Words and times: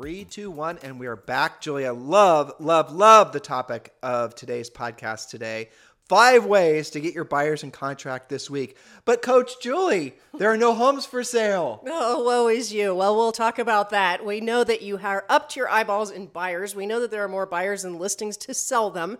Three, 0.00 0.24
two, 0.24 0.50
one, 0.50 0.78
and 0.82 0.98
we 0.98 1.06
are 1.08 1.14
back. 1.14 1.60
Julia, 1.60 1.92
love, 1.92 2.54
love, 2.58 2.90
love 2.90 3.32
the 3.32 3.38
topic 3.38 3.92
of 4.02 4.34
today's 4.34 4.70
podcast 4.70 5.28
today. 5.28 5.68
Five 6.08 6.46
ways 6.46 6.88
to 6.92 7.00
get 7.00 7.12
your 7.12 7.24
buyers 7.24 7.62
in 7.62 7.70
contract 7.70 8.30
this 8.30 8.48
week. 8.48 8.78
But, 9.04 9.20
Coach 9.20 9.60
Julie, 9.60 10.14
there 10.38 10.50
are 10.50 10.56
no 10.56 10.72
homes 10.72 11.04
for 11.04 11.22
sale. 11.22 11.84
Oh, 11.86 12.24
woe 12.24 12.48
is 12.48 12.72
you. 12.72 12.94
Well, 12.94 13.14
we'll 13.14 13.30
talk 13.30 13.58
about 13.58 13.90
that. 13.90 14.24
We 14.24 14.40
know 14.40 14.64
that 14.64 14.80
you 14.80 14.98
are 15.02 15.26
up 15.28 15.50
to 15.50 15.60
your 15.60 15.68
eyeballs 15.68 16.10
in 16.10 16.28
buyers. 16.28 16.74
We 16.74 16.86
know 16.86 17.00
that 17.00 17.10
there 17.10 17.22
are 17.22 17.28
more 17.28 17.44
buyers 17.44 17.82
than 17.82 17.98
listings 17.98 18.38
to 18.38 18.54
sell 18.54 18.88
them. 18.88 19.18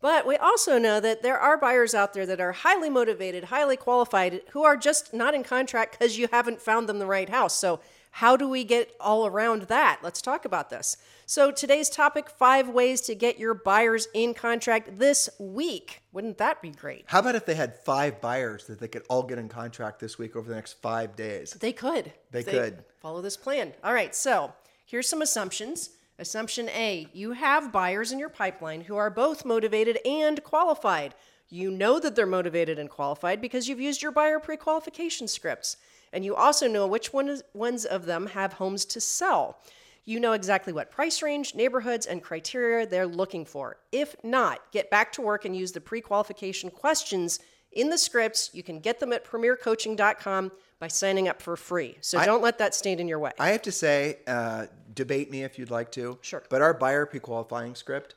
But 0.00 0.28
we 0.28 0.36
also 0.36 0.78
know 0.78 1.00
that 1.00 1.22
there 1.22 1.38
are 1.40 1.58
buyers 1.58 1.92
out 1.92 2.14
there 2.14 2.24
that 2.26 2.40
are 2.40 2.52
highly 2.52 2.88
motivated, 2.88 3.44
highly 3.44 3.76
qualified, 3.76 4.42
who 4.52 4.62
are 4.62 4.76
just 4.76 5.12
not 5.12 5.34
in 5.34 5.42
contract 5.42 5.98
because 5.98 6.16
you 6.16 6.28
haven't 6.30 6.62
found 6.62 6.88
them 6.88 7.00
the 7.00 7.06
right 7.06 7.28
house. 7.28 7.56
So, 7.56 7.80
how 8.10 8.36
do 8.36 8.48
we 8.48 8.64
get 8.64 8.92
all 9.00 9.26
around 9.26 9.62
that? 9.62 10.00
Let's 10.02 10.20
talk 10.20 10.44
about 10.44 10.70
this. 10.70 10.96
So, 11.26 11.50
today's 11.50 11.88
topic 11.88 12.28
five 12.28 12.68
ways 12.68 13.00
to 13.02 13.14
get 13.14 13.38
your 13.38 13.54
buyers 13.54 14.08
in 14.12 14.34
contract 14.34 14.98
this 14.98 15.28
week. 15.38 16.02
Wouldn't 16.12 16.38
that 16.38 16.60
be 16.60 16.70
great? 16.70 17.04
How 17.06 17.20
about 17.20 17.36
if 17.36 17.46
they 17.46 17.54
had 17.54 17.76
five 17.76 18.20
buyers 18.20 18.66
that 18.66 18.80
they 18.80 18.88
could 18.88 19.04
all 19.08 19.22
get 19.22 19.38
in 19.38 19.48
contract 19.48 20.00
this 20.00 20.18
week 20.18 20.34
over 20.34 20.48
the 20.48 20.56
next 20.56 20.74
five 20.82 21.14
days? 21.14 21.52
They 21.52 21.72
could. 21.72 22.12
They 22.32 22.42
could. 22.42 22.84
Follow 23.00 23.22
this 23.22 23.36
plan. 23.36 23.72
All 23.84 23.94
right, 23.94 24.14
so 24.14 24.52
here's 24.84 25.08
some 25.08 25.22
assumptions. 25.22 25.90
Assumption 26.18 26.68
A 26.70 27.06
you 27.14 27.32
have 27.32 27.72
buyers 27.72 28.12
in 28.12 28.18
your 28.18 28.28
pipeline 28.28 28.82
who 28.82 28.96
are 28.96 29.08
both 29.08 29.44
motivated 29.44 29.98
and 30.04 30.42
qualified. 30.44 31.14
You 31.48 31.70
know 31.70 31.98
that 31.98 32.14
they're 32.14 32.26
motivated 32.26 32.78
and 32.78 32.90
qualified 32.90 33.40
because 33.40 33.68
you've 33.68 33.80
used 33.80 34.02
your 34.02 34.12
buyer 34.12 34.38
pre 34.38 34.56
qualification 34.56 35.28
scripts. 35.28 35.76
And 36.12 36.24
you 36.24 36.34
also 36.34 36.66
know 36.66 36.86
which 36.86 37.12
one 37.12 37.40
ones 37.54 37.84
of 37.84 38.06
them 38.06 38.26
have 38.26 38.54
homes 38.54 38.84
to 38.86 39.00
sell. 39.00 39.58
You 40.04 40.18
know 40.18 40.32
exactly 40.32 40.72
what 40.72 40.90
price 40.90 41.22
range, 41.22 41.54
neighborhoods, 41.54 42.06
and 42.06 42.22
criteria 42.22 42.86
they're 42.86 43.06
looking 43.06 43.44
for. 43.44 43.76
If 43.92 44.16
not, 44.24 44.60
get 44.72 44.90
back 44.90 45.12
to 45.12 45.22
work 45.22 45.44
and 45.44 45.54
use 45.56 45.72
the 45.72 45.80
pre 45.80 46.00
qualification 46.00 46.70
questions 46.70 47.38
in 47.72 47.90
the 47.90 47.98
scripts. 47.98 48.50
You 48.52 48.62
can 48.62 48.80
get 48.80 48.98
them 48.98 49.12
at 49.12 49.24
premiercoaching.com 49.24 50.52
by 50.80 50.88
signing 50.88 51.28
up 51.28 51.40
for 51.40 51.56
free. 51.56 51.96
So 52.00 52.18
I- 52.18 52.26
don't 52.26 52.42
let 52.42 52.58
that 52.58 52.74
stand 52.74 53.00
in 53.00 53.06
your 53.06 53.18
way. 53.18 53.32
I 53.38 53.50
have 53.50 53.62
to 53.62 53.72
say, 53.72 54.18
uh, 54.26 54.66
debate 54.92 55.30
me 55.30 55.44
if 55.44 55.58
you'd 55.58 55.70
like 55.70 55.92
to. 55.92 56.18
Sure. 56.22 56.40
Mm-hmm. 56.40 56.48
But 56.50 56.62
our 56.62 56.74
buyer 56.74 57.06
pre-qualifying 57.06 57.74
script, 57.74 58.16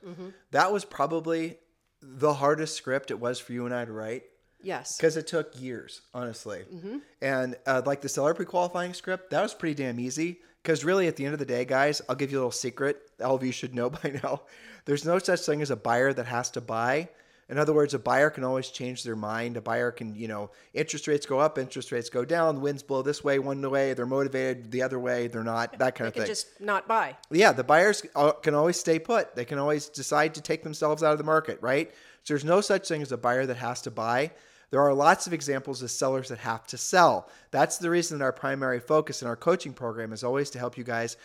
that 0.52 0.72
was 0.72 0.86
probably 0.86 1.58
the 2.02 2.34
hardest 2.34 2.76
script 2.76 3.12
it 3.12 3.20
was 3.20 3.40
for 3.40 3.54
you 3.54 3.66
and 3.66 3.74
I 3.74 3.86
to 3.86 3.92
write 3.92 4.24
yes. 4.64 4.98
because 4.98 5.18
it 5.18 5.28
took 5.28 5.60
years, 5.60 6.02
honestly. 6.14 6.64
Mm-hmm. 6.74 6.98
And 7.22 7.56
uh, 7.66 7.82
like 7.86 8.02
the 8.02 8.10
seller 8.10 8.34
pre-qualifying 8.34 8.94
script, 8.94 9.30
that 9.32 9.42
was 9.42 9.54
pretty 9.54 9.76
damn 9.76 10.00
easy. 10.00 10.40
Because 10.62 10.86
really, 10.86 11.08
at 11.08 11.18
the 11.18 11.26
end 11.26 11.34
of 11.34 11.40
the 11.40 11.46
day, 11.46 11.66
guys, 11.66 12.02
I'll 12.08 12.16
give 12.16 12.32
you 12.32 12.38
a 12.38 12.40
little 12.40 12.52
secret. 12.52 12.98
All 13.24 13.36
of 13.36 13.44
you 13.44 13.52
should 13.52 13.76
know 13.76 13.90
by 14.04 14.20
now. 14.24 14.42
There's 14.86 15.06
no 15.06 15.20
such 15.20 15.42
thing 15.42 15.62
as 15.62 15.72
a 15.72 15.76
buyer 15.76 16.14
that 16.14 16.26
has 16.26 16.50
to 16.52 16.62
buy. 16.62 17.10
In 17.50 17.58
other 17.58 17.74
words, 17.74 17.94
a 17.94 18.00
buyer 18.00 18.30
can 18.30 18.44
always 18.44 18.70
change 18.70 19.04
their 19.04 19.16
mind. 19.16 19.58
A 19.58 19.62
buyer 19.62 19.92
can, 19.92 20.16
you 20.16 20.28
know, 20.28 20.52
interest 20.74 21.08
rates 21.08 21.26
go 21.26 21.40
up, 21.40 21.58
interest 21.58 21.92
rates 21.92 22.10
go 22.10 22.24
down, 22.24 22.62
winds 22.62 22.82
blow 22.82 23.02
this 23.02 23.24
way, 23.24 23.38
one 23.38 23.62
way, 23.70 23.94
they're 23.94 24.06
motivated 24.06 24.72
the 24.72 24.82
other 24.82 24.98
way, 24.98 25.28
they're 25.28 25.44
not, 25.44 25.78
that 25.80 25.96
kind 25.96 26.06
They 26.06 26.08
of 26.08 26.14
can 26.14 26.22
thing. 26.24 26.32
just 26.32 26.62
not 26.62 26.88
buy. 26.88 27.18
Yeah, 27.30 27.52
the 27.52 27.64
buyers 27.64 28.04
uh, 28.16 28.32
can 28.32 28.56
always 28.56 28.80
stay 28.80 28.98
put. 28.98 29.36
They 29.36 29.46
can 29.46 29.60
always 29.60 29.90
decide 29.90 30.36
to 30.36 30.42
take 30.42 30.64
themselves 30.64 31.04
out 31.04 31.12
of 31.12 31.18
the 31.18 31.24
market, 31.26 31.60
right? 31.62 31.92
So 32.24 32.34
there's 32.34 32.46
no 32.46 32.62
such 32.62 32.88
thing 32.88 33.02
as 33.02 33.12
a 33.12 33.18
buyer 33.18 33.46
that 33.46 33.58
has 33.58 33.82
to 33.82 33.92
buy. 33.92 34.32
There 34.74 34.82
are 34.82 34.94
lots 34.96 35.28
of 35.28 35.34
examples 35.34 35.84
of 35.84 35.92
sellers 35.92 36.30
that 36.30 36.40
have 36.40 36.66
to 36.66 36.80
sell. 36.80 37.30
That's 37.52 37.78
the 37.78 37.92
reason 37.92 38.18
that 38.18 38.24
our 38.24 38.32
primary 38.32 38.80
focus 38.80 39.22
in 39.22 39.28
our 39.28 39.36
coaching 39.36 39.72
program 39.72 40.12
is 40.12 40.24
always 40.24 40.50
to 40.50 40.58
help 40.58 40.80
you 40.80 40.84
guys 40.84 41.16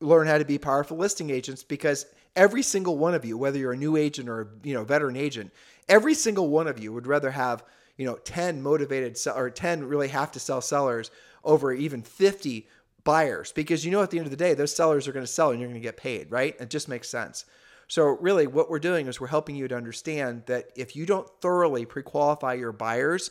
learn 0.00 0.26
how 0.26 0.38
to 0.38 0.44
be 0.46 0.56
powerful 0.56 0.96
listing 0.96 1.28
agents 1.28 1.62
because 1.62 2.06
every 2.34 2.62
single 2.62 2.96
one 2.96 3.12
of 3.12 3.22
you, 3.22 3.36
whether 3.36 3.58
you're 3.58 3.74
a 3.74 3.76
new 3.76 3.98
agent 3.98 4.30
or 4.30 4.48
you 4.62 4.72
know 4.72 4.84
veteran 4.84 5.18
agent, 5.18 5.52
every 5.86 6.14
single 6.14 6.48
one 6.48 6.66
of 6.66 6.78
you 6.78 6.94
would 6.94 7.06
rather 7.06 7.30
have 7.30 7.62
you 7.98 8.06
know 8.06 8.14
10 8.14 8.62
motivated 8.62 9.18
sell- 9.18 9.36
or 9.36 9.50
10 9.50 9.84
really 9.84 10.08
have 10.08 10.32
to 10.32 10.40
sell 10.40 10.62
sellers 10.62 11.10
over 11.44 11.74
even 11.74 12.00
50 12.00 12.66
buyers. 13.04 13.52
Because 13.52 13.84
you 13.84 13.90
know 13.90 14.02
at 14.02 14.12
the 14.12 14.16
end 14.16 14.26
of 14.26 14.30
the 14.30 14.36
day 14.38 14.54
those 14.54 14.74
sellers 14.74 15.06
are 15.06 15.12
going 15.12 15.26
to 15.26 15.30
sell 15.30 15.50
and 15.50 15.60
you're 15.60 15.68
going 15.68 15.78
to 15.78 15.86
get 15.86 15.98
paid 15.98 16.30
right? 16.30 16.58
It 16.58 16.70
just 16.70 16.88
makes 16.88 17.10
sense 17.10 17.44
so 17.88 18.04
really 18.20 18.46
what 18.46 18.70
we're 18.70 18.78
doing 18.78 19.06
is 19.06 19.20
we're 19.20 19.26
helping 19.28 19.56
you 19.56 19.68
to 19.68 19.76
understand 19.76 20.42
that 20.46 20.66
if 20.76 20.96
you 20.96 21.06
don't 21.06 21.28
thoroughly 21.40 21.84
pre-qualify 21.84 22.54
your 22.54 22.72
buyers 22.72 23.30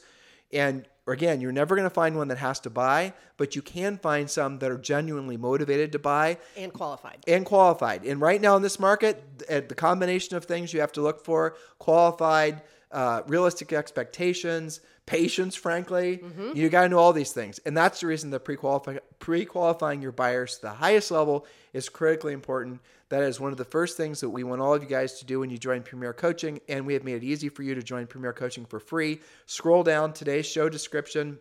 and 0.51 0.87
again 1.07 1.41
you're 1.41 1.51
never 1.51 1.75
going 1.75 1.87
to 1.87 1.93
find 1.93 2.15
one 2.15 2.27
that 2.27 2.37
has 2.37 2.59
to 2.59 2.69
buy 2.69 3.11
but 3.37 3.55
you 3.55 3.61
can 3.61 3.97
find 3.97 4.29
some 4.29 4.59
that 4.59 4.69
are 4.71 4.77
genuinely 4.77 5.37
motivated 5.37 5.91
to 5.91 5.99
buy 5.99 6.37
And 6.55 6.71
qualified. 6.71 7.17
and 7.27 7.45
qualified. 7.45 8.05
And 8.05 8.21
right 8.21 8.39
now 8.39 8.55
in 8.55 8.61
this 8.61 8.79
market, 8.79 9.23
uh, 9.49 9.61
the 9.67 9.75
combination 9.75 10.37
of 10.37 10.45
things 10.45 10.73
you 10.73 10.79
have 10.81 10.91
to 10.93 11.01
look 11.01 11.25
for 11.25 11.55
qualified, 11.79 12.61
uh, 12.91 13.23
realistic 13.27 13.73
expectations, 13.73 14.79
patience, 15.05 15.55
frankly. 15.55 16.19
Mm-hmm. 16.23 16.51
You 16.55 16.69
got 16.69 16.83
to 16.83 16.89
know 16.89 16.99
all 16.99 17.13
these 17.13 17.33
things. 17.33 17.59
And 17.65 17.75
that's 17.75 17.99
the 17.99 18.07
reason 18.07 18.29
that 18.31 18.41
pre-qualify, 18.41 18.97
pre-qualifying 19.19 20.01
your 20.01 20.11
buyers 20.11 20.55
to 20.55 20.61
the 20.63 20.69
highest 20.71 21.11
level 21.11 21.45
is 21.73 21.89
critically 21.89 22.33
important. 22.33 22.81
That 23.09 23.23
is 23.23 23.39
one 23.39 23.51
of 23.51 23.57
the 23.57 23.65
first 23.65 23.97
things 23.97 24.21
that 24.21 24.29
we 24.29 24.43
want 24.43 24.61
all 24.61 24.73
of 24.73 24.81
you 24.81 24.89
guys 24.89 25.19
to 25.19 25.25
do 25.25 25.41
when 25.41 25.49
you 25.49 25.57
join 25.57 25.83
Premier 25.83 26.13
Coaching. 26.13 26.61
And 26.67 26.85
we 26.85 26.93
have 26.93 27.03
made 27.03 27.17
it 27.17 27.23
easy 27.23 27.49
for 27.49 27.63
you 27.63 27.75
to 27.75 27.83
join 27.83 28.07
Premier 28.07 28.33
Coaching 28.33 28.65
for 28.65 28.79
free. 28.79 29.19
Scroll 29.45 29.83
down 29.83 30.13
today's 30.13 30.45
show 30.45 30.69
description. 30.69 31.37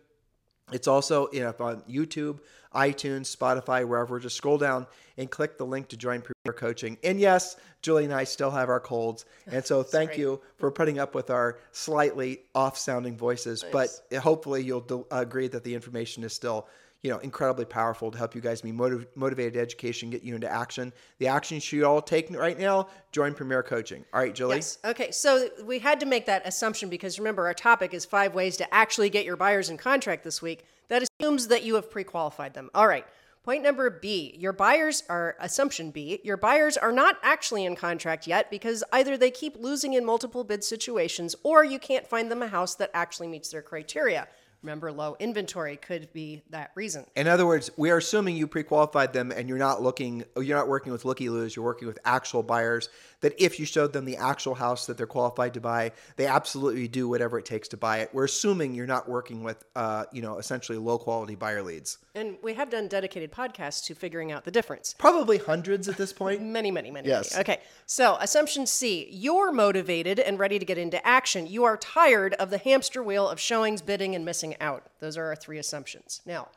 It's 0.71 0.87
also 0.87 1.27
know, 1.33 1.53
on 1.59 1.81
YouTube, 1.89 2.39
iTunes, 2.73 3.35
Spotify, 3.35 3.87
wherever. 3.87 4.19
Just 4.19 4.37
scroll 4.37 4.57
down 4.57 4.87
and 5.17 5.29
click 5.29 5.57
the 5.57 5.65
link 5.65 5.87
to 5.89 5.97
join 5.97 6.21
Premier 6.21 6.57
Coaching. 6.57 6.97
And 7.03 7.19
yes, 7.19 7.55
Julie 7.81 8.05
and 8.05 8.13
I 8.13 8.23
still 8.23 8.51
have 8.51 8.69
our 8.69 8.79
colds. 8.79 9.25
And 9.47 9.63
so 9.65 9.83
thank 9.83 10.11
Sorry. 10.11 10.21
you 10.21 10.41
for 10.57 10.71
putting 10.71 10.99
up 10.99 11.15
with 11.15 11.29
our 11.29 11.59
slightly 11.71 12.41
off 12.55 12.77
sounding 12.77 13.17
voices. 13.17 13.63
But 13.71 13.89
hopefully 14.19 14.63
you'll 14.63 14.81
do- 14.81 15.07
agree 15.11 15.47
that 15.49 15.63
the 15.63 15.73
information 15.73 16.23
is 16.23 16.33
still 16.33 16.67
you 17.03 17.11
know, 17.11 17.17
incredibly 17.19 17.65
powerful 17.65 18.09
to 18.11 18.17
help 18.17 18.33
you 18.33 18.39
guys 18.39 18.61
be 18.61 18.71
motiv- 18.71 19.07
motivated 19.15 19.57
education, 19.57 20.09
get 20.09 20.23
you 20.23 20.35
into 20.35 20.49
action. 20.49 20.93
The 21.19 21.27
action 21.27 21.55
you 21.55 21.61
should 21.61 21.83
all 21.83 22.01
take 22.01 22.31
right 22.31 22.57
now, 22.57 22.87
join 23.11 23.33
Premier 23.33 23.61
Coaching. 23.61 24.05
All 24.13 24.21
right, 24.21 24.33
Julie? 24.33 24.55
Yes. 24.55 24.77
Okay. 24.85 25.11
So 25.11 25.49
we 25.65 25.79
had 25.79 25.99
to 25.99 26.05
make 26.05 26.25
that 26.27 26.47
assumption 26.47 26.87
because 26.87 27.19
remember, 27.19 27.45
our 27.45 27.53
topic 27.53 27.93
is 27.93 28.05
five 28.05 28.33
ways 28.33 28.55
to 28.57 28.73
actually 28.73 29.09
get 29.09 29.25
your 29.25 29.35
buyers 29.35 29.69
in 29.69 29.77
contract 29.77 30.23
this 30.23 30.41
week. 30.41 30.63
That 30.93 31.09
assumes 31.19 31.47
that 31.47 31.63
you 31.63 31.73
have 31.73 31.89
pre 31.89 32.03
qualified 32.03 32.53
them. 32.53 32.69
All 32.75 32.87
right. 32.87 33.03
Point 33.43 33.63
number 33.63 33.89
B 33.89 34.35
your 34.37 34.53
buyers 34.53 35.01
are, 35.09 35.35
assumption 35.39 35.89
B, 35.89 36.19
your 36.23 36.37
buyers 36.37 36.77
are 36.77 36.91
not 36.91 37.17
actually 37.23 37.65
in 37.65 37.75
contract 37.75 38.27
yet 38.27 38.51
because 38.51 38.83
either 38.93 39.17
they 39.17 39.31
keep 39.31 39.57
losing 39.57 39.93
in 39.93 40.05
multiple 40.05 40.43
bid 40.43 40.63
situations 40.63 41.35
or 41.41 41.63
you 41.63 41.79
can't 41.79 42.05
find 42.05 42.29
them 42.29 42.43
a 42.43 42.47
house 42.47 42.75
that 42.75 42.91
actually 42.93 43.27
meets 43.27 43.49
their 43.49 43.63
criteria. 43.63 44.27
Remember, 44.63 44.93
low 44.93 45.17
inventory 45.19 45.75
could 45.75 46.11
be 46.13 46.41
that 46.49 46.71
reason. 46.73 47.05
In 47.17 47.27
other 47.27 47.45
words, 47.45 47.69
we 47.75 47.91
are 47.91 47.97
assuming 47.97 48.37
you 48.37 48.47
pre-qualified 48.47 49.11
them 49.11 49.31
and 49.31 49.49
you're 49.49 49.57
not 49.57 49.81
looking, 49.81 50.23
you're 50.37 50.57
not 50.57 50.69
working 50.69 50.93
with 50.93 51.03
looky 51.03 51.27
loos. 51.27 51.53
You're 51.53 51.65
working 51.65 51.87
with 51.87 51.99
actual 52.05 52.43
buyers. 52.43 52.87
That 53.19 53.33
if 53.37 53.59
you 53.59 53.65
showed 53.65 53.93
them 53.93 54.05
the 54.05 54.17
actual 54.17 54.55
house 54.55 54.85
that 54.87 54.97
they're 54.97 55.05
qualified 55.05 55.53
to 55.55 55.61
buy, 55.61 55.91
they 56.15 56.27
absolutely 56.27 56.87
do 56.87 57.09
whatever 57.09 57.37
it 57.37 57.45
takes 57.45 57.67
to 57.69 57.77
buy 57.77 57.99
it. 57.99 58.09
We're 58.13 58.25
assuming 58.25 58.73
you're 58.73 58.87
not 58.87 59.09
working 59.09 59.43
with, 59.43 59.63
uh, 59.75 60.05
you 60.13 60.21
know, 60.21 60.37
essentially 60.37 60.77
low 60.77 60.97
quality 60.97 61.35
buyer 61.35 61.61
leads. 61.61 61.97
And 62.15 62.37
we 62.41 62.53
have 62.53 62.69
done 62.69 62.87
dedicated 62.87 63.31
podcasts 63.31 63.85
to 63.85 63.95
figuring 63.95 64.31
out 64.31 64.45
the 64.45 64.51
difference. 64.51 64.95
Probably 64.97 65.37
hundreds 65.37 65.87
at 65.87 65.97
this 65.97 66.13
point. 66.13 66.41
Many, 66.53 66.71
many, 66.71 66.91
many. 66.91 67.07
Yes. 67.07 67.31
Many. 67.31 67.41
Okay. 67.41 67.61
So, 67.85 68.17
assumption 68.19 68.65
C 68.65 69.07
you're 69.09 69.51
motivated 69.51 70.19
and 70.19 70.39
ready 70.39 70.59
to 70.59 70.65
get 70.65 70.77
into 70.77 71.05
action. 71.05 71.47
You 71.47 71.63
are 71.63 71.77
tired 71.77 72.33
of 72.35 72.49
the 72.49 72.57
hamster 72.57 73.01
wheel 73.03 73.27
of 73.27 73.39
showings, 73.39 73.81
bidding, 73.81 74.15
and 74.15 74.23
missing 74.23 74.52
out. 74.59 74.83
Those 74.99 75.17
are 75.17 75.25
our 75.25 75.35
three 75.35 75.57
assumptions. 75.57 76.21
Now, 76.25 76.49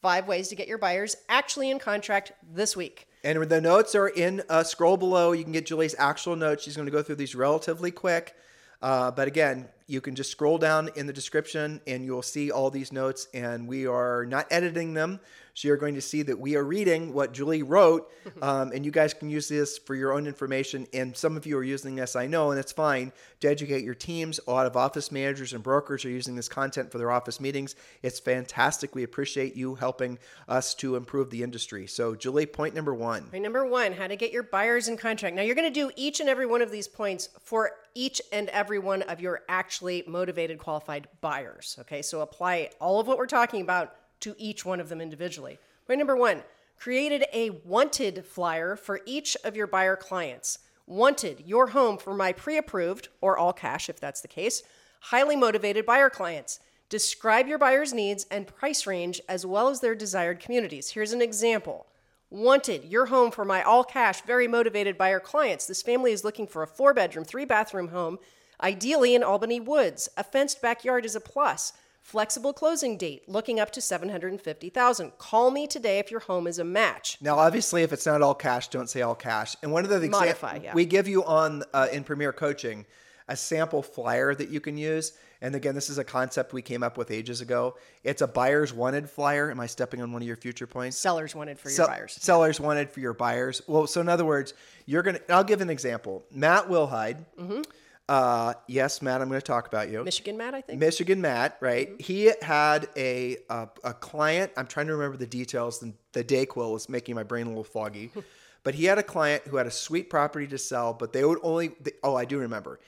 five 0.00 0.26
ways 0.26 0.48
to 0.48 0.56
get 0.56 0.68
your 0.68 0.78
buyers 0.78 1.16
actually 1.28 1.70
in 1.70 1.78
contract 1.78 2.32
this 2.52 2.76
week. 2.76 3.06
And 3.24 3.40
the 3.48 3.60
notes 3.60 3.94
are 3.94 4.08
in 4.08 4.42
scroll 4.64 4.96
below. 4.96 5.32
You 5.32 5.44
can 5.44 5.52
get 5.52 5.66
Julie's 5.66 5.94
actual 5.98 6.36
notes. 6.36 6.64
She's 6.64 6.76
going 6.76 6.86
to 6.86 6.92
go 6.92 7.02
through 7.02 7.16
these 7.16 7.34
relatively 7.34 7.90
quick. 7.90 8.34
Uh, 8.82 9.12
but 9.12 9.28
again, 9.28 9.68
you 9.86 10.00
can 10.00 10.14
just 10.14 10.30
scroll 10.30 10.58
down 10.58 10.90
in 10.96 11.06
the 11.06 11.12
description 11.12 11.80
and 11.86 12.04
you'll 12.04 12.22
see 12.22 12.50
all 12.50 12.70
these 12.70 12.92
notes. 12.92 13.28
And 13.34 13.66
we 13.66 13.86
are 13.86 14.24
not 14.26 14.46
editing 14.50 14.94
them. 14.94 15.20
So 15.54 15.68
you're 15.68 15.76
going 15.76 15.94
to 15.96 16.00
see 16.00 16.22
that 16.22 16.38
we 16.38 16.56
are 16.56 16.64
reading 16.64 17.12
what 17.12 17.32
Julie 17.32 17.62
wrote. 17.62 18.10
Um, 18.40 18.72
and 18.72 18.84
you 18.84 18.90
guys 18.90 19.14
can 19.14 19.30
use 19.30 19.48
this 19.48 19.78
for 19.78 19.94
your 19.94 20.12
own 20.12 20.26
information. 20.26 20.88
And 20.92 21.16
some 21.16 21.36
of 21.36 21.46
you 21.46 21.56
are 21.58 21.62
using 21.62 21.94
this, 21.94 22.16
I 22.16 22.26
know, 22.26 22.50
and 22.50 22.58
it's 22.58 22.72
fine 22.72 23.12
to 23.40 23.48
educate 23.48 23.84
your 23.84 23.94
teams. 23.94 24.40
A 24.48 24.50
lot 24.50 24.66
of 24.66 24.76
office 24.76 25.12
managers 25.12 25.52
and 25.52 25.62
brokers 25.62 26.04
are 26.04 26.10
using 26.10 26.34
this 26.34 26.48
content 26.48 26.90
for 26.90 26.98
their 26.98 27.10
office 27.10 27.40
meetings. 27.40 27.76
It's 28.02 28.18
fantastic. 28.18 28.96
We 28.96 29.04
appreciate 29.04 29.54
you 29.54 29.76
helping 29.76 30.18
us 30.48 30.74
to 30.76 30.96
improve 30.96 31.30
the 31.30 31.42
industry. 31.42 31.86
So, 31.86 32.16
Julie, 32.16 32.46
point 32.46 32.74
number 32.74 32.94
one. 32.94 33.24
Point 33.24 33.42
number 33.44 33.64
one 33.66 33.92
how 33.92 34.08
to 34.08 34.16
get 34.16 34.32
your 34.32 34.44
buyers 34.44 34.88
in 34.88 34.96
contract. 34.96 35.36
Now, 35.36 35.42
you're 35.42 35.54
going 35.54 35.72
to 35.72 35.80
do 35.80 35.92
each 35.94 36.18
and 36.18 36.28
every 36.28 36.46
one 36.46 36.62
of 36.62 36.70
these 36.72 36.88
points 36.88 37.28
for 37.44 37.72
each 37.94 38.20
and 38.32 38.48
every 38.48 38.78
one 38.78 39.02
of 39.02 39.20
your 39.20 39.42
actually 39.82 40.04
motivated, 40.06 40.58
qualified 40.58 41.08
buyers. 41.20 41.76
Okay, 41.80 42.02
so 42.02 42.20
apply 42.20 42.70
all 42.80 43.00
of 43.00 43.08
what 43.08 43.18
we're 43.18 43.26
talking 43.26 43.62
about 43.62 43.96
to 44.20 44.32
each 44.38 44.64
one 44.64 44.78
of 44.78 44.88
them 44.88 45.00
individually. 45.00 45.58
Point 45.88 45.98
number 45.98 46.14
one 46.14 46.44
created 46.78 47.24
a 47.32 47.50
wanted 47.64 48.24
flyer 48.24 48.76
for 48.76 49.00
each 49.06 49.36
of 49.42 49.56
your 49.56 49.66
buyer 49.66 49.96
clients. 49.96 50.60
Wanted 50.86 51.42
your 51.46 51.68
home 51.68 51.98
for 51.98 52.14
my 52.14 52.32
pre 52.32 52.56
approved, 52.56 53.08
or 53.20 53.36
all 53.36 53.52
cash 53.52 53.88
if 53.88 53.98
that's 53.98 54.20
the 54.20 54.28
case, 54.28 54.62
highly 55.00 55.34
motivated 55.34 55.84
buyer 55.84 56.10
clients. 56.10 56.60
Describe 56.88 57.48
your 57.48 57.58
buyer's 57.58 57.92
needs 57.92 58.24
and 58.30 58.46
price 58.46 58.86
range 58.86 59.20
as 59.28 59.44
well 59.44 59.68
as 59.68 59.80
their 59.80 59.96
desired 59.96 60.38
communities. 60.38 60.90
Here's 60.90 61.12
an 61.12 61.22
example. 61.22 61.86
Wanted 62.30 62.84
your 62.84 63.06
home 63.06 63.32
for 63.32 63.44
my 63.44 63.64
all 63.64 63.82
cash, 63.82 64.22
very 64.22 64.46
motivated 64.46 64.96
buyer 64.96 65.20
clients. 65.20 65.66
This 65.66 65.82
family 65.82 66.12
is 66.12 66.22
looking 66.22 66.46
for 66.46 66.62
a 66.62 66.68
four 66.68 66.94
bedroom, 66.94 67.24
three 67.24 67.44
bathroom 67.44 67.88
home, 67.88 68.18
ideally 68.62 69.14
in 69.14 69.22
Albany 69.22 69.60
Woods. 69.60 70.08
A 70.16 70.24
fenced 70.24 70.62
backyard 70.62 71.04
is 71.04 71.14
a 71.14 71.20
plus. 71.20 71.72
Flexible 72.00 72.52
closing 72.52 72.96
date, 72.96 73.28
looking 73.28 73.60
up 73.60 73.70
to 73.70 73.80
750,000. 73.80 75.12
Call 75.18 75.52
me 75.52 75.68
today 75.68 76.00
if 76.00 76.10
your 76.10 76.20
home 76.20 76.48
is 76.48 76.58
a 76.58 76.64
match. 76.64 77.16
Now, 77.20 77.38
obviously, 77.38 77.82
if 77.84 77.92
it's 77.92 78.06
not 78.06 78.22
all 78.22 78.34
cash, 78.34 78.68
don't 78.68 78.90
say 78.90 79.02
all 79.02 79.14
cash. 79.14 79.54
And 79.62 79.70
one 79.70 79.84
of 79.84 79.90
the 79.90 80.00
things 80.00 80.10
Modify, 80.10 80.58
yeah. 80.64 80.74
we 80.74 80.84
give 80.84 81.06
you 81.06 81.24
on 81.24 81.62
uh, 81.72 81.86
in 81.92 82.02
Premier 82.02 82.32
Coaching 82.32 82.86
a 83.28 83.36
sample 83.36 83.82
flyer 83.82 84.34
that 84.34 84.48
you 84.48 84.60
can 84.60 84.76
use. 84.76 85.12
And 85.40 85.54
again, 85.54 85.74
this 85.74 85.90
is 85.90 85.98
a 85.98 86.04
concept 86.04 86.52
we 86.52 86.62
came 86.62 86.82
up 86.82 86.96
with 86.96 87.10
ages 87.10 87.40
ago. 87.40 87.76
It's 88.04 88.22
a 88.22 88.26
buyer's 88.26 88.72
wanted 88.72 89.08
flyer. 89.08 89.50
Am 89.50 89.58
I 89.58 89.66
stepping 89.66 90.00
on 90.00 90.12
one 90.12 90.22
of 90.22 90.28
your 90.28 90.36
future 90.36 90.66
points? 90.66 90.98
Sellers 90.98 91.34
wanted 91.34 91.58
for 91.58 91.68
your 91.68 91.76
Sell- 91.76 91.88
buyers. 91.88 92.18
Sellers 92.20 92.60
wanted 92.60 92.90
for 92.90 93.00
your 93.00 93.14
buyers. 93.14 93.62
Well, 93.66 93.86
so 93.86 94.00
in 94.00 94.08
other 94.08 94.24
words, 94.24 94.54
you're 94.86 95.02
gonna. 95.02 95.20
I'll 95.28 95.44
give 95.44 95.60
an 95.60 95.70
example. 95.70 96.24
Matt 96.30 96.68
Wilhide. 96.68 97.24
Mm-hmm. 97.40 97.62
Uh, 98.08 98.54
yes, 98.66 99.00
Matt, 99.00 99.22
I'm 99.22 99.28
going 99.28 99.40
to 99.40 99.46
talk 99.46 99.68
about 99.68 99.88
you. 99.88 100.02
Michigan 100.04 100.36
Matt, 100.36 100.54
I 100.54 100.60
think. 100.60 100.78
Michigan 100.78 101.20
Matt, 101.20 101.56
right? 101.60 101.88
He 102.00 102.32
had 102.42 102.88
a, 102.96 103.38
a 103.48 103.68
a 103.84 103.94
client. 103.94 104.52
I'm 104.56 104.66
trying 104.66 104.88
to 104.88 104.94
remember 104.94 105.16
the 105.16 105.26
details. 105.26 105.78
The, 105.78 105.92
the 106.12 106.24
Dayquil 106.24 106.72
was 106.72 106.88
making 106.88 107.14
my 107.14 107.22
brain 107.22 107.46
a 107.46 107.48
little 107.48 107.64
foggy, 107.64 108.10
but 108.64 108.74
he 108.74 108.84
had 108.84 108.98
a 108.98 109.02
client 109.02 109.44
who 109.46 109.56
had 109.56 109.66
a 109.66 109.70
sweet 109.70 110.10
property 110.10 110.46
to 110.48 110.58
sell, 110.58 110.92
but 110.92 111.12
they 111.12 111.24
would 111.24 111.38
only. 111.42 111.68
They, 111.80 111.92
oh, 112.02 112.16
I 112.16 112.24
do 112.24 112.38
remember. 112.38 112.80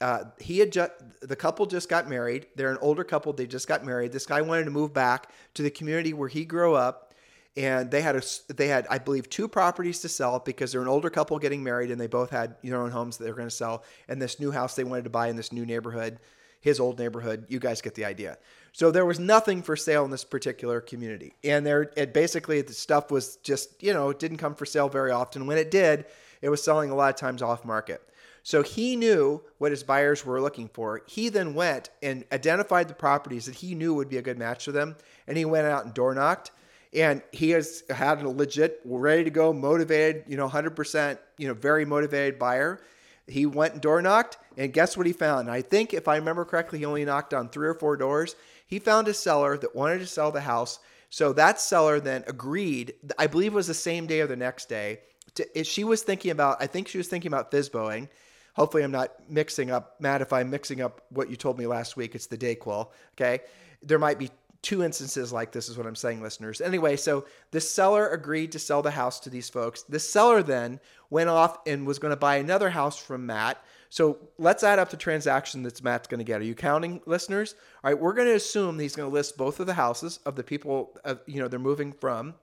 Uh, 0.00 0.24
he 0.38 0.58
had 0.58 0.72
just 0.72 0.92
the 1.20 1.36
couple 1.36 1.66
just 1.66 1.88
got 1.88 2.08
married. 2.08 2.46
They're 2.54 2.70
an 2.70 2.78
older 2.80 3.04
couple. 3.04 3.32
They 3.32 3.46
just 3.46 3.68
got 3.68 3.84
married. 3.84 4.12
This 4.12 4.24
guy 4.24 4.40
wanted 4.40 4.64
to 4.64 4.70
move 4.70 4.94
back 4.94 5.30
to 5.54 5.62
the 5.62 5.70
community 5.70 6.14
where 6.14 6.28
he 6.28 6.44
grew 6.44 6.74
up, 6.74 7.09
and 7.56 7.90
they 7.90 8.00
had 8.00 8.16
a 8.16 8.22
they 8.54 8.68
had 8.68 8.86
I 8.88 8.98
believe 8.98 9.28
two 9.28 9.48
properties 9.48 10.00
to 10.00 10.08
sell 10.08 10.38
because 10.38 10.72
they're 10.72 10.82
an 10.82 10.88
older 10.88 11.10
couple 11.10 11.38
getting 11.38 11.62
married, 11.62 11.90
and 11.90 12.00
they 12.00 12.06
both 12.06 12.30
had 12.30 12.56
their 12.62 12.80
own 12.80 12.90
homes 12.90 13.16
that 13.16 13.24
they 13.24 13.30
were 13.30 13.36
going 13.36 13.48
to 13.48 13.54
sell, 13.54 13.84
and 14.08 14.20
this 14.20 14.38
new 14.38 14.50
house 14.50 14.76
they 14.76 14.84
wanted 14.84 15.04
to 15.04 15.10
buy 15.10 15.28
in 15.28 15.36
this 15.36 15.52
new 15.52 15.66
neighborhood, 15.66 16.18
his 16.60 16.78
old 16.78 16.98
neighborhood. 16.98 17.46
You 17.48 17.58
guys 17.58 17.80
get 17.80 17.94
the 17.94 18.04
idea. 18.04 18.38
So 18.72 18.90
there 18.90 19.06
was 19.06 19.18
nothing 19.18 19.62
for 19.62 19.76
sale 19.76 20.04
in 20.04 20.10
this 20.12 20.24
particular 20.24 20.80
community, 20.80 21.34
and 21.42 21.66
there 21.66 21.90
it 21.96 22.14
basically 22.14 22.60
the 22.62 22.72
stuff 22.72 23.10
was 23.10 23.36
just 23.36 23.82
you 23.82 23.92
know 23.92 24.10
it 24.10 24.18
didn't 24.18 24.38
come 24.38 24.54
for 24.54 24.66
sale 24.66 24.88
very 24.88 25.10
often. 25.10 25.46
When 25.46 25.58
it 25.58 25.70
did, 25.70 26.06
it 26.42 26.48
was 26.48 26.62
selling 26.62 26.90
a 26.90 26.94
lot 26.94 27.10
of 27.10 27.16
times 27.16 27.42
off 27.42 27.64
market. 27.64 28.02
So 28.42 28.62
he 28.62 28.96
knew 28.96 29.42
what 29.58 29.70
his 29.70 29.82
buyers 29.82 30.24
were 30.24 30.40
looking 30.40 30.68
for. 30.68 31.02
He 31.06 31.28
then 31.28 31.52
went 31.52 31.90
and 32.02 32.24
identified 32.32 32.88
the 32.88 32.94
properties 32.94 33.46
that 33.46 33.56
he 33.56 33.74
knew 33.74 33.92
would 33.94 34.08
be 34.08 34.16
a 34.16 34.22
good 34.22 34.38
match 34.38 34.64
for 34.64 34.72
them, 34.72 34.96
and 35.26 35.36
he 35.36 35.44
went 35.44 35.66
out 35.66 35.84
and 35.84 35.92
door 35.92 36.14
knocked. 36.14 36.52
And 36.92 37.22
he 37.32 37.50
has 37.50 37.84
had 37.88 38.22
a 38.22 38.28
legit, 38.28 38.80
ready 38.84 39.24
to 39.24 39.30
go, 39.30 39.52
motivated, 39.52 40.24
you 40.26 40.36
know, 40.36 40.48
100%, 40.48 41.18
you 41.38 41.46
know, 41.46 41.54
very 41.54 41.84
motivated 41.84 42.38
buyer. 42.38 42.80
He 43.28 43.46
went 43.46 43.74
and 43.74 43.82
door 43.82 44.02
knocked, 44.02 44.38
and 44.56 44.72
guess 44.72 44.96
what 44.96 45.06
he 45.06 45.12
found? 45.12 45.48
I 45.48 45.62
think, 45.62 45.94
if 45.94 46.08
I 46.08 46.16
remember 46.16 46.44
correctly, 46.44 46.80
he 46.80 46.84
only 46.84 47.04
knocked 47.04 47.32
on 47.32 47.48
three 47.48 47.68
or 47.68 47.74
four 47.74 47.96
doors. 47.96 48.34
He 48.66 48.80
found 48.80 49.06
a 49.06 49.14
seller 49.14 49.56
that 49.58 49.76
wanted 49.76 50.00
to 50.00 50.06
sell 50.06 50.32
the 50.32 50.40
house. 50.40 50.80
So 51.10 51.32
that 51.34 51.60
seller 51.60 52.00
then 52.00 52.24
agreed, 52.26 52.94
I 53.18 53.28
believe 53.28 53.52
it 53.52 53.56
was 53.56 53.66
the 53.68 53.74
same 53.74 54.06
day 54.06 54.20
or 54.20 54.26
the 54.26 54.36
next 54.36 54.68
day. 54.68 55.00
To, 55.34 55.64
she 55.64 55.84
was 55.84 56.02
thinking 56.02 56.32
about, 56.32 56.60
I 56.60 56.66
think 56.66 56.88
she 56.88 56.98
was 56.98 57.08
thinking 57.08 57.28
about 57.28 57.52
Fizboing. 57.52 58.08
Hopefully, 58.54 58.82
I'm 58.82 58.90
not 58.90 59.12
mixing 59.28 59.70
up, 59.70 60.00
Matt. 60.00 60.22
If 60.22 60.32
I'm 60.32 60.50
mixing 60.50 60.80
up 60.80 61.02
what 61.10 61.30
you 61.30 61.36
told 61.36 61.56
me 61.56 61.66
last 61.66 61.96
week, 61.96 62.16
it's 62.16 62.26
the 62.26 62.36
Dayquil. 62.36 62.88
Okay, 63.14 63.40
there 63.82 63.98
might 63.98 64.18
be 64.18 64.30
two 64.62 64.82
instances 64.82 65.32
like 65.32 65.52
this, 65.52 65.68
is 65.68 65.78
what 65.78 65.86
I'm 65.86 65.96
saying, 65.96 66.22
listeners. 66.22 66.60
Anyway, 66.60 66.96
so 66.96 67.24
the 67.50 67.60
seller 67.60 68.08
agreed 68.08 68.52
to 68.52 68.58
sell 68.58 68.82
the 68.82 68.90
house 68.90 69.20
to 69.20 69.30
these 69.30 69.48
folks. 69.48 69.82
The 69.82 69.98
seller 69.98 70.42
then 70.42 70.80
went 71.08 71.30
off 71.30 71.58
and 71.66 71.86
was 71.86 71.98
going 71.98 72.12
to 72.12 72.16
buy 72.16 72.36
another 72.36 72.70
house 72.70 72.98
from 72.98 73.26
Matt. 73.26 73.62
So 73.88 74.18
let's 74.38 74.62
add 74.62 74.78
up 74.78 74.90
the 74.90 74.96
transaction 74.96 75.62
that 75.62 75.82
Matt's 75.82 76.08
going 76.08 76.18
to 76.18 76.24
get. 76.24 76.40
Are 76.40 76.44
you 76.44 76.54
counting, 76.54 77.00
listeners? 77.06 77.54
All 77.82 77.90
right, 77.90 77.98
we're 77.98 78.12
going 78.12 78.28
to 78.28 78.34
assume 78.34 78.78
he's 78.78 78.94
going 78.94 79.08
to 79.08 79.14
list 79.14 79.36
both 79.36 79.60
of 79.60 79.66
the 79.66 79.74
houses 79.74 80.20
of 80.26 80.36
the 80.36 80.44
people, 80.44 80.96
uh, 81.04 81.16
you 81.26 81.40
know, 81.40 81.48
they're 81.48 81.58
moving 81.58 81.92
from. 81.92 82.34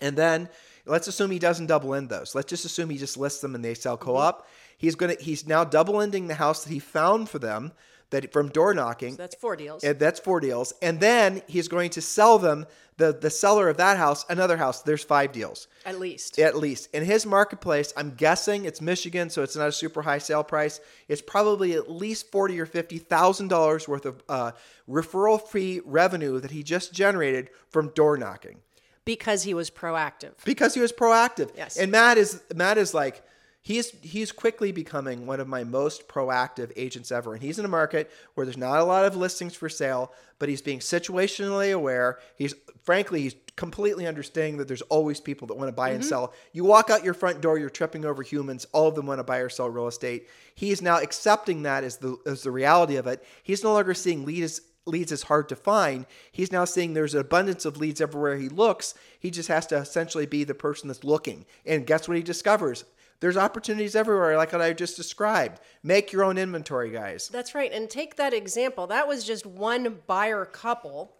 And 0.00 0.16
then 0.16 0.48
let's 0.84 1.08
assume 1.08 1.30
he 1.30 1.38
doesn't 1.38 1.66
double 1.66 1.94
end 1.94 2.10
those. 2.10 2.34
Let's 2.34 2.50
just 2.50 2.66
assume 2.66 2.90
he 2.90 2.98
just 2.98 3.16
lists 3.16 3.40
them 3.40 3.54
and 3.54 3.64
they 3.64 3.74
sell 3.74 3.96
co-op. 3.96 4.46
He's 4.76 4.94
going 4.94 5.16
to 5.16 5.22
he's 5.22 5.46
now 5.46 5.64
double 5.64 6.02
ending 6.02 6.26
the 6.26 6.34
house 6.34 6.64
that 6.64 6.72
he 6.72 6.78
found 6.78 7.30
for 7.30 7.38
them 7.38 7.72
that 8.10 8.32
from 8.32 8.48
door 8.48 8.72
knocking. 8.74 9.12
So 9.12 9.16
that's 9.22 9.34
four 9.34 9.56
deals. 9.56 9.82
And 9.84 9.98
that's 9.98 10.20
four 10.20 10.40
deals. 10.40 10.72
And 10.82 11.00
then 11.00 11.42
he's 11.46 11.68
going 11.68 11.90
to 11.90 12.00
sell 12.00 12.38
them 12.38 12.66
the 12.98 13.12
the 13.12 13.30
seller 13.30 13.68
of 13.68 13.76
that 13.76 13.96
house 13.98 14.24
another 14.28 14.56
house. 14.56 14.82
There's 14.82 15.04
five 15.04 15.32
deals. 15.32 15.68
At 15.84 15.98
least. 15.98 16.38
At 16.38 16.56
least. 16.56 16.88
In 16.94 17.04
his 17.04 17.26
marketplace, 17.26 17.92
I'm 17.96 18.14
guessing 18.14 18.64
it's 18.64 18.80
Michigan, 18.80 19.28
so 19.28 19.42
it's 19.42 19.56
not 19.56 19.68
a 19.68 19.72
super 19.72 20.02
high 20.02 20.18
sale 20.18 20.44
price. 20.44 20.80
It's 21.08 21.22
probably 21.22 21.74
at 21.74 21.90
least 21.90 22.30
forty 22.30 22.58
or 22.60 22.66
fifty 22.66 22.98
thousand 22.98 23.48
dollars 23.48 23.86
worth 23.86 24.06
of 24.06 24.22
uh, 24.28 24.52
referral 24.88 25.40
fee 25.40 25.80
revenue 25.84 26.40
that 26.40 26.50
he 26.50 26.62
just 26.62 26.92
generated 26.94 27.50
from 27.68 27.88
door 27.90 28.16
knocking 28.16 28.60
because 29.04 29.42
he 29.42 29.54
was 29.54 29.70
proactive. 29.70 30.32
because 30.44 30.74
he 30.74 30.80
was 30.80 30.92
proactive. 30.92 31.50
Yes. 31.56 31.76
And 31.76 31.92
Matt 31.92 32.18
is 32.18 32.42
Matt 32.54 32.78
is 32.78 32.94
like 32.94 33.22
he's 33.66 33.90
he's 34.00 34.30
quickly 34.30 34.70
becoming 34.70 35.26
one 35.26 35.40
of 35.40 35.48
my 35.48 35.64
most 35.64 36.06
proactive 36.06 36.70
agents 36.76 37.10
ever. 37.10 37.34
And 37.34 37.42
he's 37.42 37.58
in 37.58 37.64
a 37.64 37.68
market 37.68 38.08
where 38.34 38.46
there's 38.46 38.56
not 38.56 38.78
a 38.78 38.84
lot 38.84 39.04
of 39.04 39.16
listings 39.16 39.56
for 39.56 39.68
sale, 39.68 40.12
but 40.38 40.48
he's 40.48 40.62
being 40.62 40.78
situationally 40.78 41.74
aware. 41.74 42.20
He's 42.36 42.54
frankly 42.84 43.22
he's 43.22 43.34
completely 43.56 44.06
understanding 44.06 44.58
that 44.58 44.68
there's 44.68 44.82
always 44.82 45.20
people 45.20 45.48
that 45.48 45.56
want 45.56 45.66
to 45.66 45.72
buy 45.72 45.90
and 45.90 46.00
mm-hmm. 46.00 46.08
sell. 46.08 46.32
You 46.52 46.62
walk 46.62 46.90
out 46.90 47.02
your 47.02 47.12
front 47.12 47.40
door, 47.40 47.58
you're 47.58 47.68
tripping 47.68 48.04
over 48.04 48.22
humans. 48.22 48.68
All 48.70 48.86
of 48.86 48.94
them 48.94 49.06
want 49.06 49.18
to 49.18 49.24
buy 49.24 49.38
or 49.38 49.48
sell 49.48 49.68
real 49.68 49.88
estate. 49.88 50.28
He 50.54 50.70
is 50.70 50.80
now 50.80 51.00
accepting 51.00 51.64
that 51.64 51.82
as 51.82 51.96
the 51.96 52.16
as 52.24 52.44
the 52.44 52.52
reality 52.52 52.94
of 52.94 53.08
it. 53.08 53.24
He's 53.42 53.64
no 53.64 53.72
longer 53.72 53.94
seeing 53.94 54.24
leads 54.24 54.60
leads 54.88 55.10
is 55.10 55.24
hard 55.24 55.48
to 55.48 55.56
find. 55.56 56.06
He's 56.30 56.52
now 56.52 56.66
seeing 56.66 56.94
there's 56.94 57.14
an 57.14 57.20
abundance 57.20 57.64
of 57.64 57.78
leads 57.78 58.00
everywhere 58.00 58.36
he 58.36 58.48
looks. 58.48 58.94
He 59.18 59.32
just 59.32 59.48
has 59.48 59.66
to 59.66 59.76
essentially 59.76 60.26
be 60.26 60.44
the 60.44 60.54
person 60.54 60.86
that's 60.86 61.02
looking. 61.02 61.46
And 61.66 61.84
guess 61.84 62.06
what 62.06 62.16
he 62.16 62.22
discovers? 62.22 62.84
There's 63.20 63.36
opportunities 63.36 63.96
everywhere, 63.96 64.36
like 64.36 64.52
what 64.52 64.60
I 64.60 64.72
just 64.72 64.96
described. 64.96 65.60
Make 65.82 66.12
your 66.12 66.24
own 66.24 66.36
inventory, 66.38 66.90
guys. 66.90 67.28
That's 67.28 67.54
right. 67.54 67.72
And 67.72 67.88
take 67.88 68.16
that 68.16 68.34
example. 68.34 68.86
That 68.86 69.08
was 69.08 69.24
just 69.24 69.46
one 69.46 70.00
buyer 70.06 70.44
couple, 70.44 71.14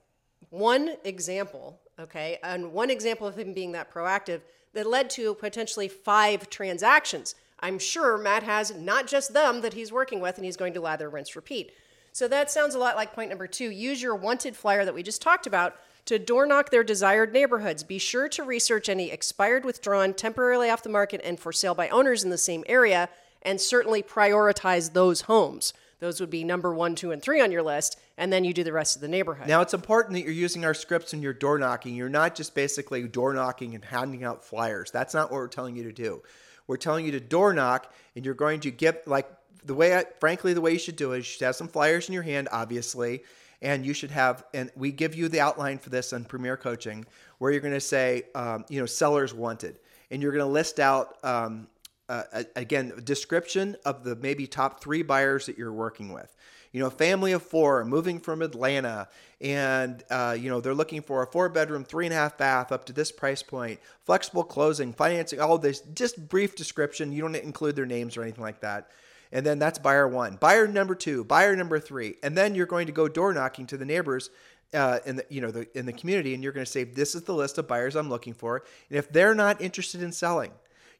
one 0.51 0.97
example, 1.05 1.81
okay? 1.99 2.39
And 2.43 2.73
one 2.73 2.91
example 2.91 3.27
of 3.27 3.39
him 3.39 3.55
being 3.55 3.73
that 3.73 3.93
proactive 3.93 4.43
that 4.75 4.87
led 4.87 5.09
to 5.11 5.35
potentially 5.35 5.89
five 5.89 6.51
transactions. 6.51 7.35
I'm 7.61 7.79
sure 7.79 8.19
Matt 8.19 8.43
has 8.43 8.75
not 8.75 9.07
just 9.07 9.33
them 9.33 9.63
that 9.63 9.73
he's 9.73 9.91
working 9.91 10.21
with 10.21 10.37
and 10.37 10.45
he's 10.45 10.59
going 10.59 10.75
to 10.75 10.81
lather, 10.81 11.09
rinse, 11.09 11.35
repeat. 11.35 11.73
So 12.13 12.29
that 12.29 12.51
sounds 12.51 12.75
a 12.75 12.79
lot 12.79 12.97
like 12.97 13.15
point 13.15 13.31
number 13.31 13.47
two. 13.47 13.71
Use 13.71 14.03
your 14.03 14.15
wanted 14.15 14.55
flyer 14.55 14.85
that 14.85 14.95
we 14.95 15.03
just 15.03 15.23
talked 15.23 15.47
about 15.47 15.77
to 16.07 16.19
door 16.19 16.47
knock 16.47 16.71
their 16.71 16.85
desired 16.85 17.33
neighborhoods. 17.33 17.83
Be 17.83 17.99
sure 17.99 18.29
to 18.31 18.43
research 18.43 18.89
any 18.89 19.11
expired, 19.11 19.65
withdrawn, 19.65 20.15
temporarily 20.15 20.71
off 20.71 20.83
the 20.83 20.89
market, 20.89 21.21
and 21.23 21.39
for 21.39 21.53
sale 21.53 21.75
by 21.75 21.89
owners 21.89 22.25
in 22.25 22.31
the 22.31 22.39
same 22.39 22.65
area, 22.67 23.09
and 23.43 23.61
certainly 23.61 24.03
prioritize 24.03 24.93
those 24.93 25.23
homes. 25.23 25.73
Those 25.99 26.21
would 26.21 26.31
be 26.31 26.45
number 26.45 26.75
one, 26.75 26.95
two, 26.95 27.11
and 27.11 27.23
three 27.23 27.41
on 27.41 27.51
your 27.51 27.63
list, 27.63 27.99
and 28.19 28.33
then 28.33 28.45
you 28.45 28.53
do 28.53 28.63
the 28.63 28.73
rest 28.73 28.97
of 28.97 29.03
the 29.03 29.09
neighborhood. 29.09 29.49
Now, 29.49 29.63
it's 29.63 29.75
important 29.75 30.15
that 30.15 30.23
you're 30.23 30.33
using 30.33 30.65
our 30.65 30.75
scripts 30.75 31.15
in 31.15 31.23
your 31.23 31.33
door 31.33 31.59
knocking. 31.59 31.95
You're 31.95 32.09
not 32.09 32.35
just 32.35 32.55
basically 32.55 33.03
door 33.09 33.33
knocking 33.33 33.75
and 33.75 33.85
handing 33.85 34.23
out 34.23 34.45
flyers. 34.45 34.91
That's 34.91 35.15
not 35.15 35.31
what 35.31 35.39
we're 35.39 35.49
telling 35.49 35.75
you 35.75 35.85
to 35.85 35.93
do. 35.93 36.23
We're 36.67 36.77
telling 36.77 37.07
you 37.07 37.13
to 37.13 37.21
door 37.21 37.55
knock, 37.55 37.93
and 38.15 38.25
you're 38.25 38.35
going 38.35 38.61
to 38.61 38.71
get, 38.71 39.09
like 39.09 39.29
the 39.65 39.75
way, 39.75 39.97
I, 39.97 40.05
frankly, 40.21 40.53
the 40.53 40.61
way 40.61 40.73
you 40.73 40.79
should 40.79 40.97
do 40.97 41.13
it 41.13 41.21
is 41.21 41.27
you 41.27 41.33
should 41.33 41.47
have 41.47 41.57
some 41.57 41.69
flyers 41.69 42.09
in 42.09 42.13
your 42.15 42.23
hand, 42.23 42.49
obviously, 42.53 43.23
and 43.63 43.85
you 43.85 43.95
should 43.95 44.11
have, 44.11 44.45
and 44.55 44.71
we 44.77 44.93
give 44.93 45.15
you 45.15 45.29
the 45.29 45.41
outline 45.41 45.79
for 45.79 45.91
this 45.91 46.13
on 46.13 46.25
Premier 46.25 46.57
Coaching, 46.57 47.05
where 47.39 47.51
you're 47.51 47.61
going 47.61 47.75
to 47.75 47.81
say, 47.81 48.25
um, 48.35 48.65
you 48.69 48.81
know, 48.81 48.87
sellers 48.87 49.33
wanted, 49.35 49.79
and 50.11 50.23
you're 50.23 50.33
going 50.33 50.45
to 50.45 50.51
list 50.51 50.81
out. 50.81 51.17
Um, 51.25 51.69
uh, 52.09 52.45
again, 52.55 52.93
description 53.03 53.75
of 53.85 54.05
the 54.05 54.15
maybe 54.15 54.47
top 54.47 54.81
three 54.81 55.03
buyers 55.03 55.47
that 55.47 55.59
you're 55.59 55.73
working 55.73 56.13
with 56.13 56.37
you 56.77 56.83
know, 56.83 56.91
family 56.91 57.33
of 57.33 57.43
four 57.43 57.87
moving 57.87 58.21
from 58.21 58.43
Atlanta, 58.43 59.09
and 59.41 60.05
uh, 60.11 60.37
you 60.39 60.51
know 60.51 60.61
they're 60.61 60.75
looking 60.75 61.01
for 61.01 61.23
a 61.23 61.27
four 61.27 61.49
bedroom, 61.49 61.85
three 61.85 62.05
and 62.05 62.13
a 62.13 62.17
half 62.19 62.37
bath 62.37 62.71
up 62.71 62.85
to 62.85 62.93
this 62.93 63.11
price 63.11 63.43
point, 63.43 63.81
flexible 64.05 64.45
closing, 64.45 64.93
financing, 64.93 65.41
all 65.41 65.57
this. 65.57 65.81
Just 65.95 66.29
brief 66.29 66.55
description. 66.55 67.13
You 67.13 67.23
don't 67.23 67.35
include 67.35 67.77
their 67.77 67.87
names 67.87 68.19
or 68.19 68.23
anything 68.23 68.43
like 68.43 68.61
that. 68.61 68.91
And 69.37 69.45
then 69.45 69.59
that's 69.59 69.79
buyer 69.79 70.09
one, 70.09 70.37
buyer 70.37 70.67
number 70.67 70.95
two, 70.95 71.23
buyer 71.23 71.55
number 71.55 71.79
three, 71.79 72.15
and 72.23 72.35
then 72.35 72.55
you're 72.55 72.65
going 72.65 72.87
to 72.87 72.93
go 72.93 73.07
door 73.07 73.35
knocking 73.35 73.67
to 73.67 73.77
the 73.77 73.85
neighbors 73.85 74.31
uh, 74.73 75.01
in 75.05 75.17
the 75.17 75.27
you 75.29 75.43
know 75.43 75.51
the 75.51 75.69
in 75.79 75.85
the 75.85 75.93
community, 75.93 76.33
and 76.33 76.43
you're 76.43 76.55
going 76.55 76.65
to 76.65 76.73
say 76.73 76.85
this 76.85 77.15
is 77.15 77.25
the 77.25 77.35
list 77.35 77.59
of 77.59 77.69
buyers 77.69 77.97
I'm 77.97 78.09
looking 78.09 78.33
for, 78.33 78.65
and 78.89 78.99
if 78.99 79.13
they're 79.13 79.35
not 79.35 79.61
interested 79.61 80.03
in 80.03 80.11
selling, 80.11 80.53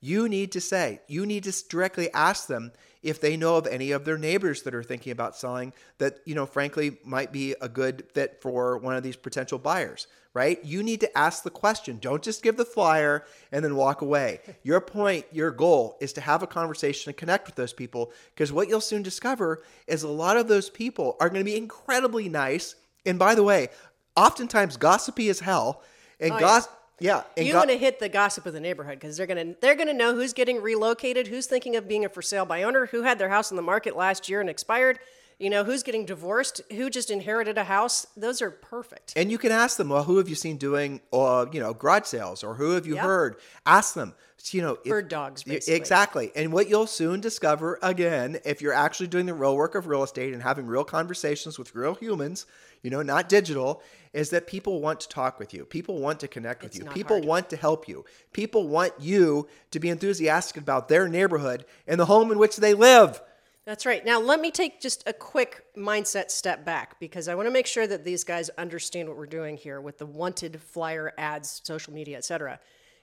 you 0.03 0.29
need 0.29 0.53
to 0.53 0.61
say 0.61 1.01
you 1.09 1.25
need 1.25 1.45
to 1.45 1.69
directly 1.71 2.13
ask 2.13 2.47
them 2.47 2.73
if 3.03 3.21
they 3.21 3.37
know 3.37 3.57
of 3.57 3.67
any 3.67 3.93
of 3.93 4.05
their 4.05 4.19
neighbors 4.19 4.63
that 4.63 4.75
are 4.75 4.83
thinking 4.83 5.13
about 5.13 5.37
selling 5.37 5.73
that, 5.99 6.19
you 6.25 6.35
know, 6.35 6.47
frankly 6.47 6.99
might 7.05 7.33
be 7.33 7.55
a 7.61 7.69
good 7.69 8.05
fit 8.13 8.39
for 8.41 8.79
one 8.79 8.97
of 8.97 9.03
these 9.03 9.17
potential 9.17 9.59
buyers, 9.59 10.07
right? 10.35 10.65
You 10.65 10.83
need 10.83 11.01
to 11.01 11.19
ask 11.19 11.43
the 11.43 11.51
question. 11.51 11.99
Don't 12.01 12.23
just 12.23 12.43
give 12.43 12.57
the 12.57 12.65
flyer 12.65 13.25
and 13.53 13.65
then 13.65 13.77
walk 13.77 14.03
away. 14.03 14.41
Your 14.63 14.81
point, 14.81 15.27
your 15.33 15.51
goal 15.51 15.97
is 16.01 16.13
to 16.15 16.21
have 16.21 16.43
a 16.43 16.47
conversation 16.47 17.11
and 17.11 17.17
connect 17.17 17.47
with 17.47 17.55
those 17.55 17.73
people 17.73 18.13
because 18.35 18.53
what 18.53 18.69
you'll 18.69 18.81
soon 18.81 19.03
discover 19.03 19.63
is 19.87 20.03
a 20.03 20.09
lot 20.09 20.37
of 20.37 20.49
those 20.49 20.71
people 20.71 21.17
are 21.21 21.29
going 21.29 21.41
to 21.41 21.45
be 21.45 21.57
incredibly 21.57 22.29
nice. 22.29 22.75
And 23.05 23.19
by 23.19 23.35
the 23.35 23.43
way, 23.43 23.69
oftentimes 24.17 24.77
gossipy 24.77 25.29
as 25.29 25.41
hell. 25.41 25.83
And 26.19 26.33
oh, 26.33 26.41
gossip. 26.41 26.71
Yeah 26.73 26.83
yeah, 26.99 27.25
you 27.37 27.55
want 27.55 27.71
to 27.71 27.77
hit 27.77 27.99
the 27.99 28.09
gossip 28.09 28.47
of 28.47 28.55
the 28.55 28.61
neighborhood 28.61 28.99
because 28.99 29.17
they're 29.17 29.27
gonna 29.27 29.55
they're 29.61 29.75
gonna 29.75 29.93
know 29.93 30.15
who's 30.15 30.33
getting 30.33 30.63
relocated, 30.63 31.27
who's 31.27 31.47
thinking 31.47 31.77
of 31.77 31.87
being 31.87 32.05
a 32.05 32.09
for 32.09 32.23
sale 32.23 32.47
by 32.47 32.63
owner, 32.63 32.87
who 32.87 33.03
had 33.03 33.19
their 33.19 33.29
house 33.29 33.53
on 33.53 33.57
the 33.57 33.63
market 33.63 33.97
last 33.97 34.29
year 34.29 34.41
and 34.41 34.49
expired, 34.49 34.99
you 35.39 35.51
know, 35.51 35.65
who's 35.65 35.83
getting 35.83 36.07
divorced, 36.07 36.63
who 36.73 36.89
just 36.89 37.11
inherited 37.11 37.59
a 37.59 37.65
house. 37.65 38.07
Those 38.17 38.41
are 38.41 38.51
perfect. 38.51 39.13
And 39.17 39.31
you 39.31 39.39
can 39.39 39.53
ask 39.53 39.77
them, 39.77 39.91
well, 39.91 40.05
who 40.05 40.17
have 40.19 40.29
you 40.29 40.35
seen 40.35 40.57
doing, 40.57 41.01
uh, 41.13 41.47
you 41.53 41.61
know, 41.61 41.75
garage 41.75 42.05
sales, 42.05 42.43
or 42.43 42.55
who 42.55 42.71
have 42.73 42.87
you 42.87 42.95
yep. 42.95 43.05
heard? 43.05 43.37
Ask 43.65 43.95
them. 43.95 44.15
You 44.51 44.63
know, 44.63 44.79
bird 44.85 45.07
if, 45.07 45.11
dogs, 45.11 45.43
basically. 45.43 45.75
exactly. 45.75 46.31
And 46.37 46.53
what 46.53 46.69
you'll 46.69 46.87
soon 46.87 47.21
discover, 47.21 47.81
again, 47.83 48.39
if 48.45 48.63
you're 48.63 48.73
actually 48.73 49.09
doing 49.09 49.27
the 49.27 49.35
real 49.35 49.57
work 49.57 49.75
of 49.75 49.89
real 49.89 50.05
estate 50.05 50.33
and 50.33 50.41
having 50.41 50.67
real 50.67 50.85
conversations 50.85 51.59
with 51.59 51.75
real 51.75 51.95
humans, 51.95 52.47
you 52.83 52.91
know, 52.91 53.03
not 53.03 53.29
digital, 53.29 53.83
is 54.13 54.31
that 54.31 54.47
people 54.47 54.81
want 54.81 55.01
to 55.01 55.09
talk 55.09 55.41
with 55.41 55.53
you. 55.53 55.65
People 55.65 55.99
want 55.99 56.21
to 56.21 56.29
connect 56.29 56.63
with 56.63 56.77
it's 56.77 56.79
you. 56.79 56.91
People 56.91 57.17
hard. 57.17 57.25
want 57.25 57.51
to 57.51 57.57
help 57.57 57.89
you. 57.89 58.05
People 58.33 58.69
want 58.69 58.93
you 59.01 59.49
to 59.73 59.81
be 59.81 59.89
enthusiastic 59.89 60.63
about 60.63 60.89
their 60.89 61.09
neighborhood 61.09 61.65
and 61.89 61.99
the 61.99 62.07
home 62.07 62.31
in 62.31 62.39
which 62.39 62.57
they 62.57 62.75
live. 62.75 63.21
That's 63.67 63.85
right. 63.85 64.05
Now, 64.05 64.21
let 64.21 64.41
me 64.41 64.53
take 64.53 64.81
just 64.81 65.03
a 65.09 65.13
quick 65.13 65.65
mindset 65.77 66.31
step 66.31 66.65
back 66.65 67.01
because 67.01 67.27
I 67.27 67.35
want 67.35 67.49
to 67.49 67.51
make 67.51 67.67
sure 67.67 67.89
that 67.89 68.05
these 68.05 68.23
guys 68.23 68.49
understand 68.51 69.09
what 69.09 69.17
we're 69.17 69.27
doing 69.27 69.57
here 69.57 69.81
with 69.81 69.99
the 69.99 70.07
wanted 70.07 70.63
flyer 70.63 71.13
ads, 71.19 71.61
social 71.65 71.93
media, 71.93 72.17
etc. 72.17 72.61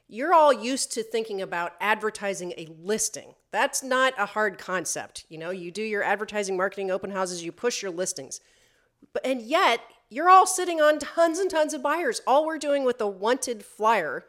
You're 0.07 0.33
all 0.33 0.53
used 0.53 0.93
to 0.93 1.03
thinking 1.03 1.41
about 1.41 1.73
advertising 1.81 2.53
a 2.57 2.69
listing. 2.81 3.33
That's 3.51 3.83
not 3.83 4.13
a 4.17 4.25
hard 4.25 4.57
concept. 4.57 5.25
You 5.27 5.37
know, 5.37 5.49
you 5.49 5.69
do 5.69 5.83
your 5.83 6.01
advertising, 6.01 6.55
marketing, 6.55 6.91
open 6.91 7.11
houses, 7.11 7.43
you 7.43 7.51
push 7.51 7.81
your 7.81 7.91
listings. 7.91 8.39
But 9.11 9.25
and 9.25 9.41
yet, 9.41 9.81
you're 10.09 10.29
all 10.29 10.47
sitting 10.47 10.79
on 10.79 10.97
tons 10.97 11.39
and 11.39 11.51
tons 11.51 11.73
of 11.73 11.83
buyers. 11.83 12.21
All 12.25 12.45
we're 12.45 12.57
doing 12.57 12.85
with 12.85 12.99
the 12.99 13.07
wanted 13.07 13.65
flyer 13.65 14.23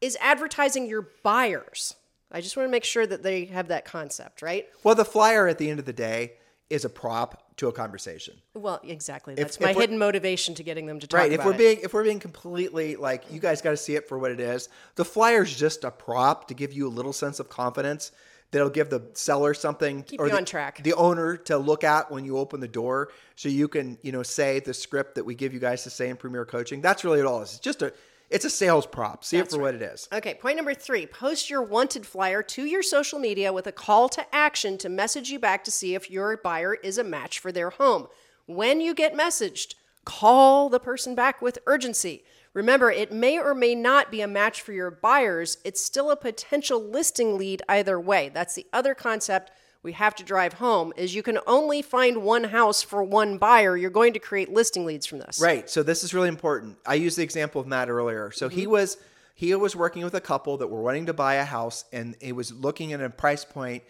is 0.00 0.16
advertising 0.20 0.86
your 0.86 1.08
buyers. 1.24 1.96
I 2.32 2.40
just 2.40 2.56
want 2.56 2.66
to 2.66 2.70
make 2.70 2.84
sure 2.84 3.06
that 3.06 3.22
they 3.22 3.44
have 3.46 3.68
that 3.68 3.84
concept, 3.84 4.42
right? 4.42 4.66
Well, 4.82 4.94
the 4.94 5.04
flyer 5.04 5.46
at 5.48 5.58
the 5.58 5.70
end 5.70 5.78
of 5.78 5.84
the 5.84 5.92
day 5.92 6.32
is 6.70 6.86
a 6.86 6.88
prop 6.88 7.56
to 7.58 7.68
a 7.68 7.72
conversation. 7.72 8.34
Well, 8.54 8.80
exactly. 8.82 9.34
That's 9.34 9.56
if, 9.56 9.62
my 9.62 9.70
if 9.72 9.76
hidden 9.76 9.98
motivation 9.98 10.54
to 10.54 10.62
getting 10.62 10.86
them 10.86 10.98
to 11.00 11.06
talk 11.06 11.20
right. 11.20 11.30
if 11.32 11.44
we're 11.44 11.52
it. 11.52 11.58
being 11.58 11.78
if 11.82 11.92
we're 11.92 12.04
being 12.04 12.20
completely 12.20 12.96
like 12.96 13.30
you 13.30 13.40
guys 13.40 13.60
got 13.60 13.72
to 13.72 13.76
see 13.76 13.94
it 13.94 14.08
for 14.08 14.18
what 14.18 14.30
it 14.30 14.40
is. 14.40 14.70
The 14.94 15.04
flyer's 15.04 15.54
just 15.54 15.84
a 15.84 15.90
prop 15.90 16.48
to 16.48 16.54
give 16.54 16.72
you 16.72 16.88
a 16.88 16.90
little 16.90 17.12
sense 17.12 17.40
of 17.40 17.50
confidence 17.50 18.10
that'll 18.52 18.70
give 18.70 18.90
the 18.90 19.02
seller 19.14 19.52
something 19.54 20.02
Keep 20.04 20.20
or 20.20 20.28
the, 20.28 20.36
on 20.36 20.44
track. 20.44 20.82
the 20.82 20.94
owner 20.94 21.36
to 21.36 21.58
look 21.58 21.84
at 21.84 22.10
when 22.10 22.24
you 22.24 22.38
open 22.38 22.60
the 22.60 22.68
door 22.68 23.10
so 23.34 23.48
you 23.48 23.66
can 23.66 23.98
you 24.02 24.12
know 24.12 24.22
say 24.22 24.60
the 24.60 24.74
script 24.74 25.16
that 25.16 25.24
we 25.24 25.34
give 25.34 25.52
you 25.52 25.60
guys 25.60 25.82
to 25.82 25.90
say 25.90 26.08
in 26.08 26.16
premier 26.16 26.44
coaching 26.44 26.80
that's 26.80 27.04
really 27.04 27.18
it 27.18 27.26
all 27.26 27.42
is 27.42 27.52
it's 27.52 27.60
just 27.60 27.82
a 27.82 27.92
it's 28.32 28.44
a 28.44 28.50
sales 28.50 28.86
prop. 28.86 29.24
See 29.24 29.36
That's 29.36 29.52
it 29.52 29.56
for 29.56 29.62
right. 29.62 29.74
what 29.74 29.82
it 29.82 29.82
is. 29.82 30.08
Okay, 30.12 30.34
point 30.34 30.56
number 30.56 30.74
three 30.74 31.06
post 31.06 31.50
your 31.50 31.62
wanted 31.62 32.06
flyer 32.06 32.42
to 32.42 32.64
your 32.64 32.82
social 32.82 33.18
media 33.18 33.52
with 33.52 33.66
a 33.66 33.72
call 33.72 34.08
to 34.10 34.34
action 34.34 34.78
to 34.78 34.88
message 34.88 35.30
you 35.30 35.38
back 35.38 35.64
to 35.64 35.70
see 35.70 35.94
if 35.94 36.10
your 36.10 36.36
buyer 36.36 36.74
is 36.74 36.98
a 36.98 37.04
match 37.04 37.38
for 37.38 37.52
their 37.52 37.70
home. 37.70 38.08
When 38.46 38.80
you 38.80 38.94
get 38.94 39.14
messaged, 39.14 39.74
call 40.04 40.68
the 40.68 40.80
person 40.80 41.14
back 41.14 41.40
with 41.40 41.58
urgency. 41.66 42.24
Remember, 42.54 42.90
it 42.90 43.12
may 43.12 43.38
or 43.38 43.54
may 43.54 43.74
not 43.74 44.10
be 44.10 44.20
a 44.20 44.28
match 44.28 44.60
for 44.60 44.72
your 44.72 44.90
buyers. 44.90 45.58
It's 45.64 45.80
still 45.80 46.10
a 46.10 46.16
potential 46.16 46.82
listing 46.82 47.38
lead 47.38 47.62
either 47.68 47.98
way. 47.98 48.28
That's 48.28 48.54
the 48.54 48.66
other 48.72 48.94
concept 48.94 49.50
we 49.82 49.92
have 49.92 50.14
to 50.16 50.24
drive 50.24 50.54
home 50.54 50.92
is 50.96 51.14
you 51.14 51.22
can 51.22 51.38
only 51.46 51.82
find 51.82 52.22
one 52.22 52.44
house 52.44 52.82
for 52.82 53.02
one 53.02 53.38
buyer. 53.38 53.76
You're 53.76 53.90
going 53.90 54.12
to 54.12 54.18
create 54.18 54.52
listing 54.52 54.84
leads 54.84 55.06
from 55.06 55.18
this. 55.18 55.40
Right. 55.40 55.68
So 55.68 55.82
this 55.82 56.04
is 56.04 56.14
really 56.14 56.28
important. 56.28 56.78
I 56.86 56.94
used 56.94 57.18
the 57.18 57.22
example 57.22 57.60
of 57.60 57.66
Matt 57.66 57.90
earlier. 57.90 58.30
So 58.30 58.48
mm-hmm. 58.48 58.58
he 58.58 58.66
was 58.66 58.96
he 59.34 59.54
was 59.54 59.74
working 59.74 60.04
with 60.04 60.14
a 60.14 60.20
couple 60.20 60.58
that 60.58 60.68
were 60.68 60.82
wanting 60.82 61.06
to 61.06 61.12
buy 61.12 61.34
a 61.34 61.44
house 61.44 61.84
and 61.92 62.14
he 62.20 62.32
was 62.32 62.52
looking 62.52 62.92
at 62.92 63.00
a 63.00 63.10
price 63.10 63.44
point 63.44 63.82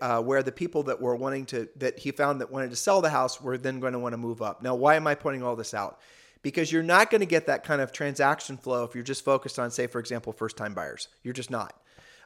uh, 0.00 0.22
where 0.22 0.42
the 0.42 0.52
people 0.52 0.84
that 0.84 1.00
were 1.00 1.16
wanting 1.16 1.44
to 1.46 1.68
that 1.76 1.98
he 1.98 2.12
found 2.12 2.40
that 2.40 2.50
wanted 2.50 2.70
to 2.70 2.76
sell 2.76 3.02
the 3.02 3.10
house 3.10 3.40
were 3.40 3.58
then 3.58 3.80
going 3.80 3.92
to 3.92 3.98
want 3.98 4.14
to 4.14 4.18
move 4.18 4.40
up. 4.40 4.62
Now, 4.62 4.74
why 4.74 4.94
am 4.94 5.06
I 5.06 5.14
pointing 5.14 5.42
all 5.42 5.56
this 5.56 5.74
out? 5.74 6.00
Because 6.40 6.70
you're 6.70 6.82
not 6.82 7.10
going 7.10 7.20
to 7.20 7.26
get 7.26 7.46
that 7.46 7.64
kind 7.64 7.80
of 7.80 7.92
transaction 7.92 8.56
flow 8.56 8.84
if 8.84 8.94
you're 8.94 9.04
just 9.04 9.24
focused 9.24 9.58
on, 9.58 9.70
say, 9.70 9.86
for 9.86 9.98
example, 9.98 10.32
first 10.32 10.56
time 10.56 10.74
buyers. 10.74 11.08
You're 11.22 11.34
just 11.34 11.50
not. 11.50 11.74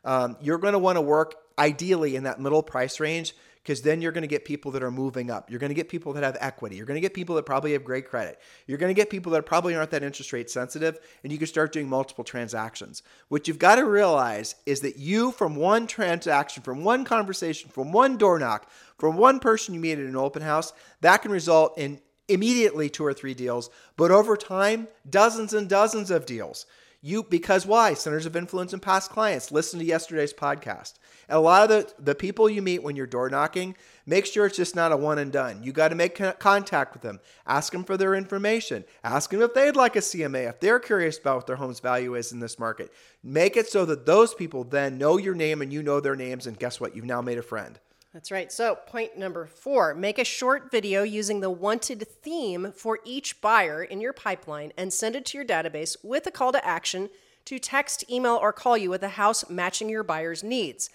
Um, 0.04 0.36
you're 0.40 0.58
going 0.58 0.72
to 0.72 0.78
want 0.78 0.96
to 0.96 1.02
work 1.02 1.36
ideally 1.58 2.16
in 2.16 2.24
that 2.24 2.40
middle 2.40 2.62
price 2.62 3.00
range 3.00 3.34
because 3.62 3.82
then 3.82 4.00
you're 4.00 4.12
going 4.12 4.22
to 4.22 4.28
get 4.28 4.44
people 4.44 4.72
that 4.72 4.82
are 4.82 4.90
moving 4.90 5.30
up. 5.30 5.50
You're 5.50 5.58
going 5.58 5.70
to 5.70 5.74
get 5.74 5.88
people 5.88 6.14
that 6.14 6.22
have 6.22 6.36
equity. 6.40 6.76
You're 6.76 6.86
going 6.86 6.96
to 6.96 7.00
get 7.00 7.12
people 7.12 7.36
that 7.36 7.44
probably 7.44 7.72
have 7.72 7.84
great 7.84 8.08
credit. 8.08 8.40
You're 8.66 8.78
going 8.78 8.88
to 8.88 8.98
get 8.98 9.10
people 9.10 9.32
that 9.32 9.44
probably 9.44 9.74
aren't 9.74 9.90
that 9.90 10.02
interest 10.02 10.32
rate 10.32 10.50
sensitive, 10.50 10.98
and 11.22 11.30
you 11.30 11.38
can 11.38 11.46
start 11.46 11.72
doing 11.72 11.88
multiple 11.88 12.24
transactions. 12.24 13.02
What 13.28 13.46
you've 13.46 13.58
got 13.58 13.76
to 13.76 13.84
realize 13.84 14.54
is 14.64 14.80
that 14.80 14.96
you, 14.96 15.30
from 15.32 15.56
one 15.56 15.86
transaction, 15.86 16.62
from 16.62 16.84
one 16.84 17.04
conversation, 17.04 17.70
from 17.70 17.92
one 17.92 18.16
door 18.16 18.38
knock, 18.38 18.70
from 18.98 19.16
one 19.16 19.40
person 19.40 19.74
you 19.74 19.80
meet 19.80 19.98
at 19.98 20.06
an 20.06 20.16
open 20.16 20.42
house, 20.42 20.72
that 21.02 21.18
can 21.18 21.30
result 21.30 21.76
in 21.76 22.00
immediately 22.28 22.88
two 22.88 23.04
or 23.04 23.12
three 23.12 23.34
deals, 23.34 23.70
but 23.96 24.10
over 24.10 24.36
time, 24.36 24.88
dozens 25.08 25.52
and 25.52 25.68
dozens 25.68 26.10
of 26.10 26.26
deals. 26.26 26.64
You 27.02 27.22
because 27.22 27.64
why? 27.64 27.94
Centers 27.94 28.26
of 28.26 28.36
influence 28.36 28.74
and 28.74 28.82
past 28.82 29.10
clients. 29.10 29.50
Listen 29.50 29.78
to 29.78 29.84
yesterday's 29.84 30.34
podcast. 30.34 30.94
And 31.28 31.36
a 31.38 31.40
lot 31.40 31.62
of 31.62 31.68
the, 31.70 32.02
the 32.02 32.14
people 32.14 32.50
you 32.50 32.60
meet 32.60 32.82
when 32.82 32.94
you're 32.94 33.06
door 33.06 33.30
knocking, 33.30 33.74
make 34.04 34.26
sure 34.26 34.44
it's 34.44 34.56
just 34.56 34.76
not 34.76 34.92
a 34.92 34.98
one 34.98 35.18
and 35.18 35.32
done. 35.32 35.62
You 35.62 35.72
got 35.72 35.88
to 35.88 35.94
make 35.94 36.20
contact 36.38 36.92
with 36.92 37.00
them. 37.00 37.20
Ask 37.46 37.72
them 37.72 37.84
for 37.84 37.96
their 37.96 38.14
information. 38.14 38.84
Ask 39.02 39.30
them 39.30 39.40
if 39.40 39.54
they'd 39.54 39.76
like 39.76 39.96
a 39.96 40.00
CMA, 40.00 40.48
if 40.48 40.60
they're 40.60 40.78
curious 40.78 41.18
about 41.18 41.36
what 41.36 41.46
their 41.46 41.56
home's 41.56 41.80
value 41.80 42.14
is 42.14 42.32
in 42.32 42.40
this 42.40 42.58
market. 42.58 42.92
Make 43.22 43.56
it 43.56 43.68
so 43.68 43.86
that 43.86 44.04
those 44.04 44.34
people 44.34 44.64
then 44.64 44.98
know 44.98 45.16
your 45.16 45.34
name 45.34 45.62
and 45.62 45.72
you 45.72 45.82
know 45.82 46.00
their 46.00 46.16
names. 46.16 46.46
And 46.46 46.58
guess 46.58 46.80
what? 46.80 46.94
You've 46.94 47.06
now 47.06 47.22
made 47.22 47.38
a 47.38 47.42
friend. 47.42 47.78
That's 48.12 48.32
right. 48.32 48.50
So, 48.50 48.74
point 48.74 49.16
number 49.16 49.46
four 49.46 49.94
make 49.94 50.18
a 50.18 50.24
short 50.24 50.70
video 50.70 51.04
using 51.04 51.40
the 51.40 51.50
wanted 51.50 52.06
theme 52.08 52.72
for 52.74 52.98
each 53.04 53.40
buyer 53.40 53.84
in 53.84 54.00
your 54.00 54.12
pipeline 54.12 54.72
and 54.76 54.92
send 54.92 55.14
it 55.14 55.24
to 55.26 55.38
your 55.38 55.46
database 55.46 55.96
with 56.02 56.26
a 56.26 56.32
call 56.32 56.50
to 56.52 56.66
action 56.66 57.08
to 57.44 57.58
text, 57.60 58.04
email, 58.10 58.38
or 58.40 58.52
call 58.52 58.76
you 58.76 58.90
with 58.90 59.02
a 59.04 59.10
house 59.10 59.48
matching 59.48 59.88
your 59.88 60.02
buyer's 60.02 60.42
needs. 60.42 60.90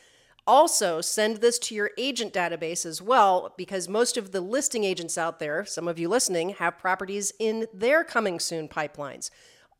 Also, 0.45 1.01
send 1.01 1.37
this 1.37 1.57
to 1.57 1.73
your 1.73 1.91
agent 1.97 2.33
database 2.33 2.85
as 2.85 3.01
well, 3.01 3.53
because 3.57 3.89
most 3.89 4.15
of 4.15 4.31
the 4.31 4.41
listing 4.41 4.83
agents 4.83 5.17
out 5.17 5.39
there, 5.39 5.65
some 5.65 5.87
of 5.87 5.97
you 5.97 6.07
listening, 6.07 6.49
have 6.49 6.77
properties 6.77 7.33
in 7.39 7.65
their 7.73 8.03
coming 8.03 8.39
soon 8.39 8.67
pipelines. 8.67 9.31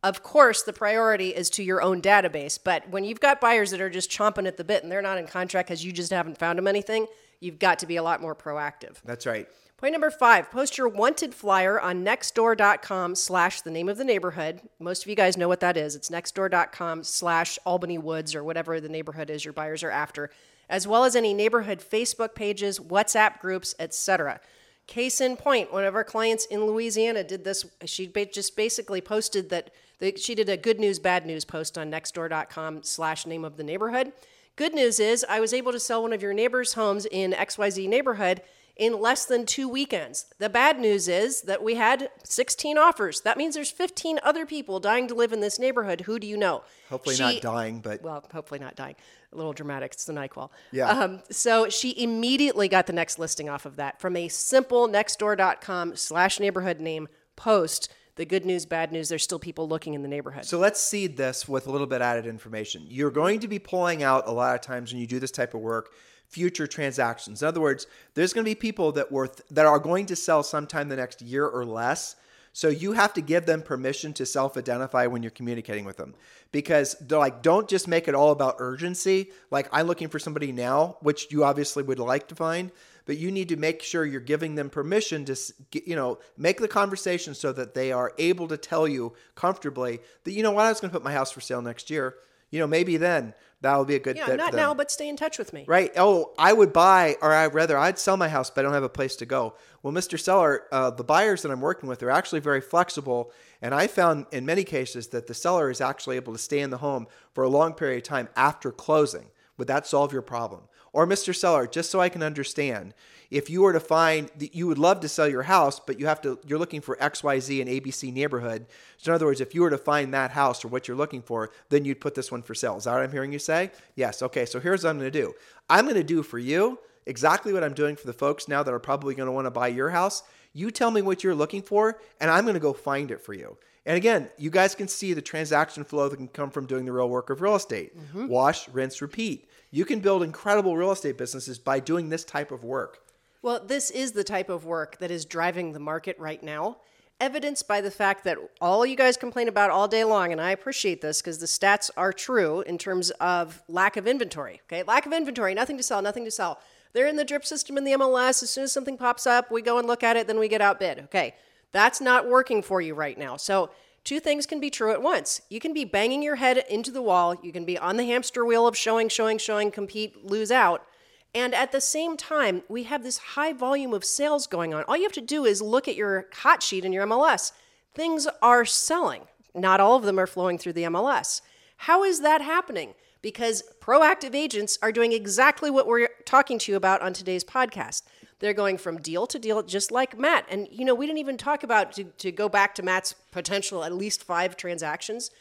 Of 0.01 0.23
course, 0.23 0.63
the 0.63 0.73
priority 0.73 1.29
is 1.29 1.49
to 1.51 1.63
your 1.63 1.81
own 1.81 2.01
database, 2.01 2.57
but 2.63 2.89
when 2.89 3.03
you've 3.03 3.19
got 3.19 3.41
buyers 3.41 3.71
that 3.71 3.81
are 3.81 3.89
just 3.89 4.09
chomping 4.09 4.47
at 4.47 4.57
the 4.57 4.63
bit 4.63 4.83
and 4.83 4.91
they're 4.91 5.01
not 5.01 5.17
in 5.17 5.27
contract 5.27 5.67
because 5.67 5.85
you 5.85 5.91
just 5.91 6.11
haven't 6.11 6.39
found 6.39 6.57
them 6.57 6.67
anything, 6.67 7.07
you've 7.45 7.59
got 7.59 7.79
to 7.79 7.85
be 7.85 7.95
a 7.95 8.03
lot 8.03 8.21
more 8.21 8.35
proactive. 8.35 9.01
That's 9.05 9.25
right. 9.25 9.47
Point 9.77 9.91
number 9.91 10.09
five, 10.09 10.49
post 10.51 10.77
your 10.77 10.87
wanted 10.87 11.35
flyer 11.35 11.79
on 11.79 12.03
nextdoor.com 12.03 13.13
slash 13.15 13.61
the 13.61 13.71
name 13.71 13.89
of 13.89 13.97
the 13.97 14.05
neighborhood. 14.05 14.61
Most 14.79 15.03
of 15.03 15.09
you 15.09 15.15
guys 15.15 15.37
know 15.37 15.47
what 15.47 15.59
that 15.59 15.77
is. 15.77 15.95
It's 15.95 16.09
nextdoor.com 16.09 17.03
slash 17.03 17.59
Albany 17.65 17.97
Woods 17.97 18.33
or 18.35 18.43
whatever 18.43 18.79
the 18.79 18.89
neighborhood 18.89 19.29
is 19.29 19.43
your 19.45 19.53
buyers 19.53 19.83
are 19.83 19.91
after. 19.91 20.31
as 20.69 20.87
well 20.87 21.03
as 21.03 21.15
any 21.15 21.33
neighborhood 21.33 21.79
Facebook 21.79 22.35
pages, 22.35 22.79
WhatsApp 22.79 23.39
groups, 23.39 23.75
etc. 23.79 24.39
Case 24.87 25.21
in 25.21 25.35
point, 25.37 25.71
one 25.73 25.83
of 25.83 25.95
our 25.95 26.03
clients 26.03 26.45
in 26.45 26.65
Louisiana 26.65 27.23
did 27.23 27.43
this. 27.43 27.65
She 27.85 28.07
just 28.07 28.55
basically 28.55 29.01
posted 29.01 29.49
that 29.49 29.71
that 29.99 30.19
she 30.19 30.35
did 30.35 30.49
a 30.49 30.57
good 30.57 30.79
news, 30.79 30.99
bad 30.99 31.25
news 31.25 31.45
post 31.45 31.77
on 31.77 31.89
nextdoor.com 31.89 32.83
slash 32.83 33.25
name 33.25 33.45
of 33.45 33.55
the 33.55 33.63
neighborhood. 33.63 34.11
Good 34.55 34.73
news 34.73 34.99
is 34.99 35.25
I 35.27 35.39
was 35.41 35.53
able 35.53 35.71
to 35.73 35.79
sell 35.79 36.01
one 36.01 36.13
of 36.13 36.21
your 36.21 36.33
neighbor's 36.33 36.73
homes 36.73 37.05
in 37.05 37.33
XYZ 37.33 37.89
neighborhood 37.89 38.41
in 38.77 38.99
less 38.99 39.25
than 39.25 39.45
two 39.45 39.67
weekends. 39.67 40.25
The 40.37 40.49
bad 40.49 40.79
news 40.79 41.07
is 41.07 41.41
that 41.41 41.61
we 41.63 41.75
had 41.75 42.09
16 42.23 42.77
offers. 42.77 43.21
That 43.21 43.37
means 43.37 43.55
there's 43.55 43.71
15 43.71 44.19
other 44.23 44.45
people 44.45 44.79
dying 44.79 45.07
to 45.09 45.13
live 45.13 45.33
in 45.33 45.39
this 45.41 45.59
neighborhood. 45.59 46.01
Who 46.01 46.19
do 46.19 46.27
you 46.27 46.37
know? 46.37 46.63
Hopefully 46.89 47.15
She- 47.15 47.23
not 47.23 47.41
dying, 47.41 47.79
but 47.81 48.01
well, 48.01 48.23
hopefully 48.33 48.59
not 48.59 48.75
dying. 48.75 48.95
A 49.33 49.35
little 49.35 49.53
dramatic. 49.53 49.93
It's 49.93 50.05
the 50.05 50.13
NyQuil. 50.13 50.49
Yeah. 50.71 50.89
Um, 50.89 51.21
so 51.29 51.67
she 51.69 51.93
immediately 52.01 52.69
got 52.69 52.87
the 52.87 52.93
next 52.93 53.19
listing 53.19 53.49
off 53.49 53.65
of 53.65 53.75
that 53.75 53.99
from 53.99 54.15
a 54.15 54.29
simple 54.29 54.87
nextdoor.com 54.87 55.95
slash 55.97 56.39
neighborhood 56.39 56.79
name 56.79 57.09
post. 57.35 57.89
The 58.15 58.25
good 58.25 58.45
news, 58.45 58.65
bad 58.65 58.93
news, 58.93 59.09
there's 59.09 59.23
still 59.23 59.39
people 59.39 59.67
looking 59.67 59.93
in 59.93 60.01
the 60.01 60.07
neighborhood. 60.07 60.45
So 60.45 60.57
let's 60.57 60.79
seed 60.79 61.17
this 61.17 61.49
with 61.49 61.67
a 61.67 61.71
little 61.71 61.87
bit 61.87 62.01
added 62.01 62.25
information. 62.25 62.85
You're 62.87 63.11
going 63.11 63.41
to 63.41 63.47
be 63.49 63.59
pulling 63.59 64.03
out 64.03 64.27
a 64.27 64.31
lot 64.31 64.55
of 64.55 64.61
times 64.61 64.93
when 64.93 65.01
you 65.01 65.07
do 65.07 65.19
this 65.19 65.31
type 65.31 65.53
of 65.53 65.59
work 65.59 65.91
future 66.27 66.65
transactions. 66.65 67.41
In 67.41 67.47
other 67.47 67.61
words, 67.61 67.87
there's 68.13 68.33
going 68.33 68.45
to 68.45 68.49
be 68.49 68.55
people 68.55 68.91
that 68.93 69.11
worth 69.11 69.41
that 69.51 69.65
are 69.65 69.79
going 69.79 70.05
to 70.07 70.15
sell 70.15 70.43
sometime 70.43 70.89
the 70.89 70.95
next 70.95 71.21
year 71.21 71.45
or 71.45 71.65
less. 71.65 72.15
So 72.55 72.69
you 72.69 72.93
have 72.93 73.11
to 73.15 73.21
give 73.21 73.45
them 73.45 73.61
permission 73.61 74.13
to 74.13 74.25
self-identify 74.25 75.07
when 75.07 75.21
you're 75.21 75.29
communicating 75.29 75.83
with 75.83 75.97
them. 75.97 76.15
Because 76.53 76.95
they're 77.01 77.19
like 77.19 77.41
don't 77.41 77.67
just 77.67 77.85
make 77.85 78.07
it 78.07 78.15
all 78.15 78.31
about 78.31 78.55
urgency, 78.59 79.31
like 79.51 79.67
I'm 79.73 79.87
looking 79.87 80.07
for 80.07 80.19
somebody 80.19 80.53
now, 80.53 80.95
which 81.01 81.27
you 81.31 81.43
obviously 81.43 81.83
would 81.83 81.99
like 81.99 82.29
to 82.29 82.35
find, 82.35 82.71
but 83.05 83.17
you 83.17 83.29
need 83.29 83.49
to 83.49 83.57
make 83.57 83.83
sure 83.83 84.05
you're 84.05 84.21
giving 84.21 84.55
them 84.55 84.69
permission 84.69 85.25
to 85.25 85.35
you 85.73 85.97
know 85.97 86.17
make 86.37 86.61
the 86.61 86.69
conversation 86.69 87.35
so 87.35 87.51
that 87.51 87.73
they 87.73 87.91
are 87.91 88.13
able 88.17 88.47
to 88.47 88.55
tell 88.55 88.87
you 88.87 89.13
comfortably 89.35 89.99
that 90.23 90.31
you 90.31 90.41
know 90.41 90.51
what 90.51 90.65
I 90.65 90.69
was 90.69 90.79
going 90.79 90.91
to 90.91 90.97
put 90.97 91.03
my 91.03 91.11
house 91.11 91.33
for 91.33 91.41
sale 91.41 91.61
next 91.61 91.89
year. 91.89 92.15
You 92.51 92.59
know 92.59 92.67
maybe 92.67 92.95
then 92.95 93.33
that 93.65 93.77
will 93.77 93.85
be 93.85 93.95
a 93.95 93.99
good 93.99 94.15
yeah, 94.15 94.35
not 94.35 94.53
now, 94.53 94.75
but 94.75 94.91
stay 94.91 95.09
in 95.09 95.17
touch 95.17 95.39
with 95.39 95.51
me. 95.51 95.65
Right. 95.67 95.91
Oh, 95.97 96.33
I 96.37 96.53
would 96.53 96.71
buy, 96.71 97.15
or 97.19 97.33
I'd 97.33 97.55
rather, 97.55 97.75
I'd 97.75 97.97
sell 97.97 98.15
my 98.15 98.29
house, 98.29 98.51
but 98.51 98.59
I 98.59 98.63
don't 98.63 98.73
have 98.73 98.83
a 98.83 98.89
place 98.89 99.15
to 99.17 99.25
go. 99.25 99.55
Well, 99.85 99.93
Mr. 99.93 100.19
Seller, 100.19 100.63
uh, 100.71 100.89
the 100.89 101.03
buyers 101.03 101.43
that 101.43 101.51
I'm 101.51 101.61
working 101.61 101.87
with 101.87 102.01
are 102.01 102.09
actually 102.09 102.39
very 102.39 102.59
flexible, 102.59 103.31
and 103.61 103.71
I 103.71 103.85
found 103.85 104.25
in 104.31 104.43
many 104.43 104.63
cases 104.63 105.09
that 105.09 105.27
the 105.27 105.35
seller 105.35 105.69
is 105.69 105.79
actually 105.79 106.15
able 106.15 106.33
to 106.33 106.39
stay 106.39 106.61
in 106.61 106.71
the 106.71 106.79
home 106.79 107.05
for 107.33 107.43
a 107.43 107.49
long 107.49 107.75
period 107.75 107.97
of 107.97 108.03
time 108.03 108.27
after 108.35 108.71
closing. 108.71 109.27
Would 109.59 109.67
that 109.67 109.85
solve 109.85 110.11
your 110.11 110.23
problem? 110.23 110.61
Or, 110.91 111.05
Mr. 111.05 111.35
Seller, 111.35 111.67
just 111.67 111.91
so 111.91 112.01
I 112.01 112.09
can 112.09 112.23
understand, 112.23 112.95
if 113.29 113.47
you 113.47 113.61
were 113.61 113.73
to 113.73 113.79
find 113.79 114.31
that 114.39 114.55
you 114.55 114.65
would 114.65 114.79
love 114.79 115.01
to 115.01 115.07
sell 115.07 115.27
your 115.27 115.43
house, 115.43 115.79
but 115.79 115.99
you 115.99 116.07
have 116.07 116.21
to, 116.21 116.39
you're 116.47 116.57
looking 116.57 116.81
for 116.81 116.95
XYZ 116.95 117.61
and 117.61 117.69
ABC 117.69 118.11
neighborhood. 118.11 118.65
So, 118.97 119.11
in 119.11 119.15
other 119.15 119.27
words, 119.27 119.39
if 119.39 119.53
you 119.53 119.61
were 119.61 119.69
to 119.69 119.77
find 119.77 120.11
that 120.15 120.31
house 120.31 120.65
or 120.65 120.69
what 120.69 120.87
you're 120.87 120.97
looking 120.97 121.21
for, 121.21 121.51
then 121.69 121.85
you'd 121.85 122.01
put 122.01 122.15
this 122.15 122.31
one 122.31 122.41
for 122.41 122.55
sale. 122.55 122.77
Is 122.77 122.85
that 122.85 122.93
what 122.93 123.03
I'm 123.03 123.11
hearing 123.11 123.31
you 123.31 123.37
say? 123.37 123.69
Yes. 123.93 124.23
Okay. 124.23 124.47
So, 124.47 124.59
here's 124.59 124.83
what 124.83 124.89
I'm 124.89 124.97
going 124.97 125.11
to 125.11 125.21
do 125.21 125.35
I'm 125.69 125.85
going 125.85 125.93
to 125.93 126.03
do 126.03 126.23
for 126.23 126.39
you 126.39 126.79
exactly 127.05 127.53
what 127.53 127.63
I'm 127.63 127.73
doing 127.73 127.95
for 127.95 128.07
the 128.07 128.13
folks 128.13 128.47
now 128.47 128.63
that 128.63 128.73
are 128.73 128.79
probably 128.79 129.15
going 129.15 129.27
to 129.27 129.31
want 129.31 129.45
to 129.45 129.51
buy 129.51 129.67
your 129.67 129.89
house. 129.89 130.23
You 130.53 130.71
tell 130.71 130.91
me 130.91 131.01
what 131.01 131.23
you're 131.23 131.35
looking 131.35 131.61
for, 131.61 131.99
and 132.19 132.31
I'm 132.31 132.45
going 132.45 132.53
to 132.53 132.59
go 132.59 132.73
find 132.73 133.11
it 133.11 133.21
for 133.21 133.33
you. 133.33 133.57
And 133.85 133.97
again, 133.97 134.29
you 134.37 134.49
guys 134.49 134.73
can 134.73 134.87
see 134.87 135.13
the 135.13 135.21
transaction 135.21 135.83
flow 135.83 136.09
that 136.09 136.17
can 136.17 136.27
come 136.27 136.49
from 136.49 136.65
doing 136.65 136.85
the 136.85 136.91
real 136.91 137.09
work 137.09 137.29
of 137.29 137.41
real 137.41 137.55
estate. 137.55 137.95
Mm-hmm. 137.95 138.27
Wash, 138.27 138.67
rinse, 138.69 139.01
repeat. 139.01 139.47
You 139.69 139.85
can 139.85 139.99
build 139.99 140.23
incredible 140.23 140.75
real 140.75 140.91
estate 140.91 141.17
businesses 141.17 141.59
by 141.59 141.79
doing 141.79 142.09
this 142.09 142.23
type 142.23 142.51
of 142.51 142.63
work. 142.63 142.99
Well, 143.41 143.63
this 143.63 143.91
is 143.91 144.13
the 144.13 144.23
type 144.23 144.49
of 144.49 144.65
work 144.65 144.97
that 144.97 145.11
is 145.11 145.25
driving 145.25 145.73
the 145.73 145.79
market 145.79 146.17
right 146.17 146.41
now, 146.41 146.77
evidenced 147.19 147.67
by 147.67 147.81
the 147.81 147.91
fact 147.91 148.23
that 148.23 148.39
all 148.59 148.85
you 148.85 148.95
guys 148.95 149.17
complain 149.17 149.47
about 149.47 149.69
all 149.69 149.87
day 149.87 150.03
long, 150.03 150.31
and 150.31 150.41
I 150.41 150.49
appreciate 150.49 151.01
this 151.01 151.21
because 151.21 151.37
the 151.37 151.45
stats 151.45 151.91
are 151.95 152.11
true 152.11 152.61
in 152.61 152.79
terms 152.79 153.11
of 153.11 153.61
lack 153.67 153.97
of 153.97 154.07
inventory. 154.07 154.61
Okay, 154.65 154.81
lack 154.81 155.05
of 155.05 155.13
inventory, 155.13 155.53
nothing 155.53 155.77
to 155.77 155.83
sell, 155.83 156.01
nothing 156.01 156.25
to 156.25 156.31
sell. 156.31 156.59
They're 156.95 157.07
in 157.07 157.17
the 157.17 157.25
drip 157.25 157.45
system 157.45 157.77
in 157.77 157.83
the 157.83 157.91
MLS. 157.91 158.41
As 158.41 158.49
soon 158.49 158.63
as 158.63 158.71
something 158.71 158.97
pops 158.97 159.27
up, 159.27 159.51
we 159.51 159.61
go 159.61 159.77
and 159.77 159.85
look 159.85 160.01
at 160.01 160.15
it, 160.15 160.27
then 160.27 160.39
we 160.39 160.47
get 160.47 160.61
outbid. 160.61 160.99
Okay, 160.99 161.35
that's 161.73 161.99
not 161.99 162.29
working 162.29 162.63
for 162.63 162.79
you 162.79 162.95
right 162.95 163.17
now. 163.17 163.35
So, 163.35 163.69
two 164.05 164.21
things 164.21 164.45
can 164.45 164.61
be 164.61 164.69
true 164.69 164.93
at 164.93 165.01
once. 165.01 165.41
You 165.49 165.59
can 165.59 165.73
be 165.73 165.83
banging 165.83 166.23
your 166.23 166.37
head 166.37 166.63
into 166.69 166.91
the 166.91 167.01
wall, 167.01 167.35
you 167.43 167.51
can 167.51 167.65
be 167.65 167.77
on 167.77 167.97
the 167.97 168.05
hamster 168.05 168.45
wheel 168.45 168.65
of 168.65 168.77
showing, 168.77 169.09
showing, 169.09 169.37
showing, 169.39 169.71
compete, 169.71 170.25
lose 170.25 170.51
out. 170.51 170.85
And 171.33 171.53
at 171.53 171.73
the 171.73 171.81
same 171.81 172.15
time, 172.15 172.63
we 172.69 172.83
have 172.83 173.03
this 173.03 173.17
high 173.17 173.51
volume 173.51 173.93
of 173.93 174.05
sales 174.05 174.47
going 174.47 174.73
on. 174.73 174.83
All 174.83 174.95
you 174.95 175.03
have 175.03 175.11
to 175.11 175.21
do 175.21 175.43
is 175.43 175.61
look 175.61 175.89
at 175.89 175.97
your 175.97 176.27
hot 176.33 176.63
sheet 176.63 176.85
in 176.85 176.93
your 176.93 177.05
MLS. 177.05 177.51
Things 177.93 178.25
are 178.41 178.63
selling. 178.63 179.23
Not 179.53 179.81
all 179.81 179.97
of 179.97 180.03
them 180.03 180.17
are 180.17 180.27
flowing 180.27 180.57
through 180.57 180.73
the 180.73 180.83
MLS. 180.83 181.41
How 181.75 182.05
is 182.05 182.21
that 182.21 182.39
happening? 182.39 182.93
Because 183.25 183.63
proactive 183.81 184.35
agents 184.35 184.77
are 184.83 184.91
doing 184.91 185.11
exactly 185.11 185.71
what 185.71 185.87
we're 185.87 186.09
talking 186.25 186.59
to 186.59 186.71
you 186.71 186.75
about 186.75 187.01
on 187.01 187.11
today's 187.11 187.43
podcast. 187.43 188.03
They're 188.37 188.53
going 188.53 188.77
from 188.77 189.01
deal 189.01 189.25
to 189.25 189.39
deal, 189.39 189.63
just 189.63 189.91
like 189.91 190.15
Matt. 190.15 190.45
And, 190.47 190.67
you 190.69 190.85
know, 190.85 190.93
we 190.93 191.07
didn't 191.07 191.17
even 191.17 191.35
talk 191.35 191.63
about, 191.63 191.93
to, 191.93 192.03
to 192.03 192.31
go 192.31 192.47
back 192.47 192.75
to 192.75 192.83
Matt's 192.83 193.15
potential 193.31 193.83
at 193.83 193.93
least 193.93 194.23
five 194.23 194.55
transactions. 194.55 195.31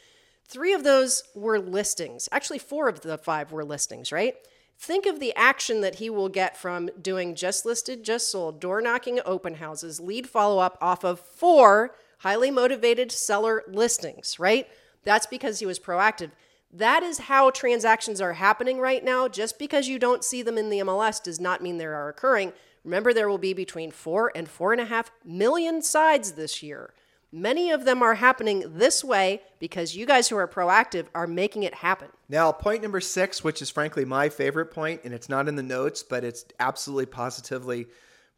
Three 0.47 0.73
of 0.73 0.83
those 0.83 1.21
were 1.35 1.59
listings. 1.59 2.27
Actually, 2.31 2.57
four 2.57 2.89
of 2.89 3.01
the 3.01 3.19
five 3.19 3.51
were 3.51 3.63
listings, 3.63 4.11
right? 4.11 4.33
Think 4.79 5.05
of 5.05 5.19
the 5.19 5.35
action 5.35 5.81
that 5.81 5.95
he 5.95 6.09
will 6.09 6.27
get 6.27 6.57
from 6.57 6.89
doing 6.99 7.35
just 7.35 7.67
listed, 7.67 8.03
just 8.03 8.31
sold, 8.31 8.59
door 8.59 8.81
knocking, 8.81 9.19
open 9.27 9.53
houses, 9.53 9.99
lead 9.99 10.27
follow 10.27 10.57
up 10.57 10.79
off 10.81 11.03
of 11.03 11.19
four 11.19 11.93
highly 12.21 12.49
motivated 12.49 13.11
seller 13.11 13.61
listings, 13.67 14.39
right? 14.39 14.67
That's 15.03 15.27
because 15.27 15.59
he 15.59 15.67
was 15.67 15.79
proactive. 15.79 16.31
That 16.75 17.03
is 17.03 17.19
how 17.19 17.51
transactions 17.51 18.19
are 18.19 18.33
happening 18.33 18.79
right 18.79 19.03
now. 19.03 19.29
Just 19.29 19.57
because 19.57 19.87
you 19.87 19.97
don't 19.97 20.25
see 20.25 20.41
them 20.41 20.57
in 20.57 20.69
the 20.69 20.79
MLS 20.79 21.23
does 21.23 21.39
not 21.39 21.63
mean 21.63 21.77
they 21.77 21.85
are 21.85 22.09
occurring. 22.09 22.51
Remember, 22.83 23.13
there 23.13 23.29
will 23.29 23.37
be 23.37 23.53
between 23.53 23.91
four 23.91 24.31
and 24.35 24.49
four 24.49 24.73
and 24.73 24.81
a 24.81 24.85
half 24.85 25.09
million 25.23 25.81
sides 25.81 26.33
this 26.33 26.61
year. 26.61 26.93
Many 27.31 27.71
of 27.71 27.85
them 27.85 28.01
are 28.03 28.15
happening 28.15 28.63
this 28.77 29.03
way 29.03 29.41
because 29.59 29.95
you 29.95 30.05
guys 30.05 30.27
who 30.27 30.35
are 30.35 30.47
proactive 30.47 31.07
are 31.15 31.27
making 31.27 31.63
it 31.63 31.73
happen. 31.73 32.09
Now, 32.29 32.51
point 32.51 32.81
number 32.81 33.01
six, 33.01 33.43
which 33.43 33.61
is 33.61 33.69
frankly 33.69 34.03
my 34.05 34.29
favorite 34.29 34.67
point, 34.67 35.01
and 35.05 35.13
it's 35.13 35.29
not 35.29 35.47
in 35.47 35.55
the 35.55 35.63
notes, 35.63 36.03
but 36.03 36.23
it's 36.23 36.45
absolutely 36.59 37.07
positively, 37.07 37.87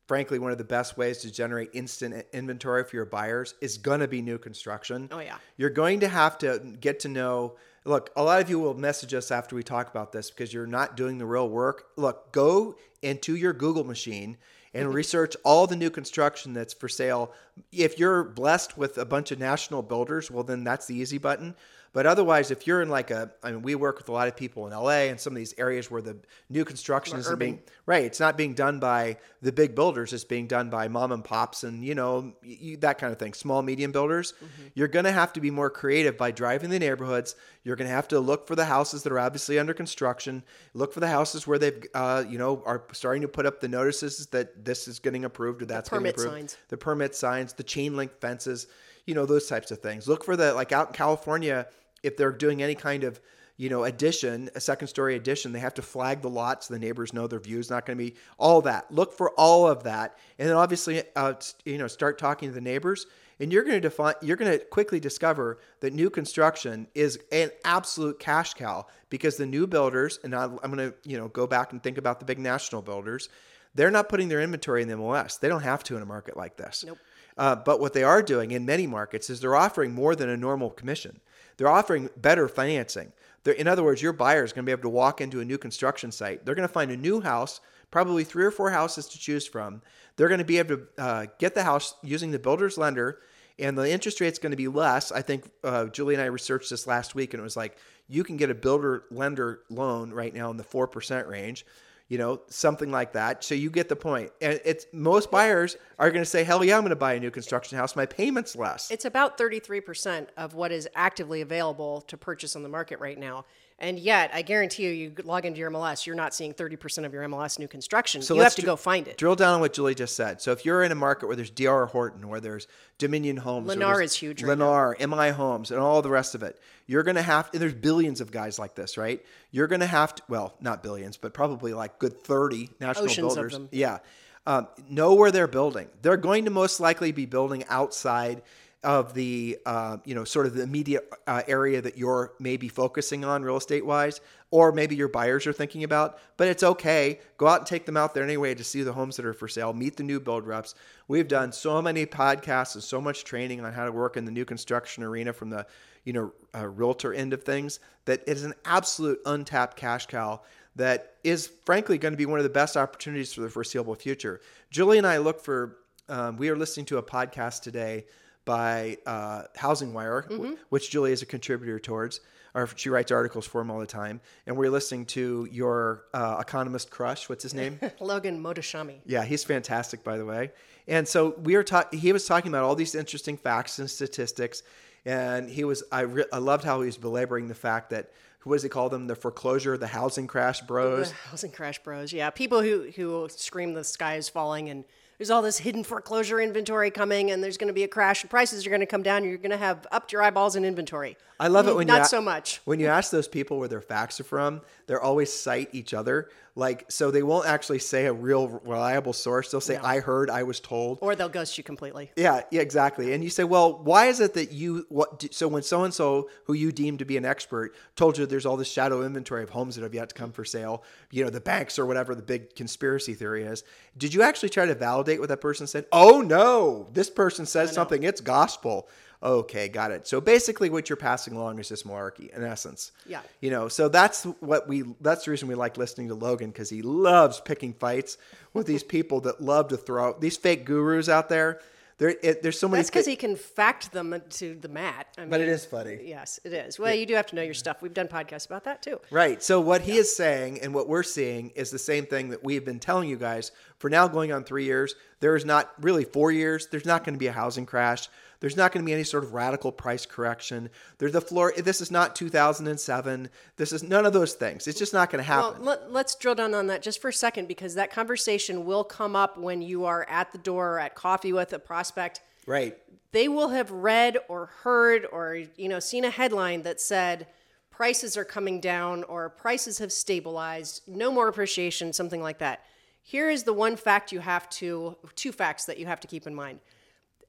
frankly, 0.08 0.40
one 0.40 0.52
of 0.52 0.58
the 0.58 0.64
best 0.64 0.96
ways 0.96 1.20
to 1.20 1.32
generate 1.32 1.72
instant 1.74 2.26
inventory 2.34 2.84
for 2.84 2.96
your 2.96 3.06
buyers 3.06 3.56
is 3.62 3.78
going 3.78 4.00
to 4.00 4.08
be 4.08 4.22
new 4.22 4.38
construction. 4.38 5.10
Oh, 5.12 5.20
yeah. 5.20 5.38
You're 5.58 5.70
going 5.70 6.00
to 6.02 6.08
have 6.08 6.38
to 6.40 6.60
get 6.80 7.00
to 7.02 7.10
know. 7.10 7.56
Look, 7.88 8.10
a 8.18 8.24
lot 8.24 8.42
of 8.42 8.50
you 8.50 8.60
will 8.60 8.74
message 8.74 9.14
us 9.14 9.32
after 9.32 9.56
we 9.56 9.64
talk 9.64 9.90
about 9.90 10.12
this 10.12 10.30
because 10.30 10.54
you're 10.54 10.68
not 10.68 10.98
doing 10.98 11.20
the 11.20 11.26
real 11.26 11.48
work. 11.48 11.86
Look, 11.96 12.34
go 12.34 12.76
into 13.02 13.34
your 13.34 13.54
Google 13.54 13.86
machine 13.86 14.36
and 14.74 14.88
mm-hmm. 14.88 14.96
research 14.96 15.38
all 15.46 15.68
the 15.68 15.78
new 15.78 15.90
construction 15.90 16.52
that's 16.52 16.74
for 16.74 16.90
sale. 16.90 17.32
If 17.72 17.98
you're 17.98 18.26
blessed 18.26 18.78
with 18.78 18.98
a 18.98 19.06
bunch 19.06 19.32
of 19.32 19.40
national 19.40 19.84
builders, 19.84 20.30
well, 20.30 20.44
then 20.44 20.66
that's 20.66 20.88
the 20.88 20.96
easy 20.96 21.18
button. 21.18 21.56
But 21.94 22.06
otherwise, 22.06 22.52
if 22.52 22.68
you're 22.68 22.82
in 22.82 22.90
like 22.90 23.12
a, 23.12 23.32
I 23.44 23.52
mean, 23.52 23.62
we 23.62 23.76
work 23.76 23.98
with 23.98 24.10
a 24.10 24.12
lot 24.12 24.28
of 24.28 24.36
people 24.36 24.68
in 24.68 24.74
LA 24.74 25.08
and 25.10 25.20
some 25.20 25.34
of 25.34 25.38
these 25.38 25.54
areas 25.58 25.90
where 25.90 26.02
the 26.02 26.18
new 26.50 26.64
construction 26.64 27.18
isn't 27.18 27.40
being 27.40 27.62
right. 27.86 28.04
It's 28.04 28.20
not 28.20 28.38
being 28.38 28.54
done 28.54 28.80
by 28.80 29.18
the 29.42 29.52
big 29.52 29.74
builders. 29.74 30.14
It's 30.14 30.24
being 30.24 30.48
done 30.48 30.70
by 30.70 30.88
mom 30.88 31.12
and 31.12 31.24
pops 31.24 31.64
and 31.64 31.84
you 31.84 31.96
know 31.96 32.34
you, 32.44 32.78
that 32.78 32.98
kind 32.98 33.12
of 33.12 33.20
thing. 33.20 33.34
Small, 33.34 33.62
medium 33.62 33.92
builders. 33.92 34.34
You're 34.74 34.88
going 34.88 35.06
to 35.06 35.12
have 35.12 35.34
to 35.34 35.42
be 35.42 35.50
more 35.52 35.70
creative 35.70 36.18
by 36.18 36.32
driving 36.32 36.70
the 36.70 36.80
neighborhoods. 36.80 37.36
You're 37.64 37.76
going 37.76 37.90
to 37.90 37.94
have 37.94 38.08
to 38.10 38.20
look 38.20 38.48
for 38.48 38.56
the 38.56 38.66
houses 38.66 39.04
that 39.04 39.12
are 39.12 39.20
obviously 39.20 39.60
under 39.60 39.74
construction. 39.74 40.44
Look 40.74 40.94
for 40.94 41.00
the 41.00 41.08
houses 41.10 41.46
where 41.48 41.60
they've, 41.60 41.84
uh, 41.94 42.24
you 42.28 42.38
know, 42.38 42.64
are 42.66 42.84
starting 42.94 43.24
to 43.24 43.28
put 43.28 43.46
up 43.46 43.60
the 43.60 43.68
notices 43.68 44.28
that 44.28 44.64
this 44.64 44.88
is 44.88 45.00
getting 45.00 45.26
approved 45.26 45.62
or 45.62 45.66
that's 45.66 45.90
getting 45.90 46.02
permit 46.04 46.16
approved. 46.16 46.32
signs. 46.32 46.58
The 46.70 46.78
permit 46.78 47.16
signs, 47.16 47.54
the 47.54 47.64
chain 47.64 47.98
link 47.98 48.12
fences, 48.22 48.68
you 49.08 49.16
know, 49.16 49.26
those 49.26 49.48
types 49.48 49.72
of 49.72 49.80
things. 49.80 50.08
Look 50.08 50.24
for 50.24 50.36
the 50.38 50.54
like 50.54 50.72
out 50.72 50.90
in 50.90 50.94
California 50.94 51.66
if 52.04 52.16
they're 52.16 52.32
doing 52.32 52.62
any 52.62 52.76
kind 52.76 53.04
of 53.04 53.20
you 53.58 53.70
know 53.70 53.84
addition 53.84 54.50
a 54.56 54.62
second 54.62 54.88
story 54.88 55.16
addition 55.16 55.52
they 55.52 55.60
have 55.60 55.74
to 55.74 55.82
flag 55.82 56.22
the 56.22 56.30
lot 56.30 56.64
so 56.64 56.74
the 56.74 56.80
neighbors 56.80 57.12
know 57.12 57.28
their 57.28 57.40
view 57.40 57.58
is 57.60 57.70
not 57.70 57.86
going 57.86 57.98
to 57.98 58.04
be 58.04 58.16
all 58.38 58.62
that 58.62 58.90
look 58.92 59.12
for 59.12 59.32
all 59.32 59.68
of 59.68 59.84
that 59.84 60.18
and 60.38 60.48
then 60.48 60.56
obviously 60.56 61.02
uh, 61.16 61.34
you 61.66 61.78
know 61.78 61.88
start 61.88 62.20
talking 62.20 62.50
to 62.50 62.54
the 62.54 62.62
neighbors 62.62 63.08
and 63.40 63.52
you're 63.52 63.64
going 63.64 63.76
to 63.76 63.82
define 63.82 64.14
you're 64.22 64.38
going 64.38 64.52
to 64.52 64.64
quickly 64.66 65.00
discover 65.00 65.58
that 65.80 65.92
new 65.92 66.10
construction 66.10 66.88
is 66.94 67.20
an 67.32 67.50
absolute 67.66 68.20
cash 68.20 68.54
cow 68.54 68.86
because 69.10 69.38
the 69.38 69.46
new 69.46 69.66
builders 69.66 70.20
and 70.24 70.36
i'm 70.36 70.58
going 70.58 70.78
to 70.78 70.94
you 71.04 71.18
know 71.18 71.28
go 71.28 71.48
back 71.48 71.72
and 71.72 71.82
think 71.82 71.98
about 71.98 72.20
the 72.20 72.26
big 72.26 72.40
national 72.40 72.82
builders 72.84 73.28
they're 73.74 73.92
not 73.92 74.08
putting 74.08 74.28
their 74.28 74.42
inventory 74.42 74.84
in 74.84 74.88
the 74.88 74.94
mls 74.94 75.40
they 75.40 75.48
don't 75.48 75.64
have 75.64 75.84
to 75.84 75.96
in 75.96 76.04
a 76.04 76.06
market 76.06 76.38
like 76.38 76.58
this 76.58 76.84
Nope. 76.86 77.00
Uh, 77.38 77.56
but 77.56 77.80
what 77.80 77.94
they 77.94 78.04
are 78.04 78.22
doing 78.22 78.52
in 78.52 78.66
many 78.66 78.88
markets 78.88 79.30
is 79.30 79.40
they're 79.40 79.56
offering 79.56 79.94
more 79.94 80.16
than 80.16 80.30
a 80.30 80.38
normal 80.38 80.70
commission. 80.70 81.20
They're 81.58 81.68
offering 81.68 82.10
better 82.18 82.48
financing. 82.48 83.14
They're, 83.44 83.54
in 83.54 83.68
other 83.68 83.84
words, 83.84 84.02
your 84.02 84.14
buyer 84.14 84.44
is 84.44 84.54
going 84.54 84.66
to 84.66 84.70
be 84.70 84.72
able 84.72 84.84
to 84.84 84.90
walk 84.90 85.22
into 85.22 85.40
a 85.40 85.46
new 85.46 85.58
construction 85.58 86.12
site. 86.12 86.46
They're 86.46 86.56
going 86.56 86.68
to 86.68 86.74
find 86.74 86.92
a 86.92 86.98
new 86.98 87.22
house, 87.22 87.62
probably 87.92 88.24
three 88.24 88.46
or 88.46 88.52
four 88.52 88.72
houses 88.72 89.08
to 89.10 89.20
choose 89.20 89.48
from. 89.48 89.82
They're 90.16 90.28
going 90.28 90.40
to 90.40 90.46
be 90.46 90.58
able 90.58 90.78
to 90.78 90.88
uh, 90.98 91.26
get 91.40 91.54
the 91.54 91.64
house 91.64 91.96
using 92.04 92.32
the 92.32 92.40
builder's 92.40 92.78
lender, 92.78 93.20
and 93.60 93.78
the 93.78 93.90
interest 93.90 94.20
rate's 94.20 94.40
going 94.40 94.52
to 94.52 94.58
be 94.58 94.68
less. 94.68 95.12
I 95.12 95.22
think 95.22 95.50
uh, 95.64 95.86
Julie 95.86 96.16
and 96.16 96.22
I 96.22 96.28
researched 96.28 96.70
this 96.70 96.88
last 96.88 97.16
week, 97.16 97.34
and 97.34 97.40
it 97.40 97.44
was 97.44 97.58
like 97.58 97.78
you 98.08 98.24
can 98.24 98.38
get 98.38 98.50
a 98.50 98.56
builder 98.56 99.04
lender 99.10 99.62
loan 99.70 100.12
right 100.12 100.34
now 100.34 100.52
in 100.52 100.58
the 100.58 100.64
four 100.64 100.88
percent 100.88 101.28
range 101.28 101.66
you 102.08 102.18
know, 102.18 102.42
something 102.48 102.92
like 102.92 103.14
that. 103.14 103.44
So 103.44 103.56
you 103.56 103.70
get 103.70 103.90
the 103.90 103.96
point. 103.96 104.32
And 104.42 104.60
it's 104.64 104.86
most 104.94 105.30
buyers 105.30 105.78
are 106.00 106.10
going 106.10 106.24
to 106.24 106.30
say, 106.30 106.44
"Hell 106.44 106.64
yeah, 106.64 106.78
I'm 106.78 106.84
going 106.84 106.90
to 106.90 106.96
buy 106.96 107.14
a 107.14 107.20
new 107.20 107.32
construction 107.32 107.78
house. 107.78 107.96
My 107.96 108.06
payment's 108.06 108.56
less." 108.56 108.90
It's 108.92 109.06
about 109.06 109.38
33% 109.38 110.28
of 110.38 110.54
what 110.54 110.72
is 110.72 110.88
actively 110.96 111.42
available 111.42 112.02
to 112.02 112.18
purchase 112.18 112.56
on 112.56 112.64
the 112.64 112.70
market 112.70 113.00
right 113.00 113.18
now. 113.18 113.46
And 113.80 114.00
yet, 114.00 114.32
I 114.34 114.42
guarantee 114.42 114.86
you, 114.86 114.90
you 114.90 115.14
log 115.24 115.46
into 115.46 115.60
your 115.60 115.70
MLS, 115.70 116.08
you're 116.08 116.16
not 116.16 116.34
seeing 116.34 116.52
30% 116.52 117.06
of 117.06 117.14
your 117.14 117.22
MLS 117.24 117.60
new 117.60 117.68
construction. 117.68 118.24
So 118.24 118.34
you 118.34 118.42
have 118.42 118.56
to 118.56 118.62
dr- 118.62 118.66
go 118.66 118.76
find 118.76 119.08
it. 119.08 119.18
Drill 119.18 119.36
down 119.36 119.54
on 119.54 119.60
what 119.60 119.74
Julie 119.74 119.94
just 119.94 120.16
said. 120.16 120.42
So 120.42 120.52
if 120.52 120.66
you're 120.66 120.82
in 120.82 120.92
a 120.92 120.96
market 120.96 121.28
where 121.28 121.36
there's 121.36 121.52
DR 121.52 121.86
Horton, 121.86 122.28
where 122.28 122.40
there's 122.40 122.68
Dominion 122.98 123.38
Homes, 123.38 123.70
Lennar 123.70 124.04
is 124.04 124.16
huge 124.16 124.42
right 124.42 124.58
Lennar, 124.58 125.00
MI 125.08 125.30
Homes, 125.30 125.70
and 125.70 125.80
all 125.80 126.02
the 126.02 126.10
rest 126.10 126.34
of 126.34 126.42
it, 126.42 126.60
you're 126.88 127.04
going 127.04 127.18
to 127.18 127.22
have, 127.22 127.52
and 127.54 127.62
there's 127.62 127.76
billions 127.76 128.20
of 128.20 128.32
guys 128.32 128.58
like 128.58 128.74
this, 128.74 128.98
right? 128.98 129.24
You're 129.52 129.68
going 129.68 129.82
to 129.82 129.86
have 129.86 130.16
to, 130.16 130.24
well, 130.28 130.56
not 130.60 130.82
billions, 130.82 131.18
but 131.18 131.36
probably 131.36 131.74
like 131.74 132.00
good 132.00 132.24
30 132.24 132.72
national 132.80 133.06
Oceans 133.06 133.18
of 133.18 133.36
builders. 133.36 133.54
them. 133.54 133.70
Yeah. 133.72 134.00
Um, 134.48 134.68
know 134.90 135.14
where 135.14 135.30
they're 135.30 135.46
building. 135.46 135.90
They're 136.02 136.18
going 136.18 136.46
to 136.46 136.52
most 136.52 136.80
likely 136.80 137.12
be 137.12 137.26
building 137.28 137.64
outside 137.70 138.42
of 138.84 139.14
the 139.14 139.58
uh, 139.66 139.98
you 140.06 140.14
know 140.14 140.24
sort 140.24 140.46
of 140.46 140.54
the 140.54 140.62
immediate 140.62 141.12
uh, 141.26 141.42
area 141.48 141.82
that 141.82 141.98
you're 141.98 142.34
maybe 142.40 142.68
focusing 142.68 143.26
on 143.26 143.44
real 143.44 143.58
estate 143.58 143.86
wise 143.86 144.22
or 144.52 144.72
maybe 144.72 144.96
your 144.96 145.08
buyers 145.08 145.48
are 145.48 145.54
thinking 145.54 145.84
about 145.84 146.20
but 146.38 146.48
it's 146.48 146.64
okay. 146.64 147.20
Go 147.38 147.48
out 147.48 147.60
and 147.60 147.68
take 147.68 147.86
them 147.86 147.98
out 147.98 148.14
there 148.14 148.24
anyway 148.24 148.54
to 148.54 148.64
see 148.64 148.84
the 148.84 148.94
homes 148.94 149.18
that 149.18 149.26
are 149.26 149.34
for 149.34 149.48
sale 149.48 149.74
meet 149.74 149.98
the 149.98 150.04
new 150.04 150.20
build 150.20 150.46
reps. 150.46 150.76
We've 151.08 151.28
done 151.28 151.52
so 151.52 151.82
many 151.82 152.06
podcasts 152.06 152.76
and 152.76 152.84
so 152.84 153.02
much 153.02 153.24
training 153.24 153.66
on 153.66 153.74
how 153.74 153.86
to 153.86 153.92
work 153.92 154.16
in 154.16 154.26
the 154.26 154.32
new 154.32 154.46
construction 154.46 155.04
arena 155.04 155.34
from 155.34 155.50
the 155.50 155.66
you 156.04 156.14
know 156.14 156.32
uh, 156.56 156.68
realtor 156.68 157.14
end 157.14 157.34
of 157.34 157.44
things 157.44 157.80
that 158.06 158.22
it 158.28 158.38
is 158.38 158.44
an 158.44 158.54
absolute 158.64 159.20
untapped 159.26 159.76
cash 159.76 160.06
cow 160.06 160.40
that 160.76 161.16
is 161.24 161.50
frankly 161.66 161.98
going 161.98 162.14
to 162.14 162.18
be 162.18 162.28
one 162.28 162.38
of 162.38 162.44
the 162.44 162.50
best 162.50 162.78
opportunities 162.78 163.34
for 163.34 163.42
the 163.42 163.50
foreseeable 163.50 163.96
future. 163.96 164.40
Julie 164.70 165.00
and 165.00 165.08
i 165.08 165.18
look 165.18 165.42
for 165.42 165.78
um, 166.10 166.38
we 166.38 166.50
are 166.50 166.56
listening 166.56 166.86
to 166.86 167.00
a 167.00 167.04
podcast 167.04 167.64
today 167.64 168.06
by 168.48 168.98
uh, 169.06 169.44
Housing 169.56 169.94
Wire, 169.94 170.26
Mm-hmm. 170.28 170.54
which 170.70 170.90
Julie 170.90 171.12
is 171.12 171.22
a 171.22 171.26
contributor 171.28 171.78
towards, 171.80 172.22
or 172.56 172.68
she 172.76 172.90
writes 172.90 173.12
articles 173.12 173.46
for 173.46 173.62
them 173.62 173.70
all 173.70 173.80
the 173.80 173.86
time. 173.86 174.20
And 174.48 174.58
we're 174.58 174.72
listening 174.72 175.06
to 175.08 175.48
your 175.52 176.06
uh, 176.14 176.38
economist 176.42 176.90
crush. 176.90 177.30
What's 177.30 177.44
his 177.44 177.54
name? 177.54 177.80
Logan 178.00 178.42
Mohtashami. 178.42 179.02
yeah, 179.06 179.24
he's 179.24 179.44
fantastic, 179.44 180.04
by 180.04 180.18
the 180.18 180.26
way. 180.26 180.52
And 180.88 181.08
so 181.08 181.36
we 181.44 181.56
were 181.56 181.64
talking. 181.64 182.00
He 182.00 182.12
was 182.14 182.26
talking 182.26 182.50
about 182.50 182.64
all 182.64 182.74
these 182.74 182.96
interesting 182.96 183.38
facts 183.38 183.78
and 183.78 183.88
statistics, 183.90 184.64
and 185.06 185.50
he 185.50 185.64
was. 185.66 185.84
I 185.92 186.02
re- 186.02 186.26
I 186.32 186.38
loved 186.40 186.64
how 186.64 186.80
he 186.82 186.86
was 186.88 186.98
belaboring 186.98 187.50
the 187.50 187.56
fact 187.56 187.90
that 187.90 188.10
what 188.44 188.56
does 188.56 188.64
he 188.64 188.70
call 188.70 188.88
them? 188.90 189.08
The 189.08 189.16
foreclosure, 189.16 189.78
the 189.78 189.88
housing 189.88 190.26
crash 190.28 190.62
bros. 190.62 191.10
The 191.10 191.16
housing 191.30 191.52
crash 191.52 191.84
bros. 191.84 192.14
Yeah, 192.14 192.30
people 192.30 192.62
who 192.62 192.90
who 192.96 193.28
scream 193.30 193.74
the 193.74 193.84
sky 193.84 194.16
is 194.16 194.30
falling 194.30 194.70
and 194.70 194.86
there's 195.18 195.30
all 195.30 195.42
this 195.42 195.58
hidden 195.58 195.84
foreclosure 195.84 196.40
inventory 196.40 196.92
coming 196.92 197.32
and 197.32 197.44
there's 197.44 197.58
going 197.58 197.68
to 197.68 197.74
be 197.74 197.84
a 197.84 197.88
crash 197.88 198.22
and 198.24 198.30
prices 198.30 198.66
are 198.66 198.70
going 198.70 198.82
to 198.82 198.86
come 198.86 199.04
down 199.04 199.18
and 199.24 199.30
you're 199.30 199.38
going 199.38 199.52
to 199.52 199.58
have 199.58 199.88
upped 199.92 200.12
your 200.12 200.22
eyeballs 200.22 200.56
in 200.56 200.64
inventory. 200.64 201.18
I 201.40 201.48
love 201.48 201.68
it 201.68 201.76
when 201.76 201.88
not 201.88 201.98
you 201.98 202.02
a- 202.04 202.06
so 202.06 202.22
much. 202.22 202.62
when 202.66 202.80
you 202.80 202.88
ask 202.88 203.12
those 203.12 203.28
people 203.28 203.60
where 203.60 203.68
their 203.68 203.82
facts 203.82 204.20
are 204.20 204.24
from. 204.24 204.62
They're 204.86 205.02
always 205.02 205.32
cite 205.34 205.70
each 205.74 205.94
other, 205.94 206.30
like 206.58 206.92
so 206.92 207.12
they 207.12 207.22
won't 207.22 207.48
actually 207.48 207.78
say 207.78 208.08
a 208.08 208.14
real 208.14 208.48
reliable 208.66 209.14
source. 209.14 209.52
They'll 209.52 209.62
say, 209.62 209.78
"I 209.78 210.00
heard," 210.00 210.32
"I 210.32 210.42
was 210.42 210.60
told." 210.60 210.98
Or 211.02 211.16
they'll 211.16 211.30
ghost 211.30 211.56
you 211.58 211.64
completely. 211.64 212.12
Yeah, 212.16 212.42
yeah, 212.50 212.62
exactly. 212.62 213.14
And 213.14 213.24
you 213.24 213.30
say, 213.30 213.44
well, 213.44 213.78
why 213.78 214.08
is 214.08 214.20
it 214.20 214.34
that 214.34 214.52
you 214.52 214.88
what? 214.90 215.32
So 215.32 215.48
when 215.48 215.62
so 215.62 215.84
and 215.84 215.94
so, 215.94 216.30
who 216.46 216.54
you 216.54 216.72
deem 216.72 216.98
to 216.98 217.06
be 217.06 217.16
an 217.16 217.26
expert, 217.26 217.76
told 217.96 218.18
you 218.18 218.26
there's 218.26 218.48
all 218.48 218.58
this 218.58 218.72
shadow 218.72 219.06
inventory 219.06 219.44
of 219.44 219.52
homes 219.52 219.76
that 219.76 219.84
have 219.84 219.94
yet 219.94 220.10
to 220.10 220.16
come 220.16 220.32
for 220.32 220.44
sale, 220.44 220.84
you 221.12 221.24
know, 221.24 221.30
the 221.30 221.40
banks 221.40 221.78
or 221.78 221.86
whatever 221.86 222.16
the 222.16 222.24
big 222.24 222.56
conspiracy 222.56 223.14
theory 223.14 223.44
is, 223.44 223.64
did 223.96 224.14
you 224.14 224.24
actually 224.24 224.50
try 224.50 224.66
to 224.66 224.74
validate 224.74 225.20
what 225.20 225.30
that 225.30 225.42
person 225.42 225.68
said? 225.68 225.86
Oh 225.92 226.22
no, 226.22 226.88
this 226.92 227.12
person 227.12 227.46
says 227.46 227.70
oh, 227.70 227.74
something. 227.74 228.02
It's 228.02 228.20
gospel. 228.20 228.90
Okay, 229.22 229.68
got 229.68 229.92
it. 229.92 230.08
So 230.08 230.22
basically, 230.22 230.70
what 230.70 230.90
you're 230.90 230.98
passing 230.98 231.36
along 231.36 231.60
is 231.60 231.70
just 231.70 231.88
malarkey, 231.88 232.36
in 232.36 232.44
essence. 232.44 232.92
Yeah. 233.06 233.22
You 233.42 233.50
know, 233.50 233.68
so 233.68 233.90
that's 233.90 234.24
what 234.42 234.68
we. 234.68 234.84
That's 235.02 235.26
the 235.26 235.32
reason 235.32 235.48
we 235.48 235.56
like 235.56 235.78
listening 235.78 236.10
to 236.10 236.16
Logan 236.16 236.52
because 236.52 236.70
he 236.70 236.82
loves 236.84 237.42
picking 237.42 237.74
fights 237.74 238.18
with 238.54 238.68
these 238.68 238.84
people 238.84 239.22
that 239.22 239.42
love 239.42 239.70
to 239.70 239.78
throw 239.78 240.14
these 240.20 240.38
fake 240.38 240.66
gurus 240.66 241.10
out 241.10 241.30
there. 241.30 241.60
There, 242.00 242.14
it, 242.22 242.44
there's 242.44 242.60
so 242.60 242.68
many. 242.68 242.78
That's 242.82 242.92
because 242.92 243.06
fa- 243.06 243.10
he 243.10 243.16
can 243.16 243.36
fact 243.36 243.92
them 243.92 244.22
to 244.30 244.54
the 244.54 244.68
mat. 244.68 245.08
I 245.18 245.22
mean, 245.22 245.32
But 245.32 245.42
it 245.42 245.48
is 245.48 245.66
funny. 245.66 246.00
Yes, 246.04 246.40
it 246.44 246.54
is. 246.54 246.78
Well, 246.78 246.94
you 246.94 247.08
do 247.08 247.16
have 247.16 247.26
to 247.28 247.36
know 247.36 247.42
your 247.42 247.56
stuff. 247.56 247.82
We've 247.82 247.94
done 247.94 248.08
podcasts 248.08 248.46
about 248.46 248.66
that 248.66 248.84
too. 248.84 249.00
Right. 249.10 249.42
So 249.42 249.60
what 249.60 249.82
he 249.82 249.94
is 249.98 250.16
saying 250.16 250.60
and 250.62 250.76
what 250.76 250.88
we're 250.88 251.02
seeing 251.02 251.50
is 251.56 251.72
the 251.72 251.80
same 251.80 252.06
thing 252.06 252.30
that 252.30 252.44
we've 252.44 252.64
been 252.64 252.80
telling 252.80 253.10
you 253.10 253.18
guys 253.18 253.52
for 253.80 253.90
now 253.90 254.08
going 254.08 254.32
on 254.32 254.44
three 254.44 254.66
years. 254.66 254.94
There 255.22 255.36
is 255.36 255.44
not 255.44 255.74
really 255.82 256.04
four 256.04 256.32
years. 256.32 256.68
There's 256.68 256.86
not 256.86 257.04
going 257.04 257.16
to 257.16 257.20
be 257.20 257.28
a 257.28 257.32
housing 257.32 257.66
crash. 257.66 258.10
There's 258.40 258.56
not 258.56 258.72
going 258.72 258.84
to 258.84 258.86
be 258.86 258.94
any 258.94 259.04
sort 259.04 259.24
of 259.24 259.34
radical 259.34 259.72
price 259.72 260.06
correction. 260.06 260.70
There's 260.98 261.14
the 261.14 261.22
floor. 261.22 261.54
This 261.58 261.82
is 261.82 261.90
not 261.92 262.16
2007. 262.16 263.30
This 263.56 263.72
is 263.72 263.84
none 263.84 264.06
of 264.06 264.14
those 264.14 264.34
things. 264.34 264.68
It's 264.68 264.78
just 264.78 264.94
not 264.94 265.10
going 265.10 265.24
to 265.24 265.28
happen. 265.28 265.64
Well, 265.64 265.78
let, 265.78 265.92
let's 265.92 266.16
drill 266.16 266.36
down 266.36 266.54
on 266.54 266.68
that 266.68 266.82
just 266.82 267.02
for 267.02 267.10
a 267.10 267.14
second 267.14 267.48
because 267.48 267.76
that 267.76 267.92
conversation 267.92 268.66
will 268.66 268.84
come 268.84 269.16
up 269.16 269.38
when 269.38 269.62
you 269.62 269.86
are 269.86 270.06
at 270.10 270.32
the 270.32 270.38
door 270.38 270.74
or 270.74 270.80
at 270.80 270.96
coffee 270.96 271.34
with 271.34 271.54
a 271.54 271.60
prospect. 271.60 272.22
right. 272.46 272.78
They 273.14 273.30
will 273.30 273.50
have 273.50 273.72
read 273.72 274.18
or 274.28 274.48
heard 274.64 275.08
or 275.12 275.42
you 275.56 275.70
know 275.70 275.80
seen 275.80 276.04
a 276.04 276.10
headline 276.10 276.64
that 276.64 276.80
said 276.80 277.26
prices 277.72 278.18
are 278.18 278.26
coming 278.26 278.60
down 278.60 279.04
or 279.04 279.30
prices 279.30 279.78
have 279.78 279.92
stabilized, 279.92 280.82
no 280.88 281.12
more 281.12 281.28
appreciation, 281.28 281.94
something 281.94 282.22
like 282.22 282.40
that. 282.40 282.64
Here 283.04 283.30
is 283.30 283.44
the 283.44 283.54
one 283.54 283.76
fact 283.76 284.12
you 284.12 284.20
have 284.20 284.50
to 284.50 284.98
two 285.16 285.32
facts 285.32 285.66
that 285.66 285.78
you 285.78 285.86
have 285.86 286.00
to 286.02 286.08
keep 286.08 286.28
in 286.28 286.36
mind. 286.36 286.60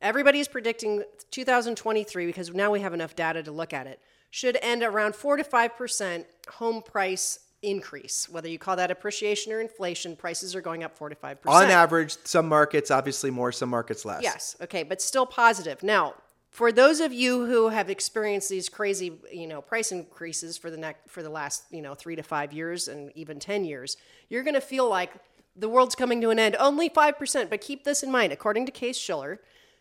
Everybody 0.00 0.38
is 0.38 0.46
predicting 0.46 1.02
2023 1.30 2.26
because 2.26 2.52
now 2.54 2.70
we 2.70 2.80
have 2.80 2.94
enough 2.94 3.16
data 3.16 3.42
to 3.42 3.50
look 3.50 3.72
at 3.72 3.86
it. 3.86 4.00
Should 4.30 4.58
end 4.62 4.82
around 4.82 5.16
4 5.16 5.38
to 5.38 5.44
5% 5.44 6.24
home 6.50 6.82
price 6.82 7.40
increase. 7.62 8.28
Whether 8.28 8.48
you 8.48 8.58
call 8.58 8.76
that 8.76 8.90
appreciation 8.92 9.52
or 9.52 9.60
inflation, 9.60 10.14
prices 10.14 10.54
are 10.54 10.60
going 10.60 10.84
up 10.84 10.96
4 10.96 11.08
to 11.08 11.16
5%. 11.16 11.38
On 11.46 11.64
average, 11.64 12.16
some 12.24 12.48
markets 12.48 12.90
obviously 12.90 13.30
more, 13.30 13.50
some 13.50 13.70
markets 13.70 14.04
less. 14.04 14.22
Yes. 14.22 14.56
Okay, 14.60 14.84
but 14.84 15.02
still 15.02 15.26
positive. 15.26 15.82
Now, 15.82 16.14
for 16.50 16.70
those 16.70 17.00
of 17.00 17.12
you 17.12 17.46
who 17.46 17.68
have 17.70 17.90
experienced 17.90 18.48
these 18.48 18.68
crazy, 18.68 19.18
you 19.32 19.48
know, 19.48 19.60
price 19.60 19.90
increases 19.90 20.56
for 20.56 20.70
the 20.70 20.76
next 20.76 21.10
for 21.10 21.22
the 21.22 21.30
last, 21.30 21.64
you 21.70 21.82
know, 21.82 21.94
3 21.94 22.14
to 22.16 22.22
5 22.22 22.52
years 22.52 22.86
and 22.86 23.10
even 23.16 23.40
10 23.40 23.64
years, 23.64 23.96
you're 24.28 24.44
going 24.44 24.54
to 24.54 24.60
feel 24.60 24.88
like 24.88 25.12
the 25.56 25.68
world's 25.68 25.96
coming 25.96 26.20
to 26.20 26.30
an 26.30 26.38
end. 26.38 26.54
Only 26.60 26.88
5%, 26.88 27.50
but 27.50 27.60
keep 27.60 27.82
this 27.82 28.04
in 28.04 28.12
mind. 28.12 28.32
According 28.32 28.66
to 28.66 28.72
Case 28.72 28.96
Shiller, 28.96 29.40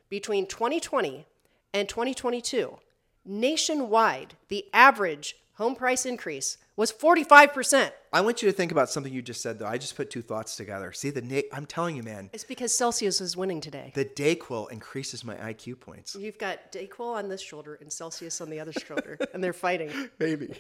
between 0.10 0.46
2020 0.48 1.26
and 1.74 1.88
2022, 1.90 2.78
nationwide, 3.26 4.36
the 4.50 4.66
average 4.74 5.36
home 5.56 5.76
price 5.76 6.06
increase 6.06 6.58
was 6.76 6.92
45%. 6.94 7.92
I 8.14 8.22
want 8.22 8.44
you 8.44 8.48
to 8.50 8.56
think 8.56 8.72
about 8.72 8.92
something 8.92 9.12
you 9.12 9.24
just 9.24 9.42
said, 9.42 9.58
though. 9.58 9.66
I 9.66 9.80
just 9.80 9.96
put 9.96 10.12
two 10.12 10.22
thoughts 10.22 10.56
together. 10.56 10.92
See, 10.94 11.10
the 11.10 11.24
na- 11.24 11.42
I'm 11.52 11.66
telling 11.66 11.96
you, 11.96 12.04
man, 12.04 12.30
It's 12.32 12.44
because 12.44 12.72
Celsius 12.78 13.20
is 13.20 13.36
winning 13.36 13.60
today. 13.60 13.92
the 13.96 14.06
Dayquil 14.06 14.72
increases 14.72 15.24
my 15.24 15.36
IQ 15.36 15.80
points. 15.80 16.16
You've 16.16 16.38
got 16.38 16.72
Dayquil 16.72 17.16
on 17.16 17.28
this 17.30 17.42
shoulder 17.42 17.80
and 17.82 17.92
Celsius 17.92 18.40
on 18.42 18.52
the 18.52 18.60
other 18.60 18.72
shoulder, 18.74 19.18
and 19.34 19.44
they're 19.44 19.54
fighting. 19.54 19.92
Maybe. 20.20 20.54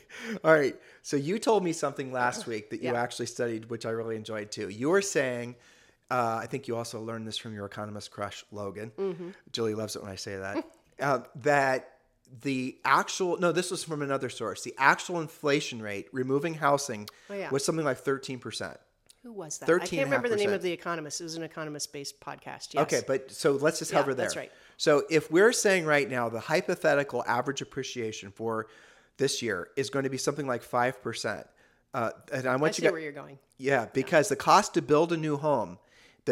All 0.43 0.51
right. 0.53 0.75
So 1.03 1.15
you 1.15 1.37
told 1.37 1.63
me 1.63 1.71
something 1.73 2.11
last 2.11 2.47
week 2.51 2.71
that 2.71 2.81
you 2.81 2.91
Yeah. 2.91 2.99
actually 3.01 3.27
studied, 3.27 3.69
which 3.69 3.85
I 3.85 3.91
really 3.91 4.15
enjoyed 4.15 4.51
too. 4.51 4.69
You 4.69 4.89
were 4.89 5.03
saying, 5.03 5.55
uh, 6.09 6.39
I 6.41 6.45
think 6.47 6.67
you 6.67 6.75
also 6.75 7.01
learned 7.01 7.27
this 7.27 7.37
from 7.37 7.53
your 7.53 7.65
economist 7.65 8.11
crush, 8.11 8.43
Logan. 8.51 8.91
Mm-hmm. 8.97 9.29
Julie 9.51 9.73
loves 9.75 9.95
it 9.95 10.01
when 10.01 10.11
I 10.11 10.15
say 10.15 10.37
that. 10.37 10.65
uh, 11.01 11.19
that 11.43 11.93
the 12.41 12.77
actual, 12.85 13.37
no, 13.39 13.51
this 13.51 13.71
was 13.71 13.83
from 13.83 14.01
another 14.01 14.29
source. 14.29 14.61
The 14.63 14.73
actual 14.77 15.21
inflation 15.21 15.81
rate, 15.81 16.07
removing 16.11 16.53
housing, 16.55 17.07
Oh, 17.29 17.33
yeah. 17.33 17.49
was 17.49 17.63
something 17.65 17.85
like 17.85 18.03
13%. 18.03 18.77
Who 19.23 19.33
was 19.33 19.57
that? 19.57 19.65
13 19.65 19.83
I 19.83 19.87
can't 19.89 20.05
remember 20.05 20.29
the 20.29 20.35
name 20.37 20.53
of 20.53 20.61
the 20.61 20.71
economist. 20.71 21.19
It 21.19 21.25
was 21.25 21.35
an 21.35 21.43
economist-based 21.43 22.19
podcast. 22.21 22.73
Yes. 22.73 22.77
Okay, 22.83 23.01
but 23.05 23.31
so 23.31 23.53
let's 23.53 23.79
just 23.79 23.91
Yeah, 23.91 23.97
hover 23.99 24.13
there. 24.13 24.25
that's 24.25 24.35
right. 24.37 24.51
So 24.77 25.03
if 25.09 25.29
we're 25.31 25.51
saying 25.53 25.85
right 25.85 26.09
now 26.09 26.29
the 26.29 26.39
hypothetical 26.39 27.23
average 27.27 27.61
appreciation 27.61 28.31
for 28.31 28.67
this 29.17 29.41
year 29.41 29.69
is 29.75 29.89
going 29.89 30.03
to 30.03 30.09
be 30.09 30.17
something 30.17 30.45
like 30.47 30.61
five 30.63 31.01
percent, 31.01 31.47
uh, 31.93 32.11
and 32.31 32.45
I 32.47 32.53
I 32.53 32.55
want 32.57 32.75
see 32.75 32.85
you 32.85 32.91
where 32.91 33.01
you're 33.01 33.11
going. 33.11 33.39
yeah, 33.57 33.87
because 33.93 34.29
the 34.29 34.35
cost 34.35 34.75
to 34.75 34.81
build 34.81 35.11
a 35.11 35.17
new 35.17 35.35
home, 35.37 35.79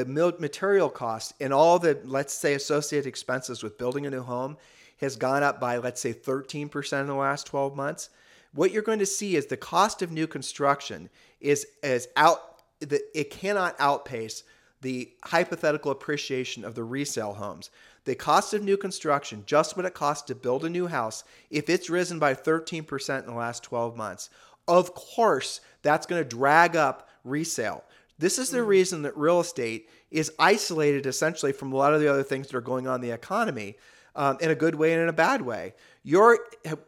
the 0.03 0.35
material 0.39 0.89
cost, 0.89 1.33
and 1.39 1.53
all 1.53 1.79
the 1.79 1.97
let's 2.03 2.33
say 2.33 2.53
associated 2.53 3.07
expenses 3.07 3.63
with 3.63 3.77
building 3.77 4.05
a 4.05 4.09
new 4.09 4.23
home 4.23 4.57
has 4.97 5.15
gone 5.15 5.41
up 5.41 5.59
by 5.59 5.77
let's 5.77 6.01
say 6.01 6.11
thirteen 6.11 6.67
percent 6.67 7.01
in 7.01 7.07
the 7.07 7.15
last 7.15 7.47
twelve 7.47 7.75
months. 7.75 8.09
what 8.53 8.71
you're 8.71 8.81
going 8.81 8.99
to 8.99 9.05
see 9.05 9.35
is 9.35 9.45
the 9.45 9.57
cost 9.57 10.01
of 10.01 10.11
new 10.11 10.27
construction 10.27 11.09
is 11.39 11.65
is 11.81 12.07
out 12.17 12.39
the, 12.81 13.01
it 13.17 13.29
cannot 13.29 13.75
outpace 13.79 14.43
the 14.81 15.09
hypothetical 15.23 15.91
appreciation 15.91 16.65
of 16.65 16.75
the 16.75 16.83
resale 16.83 17.33
homes. 17.33 17.69
The 18.03 18.15
cost 18.15 18.53
of 18.53 18.63
new 18.63 18.77
construction, 18.77 19.43
just 19.45 19.75
what 19.75 19.85
it 19.85 19.93
costs 19.93 20.27
to 20.27 20.35
build 20.35 20.63
a 20.65 20.69
new 20.69 20.87
house, 20.87 21.23
if 21.49 21.69
it's 21.69 21.89
risen 21.89 22.19
by 22.19 22.35
13% 22.35 23.19
in 23.19 23.25
the 23.25 23.33
last 23.33 23.63
12 23.63 23.95
months, 23.97 24.29
of 24.67 24.93
course, 24.93 25.61
that's 25.81 26.05
going 26.05 26.21
to 26.21 26.29
drag 26.29 26.75
up 26.75 27.09
resale. 27.23 27.83
This 28.17 28.39
is 28.39 28.49
the 28.49 28.63
reason 28.63 29.01
that 29.01 29.17
real 29.17 29.41
estate 29.41 29.89
is 30.09 30.31
isolated 30.39 31.05
essentially 31.05 31.51
from 31.51 31.73
a 31.73 31.75
lot 31.75 31.93
of 31.93 31.99
the 31.99 32.07
other 32.07 32.23
things 32.23 32.47
that 32.47 32.55
are 32.55 32.61
going 32.61 32.87
on 32.87 32.95
in 32.95 33.01
the 33.01 33.11
economy 33.11 33.75
um, 34.15 34.37
in 34.39 34.49
a 34.49 34.55
good 34.55 34.75
way 34.75 34.93
and 34.93 35.01
in 35.01 35.09
a 35.09 35.13
bad 35.13 35.41
way. 35.41 35.73
Your 36.03 36.39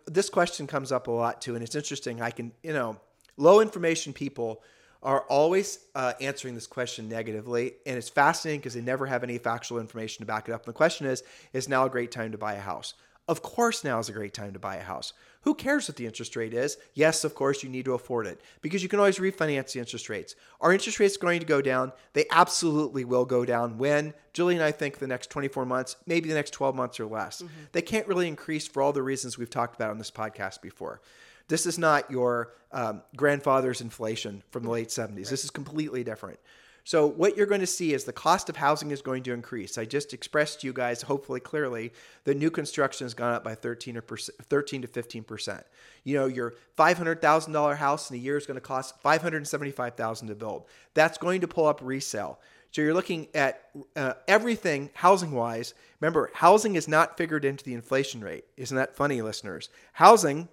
this 0.06 0.30
question 0.30 0.68
comes 0.68 0.92
up 0.92 1.08
a 1.08 1.12
lot 1.12 1.42
too, 1.42 1.56
and 1.56 1.64
it's 1.64 1.76
interesting. 1.76 2.22
I 2.22 2.32
can 2.32 2.52
you 2.64 2.74
know 2.74 2.98
low 3.36 3.60
information 3.60 4.14
people 4.14 4.64
are 5.04 5.22
always 5.22 5.80
uh, 5.96 6.14
answering 6.22 6.56
this 6.56 6.68
question 6.68 7.08
negatively, 7.10 7.74
and 7.86 7.98
it's 7.98 8.10
fascinating 8.10 8.60
because 8.60 8.74
they 8.74 8.82
never 8.82 9.06
have 9.06 9.24
any 9.24 9.38
factual 9.38 9.80
information 9.80 10.22
to 10.22 10.26
back 10.26 10.48
it 10.48 10.54
up. 10.54 10.66
And 10.66 10.74
the 10.74 10.78
question 10.78 11.08
is: 11.08 11.24
Is 11.54 11.68
now 11.68 11.86
a 11.86 11.90
great 11.90 12.12
time 12.12 12.32
to 12.32 12.38
buy 12.38 12.54
a 12.54 12.62
house? 12.62 12.94
Of 13.28 13.42
course, 13.42 13.84
now 13.84 14.00
is 14.00 14.08
a 14.08 14.14
great 14.14 14.34
time 14.34 14.54
to 14.54 14.60
buy 14.60 14.78
a 14.78 14.84
house. 14.84 15.12
Who 15.48 15.56
cares 15.56 15.88
what 15.88 15.96
the 15.96 16.06
interest 16.06 16.36
rate 16.36 16.54
is? 16.54 16.76
Yes, 16.94 17.24
of 17.24 17.34
course, 17.34 17.64
you 17.64 17.70
need 17.70 17.86
to 17.86 17.94
afford 17.94 18.28
it 18.28 18.42
because 18.60 18.84
you 18.84 18.90
can 18.90 19.00
always 19.00 19.18
refinance 19.18 19.72
the 19.72 19.80
interest 19.80 20.10
rates. 20.10 20.36
Are 20.60 20.74
interest 20.74 21.00
rates 21.00 21.16
going 21.16 21.40
to 21.40 21.46
go 21.46 21.62
down? 21.62 21.94
They 22.12 22.26
absolutely 22.32 23.06
will 23.06 23.24
go 23.24 23.46
down 23.46 23.78
when, 23.78 24.14
Julie 24.34 24.56
and 24.56 24.64
I 24.64 24.74
think 24.74 24.98
the 24.98 25.08
next 25.08 25.30
24 25.30 25.66
months, 25.66 25.96
maybe 26.06 26.28
the 26.28 26.36
next 26.36 26.52
12 26.52 26.76
months 26.76 27.00
or 27.00 27.06
less. 27.06 27.42
Mm-hmm. 27.42 27.62
They 27.72 27.82
can't 27.82 28.06
really 28.10 28.28
increase 28.28 28.68
for 28.68 28.82
all 28.82 28.92
the 28.92 29.02
reasons 29.02 29.38
we've 29.38 29.50
talked 29.50 29.76
about 29.76 29.90
on 29.90 29.98
this 29.98 30.12
podcast 30.12 30.62
before. 30.62 31.00
This 31.48 31.66
is 31.66 31.80
not 31.80 32.12
your 32.12 32.52
um, 32.74 33.02
grandfather's 33.16 33.80
inflation 33.80 34.44
from 34.52 34.64
the 34.64 34.70
late 34.70 34.90
70s. 34.90 35.16
Right. 35.16 35.28
This 35.28 35.46
is 35.46 35.50
completely 35.50 36.04
different. 36.04 36.40
So 36.88 37.06
what 37.06 37.36
you're 37.36 37.48
going 37.48 37.60
to 37.60 37.68
see 37.68 37.94
is 37.94 38.06
the 38.06 38.14
cost 38.14 38.48
of 38.48 38.56
housing 38.56 38.92
is 38.92 39.02
going 39.02 39.24
to 39.24 39.34
increase. 39.34 39.78
I 39.78 39.84
just 39.84 40.14
expressed 40.14 40.62
to 40.62 40.68
you 40.68 40.72
guys, 40.72 41.02
hopefully 41.02 41.42
clearly, 41.42 41.92
that 42.24 42.38
new 42.38 42.50
construction 42.50 43.04
has 43.04 43.14
gone 43.14 43.34
up 43.34 43.44
by 43.44 43.56
13 43.56 43.98
or 43.98 44.02
13 44.02 44.84
to 44.84 44.88
15 44.88 45.26
percent. 45.26 45.66
You 46.06 46.16
know, 46.16 46.28
your 46.28 46.54
$500,000 46.78 47.76
house 47.76 48.10
in 48.10 48.16
a 48.16 48.20
year 48.20 48.38
is 48.38 48.46
going 48.46 48.56
to 48.56 48.62
cost 48.62 49.04
$575,000 49.04 50.28
to 50.28 50.36
build. 50.36 50.64
That's 50.94 51.18
going 51.18 51.42
to 51.42 51.48
pull 51.50 51.68
up 51.68 51.82
resale. 51.84 52.40
So 52.72 52.82
you're 52.82 52.94
looking 52.94 53.28
at 53.36 53.64
uh, 53.98 54.14
everything 54.26 54.90
housing 54.94 55.34
wise. 55.34 55.74
Remember, 56.00 56.32
housing 56.36 56.76
is 56.78 56.88
not 56.88 57.18
figured 57.18 57.44
into 57.44 57.66
the 57.66 57.74
inflation 57.74 58.24
rate. 58.24 58.46
Isn't 58.56 58.78
that 58.78 58.96
funny, 58.96 59.22
listeners? 59.22 59.68
Housing 59.92 60.48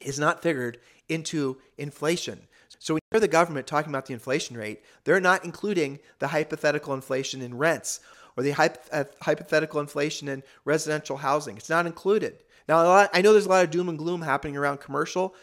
is 0.00 0.18
not 0.18 0.42
figured 0.42 0.80
into 1.08 1.56
inflation. 1.78 2.46
So 2.82 2.94
when 2.94 3.00
you 3.12 3.16
hear 3.16 3.20
the 3.20 3.28
government 3.28 3.68
talking 3.68 3.92
about 3.92 4.06
the 4.06 4.12
inflation 4.12 4.56
rate, 4.56 4.82
they're 5.04 5.20
not 5.20 5.44
including 5.44 6.00
the 6.18 6.26
hypothetical 6.26 6.94
inflation 6.94 7.40
in 7.40 7.56
rents 7.56 8.00
or 8.36 8.42
the 8.42 8.52
uh, 8.92 9.04
hypothetical 9.20 9.78
inflation 9.78 10.26
in 10.26 10.42
residential 10.64 11.18
housing. 11.18 11.56
It's 11.56 11.70
not 11.70 11.86
included. 11.86 12.42
Now, 12.68 12.82
lot, 12.82 13.10
I 13.14 13.22
know 13.22 13.30
there's 13.30 13.46
a 13.46 13.50
lot 13.50 13.62
of 13.62 13.70
doom 13.70 13.88
and 13.88 13.96
gloom 13.96 14.22
happening 14.22 14.56
around 14.56 14.80
commercial. 14.80 15.36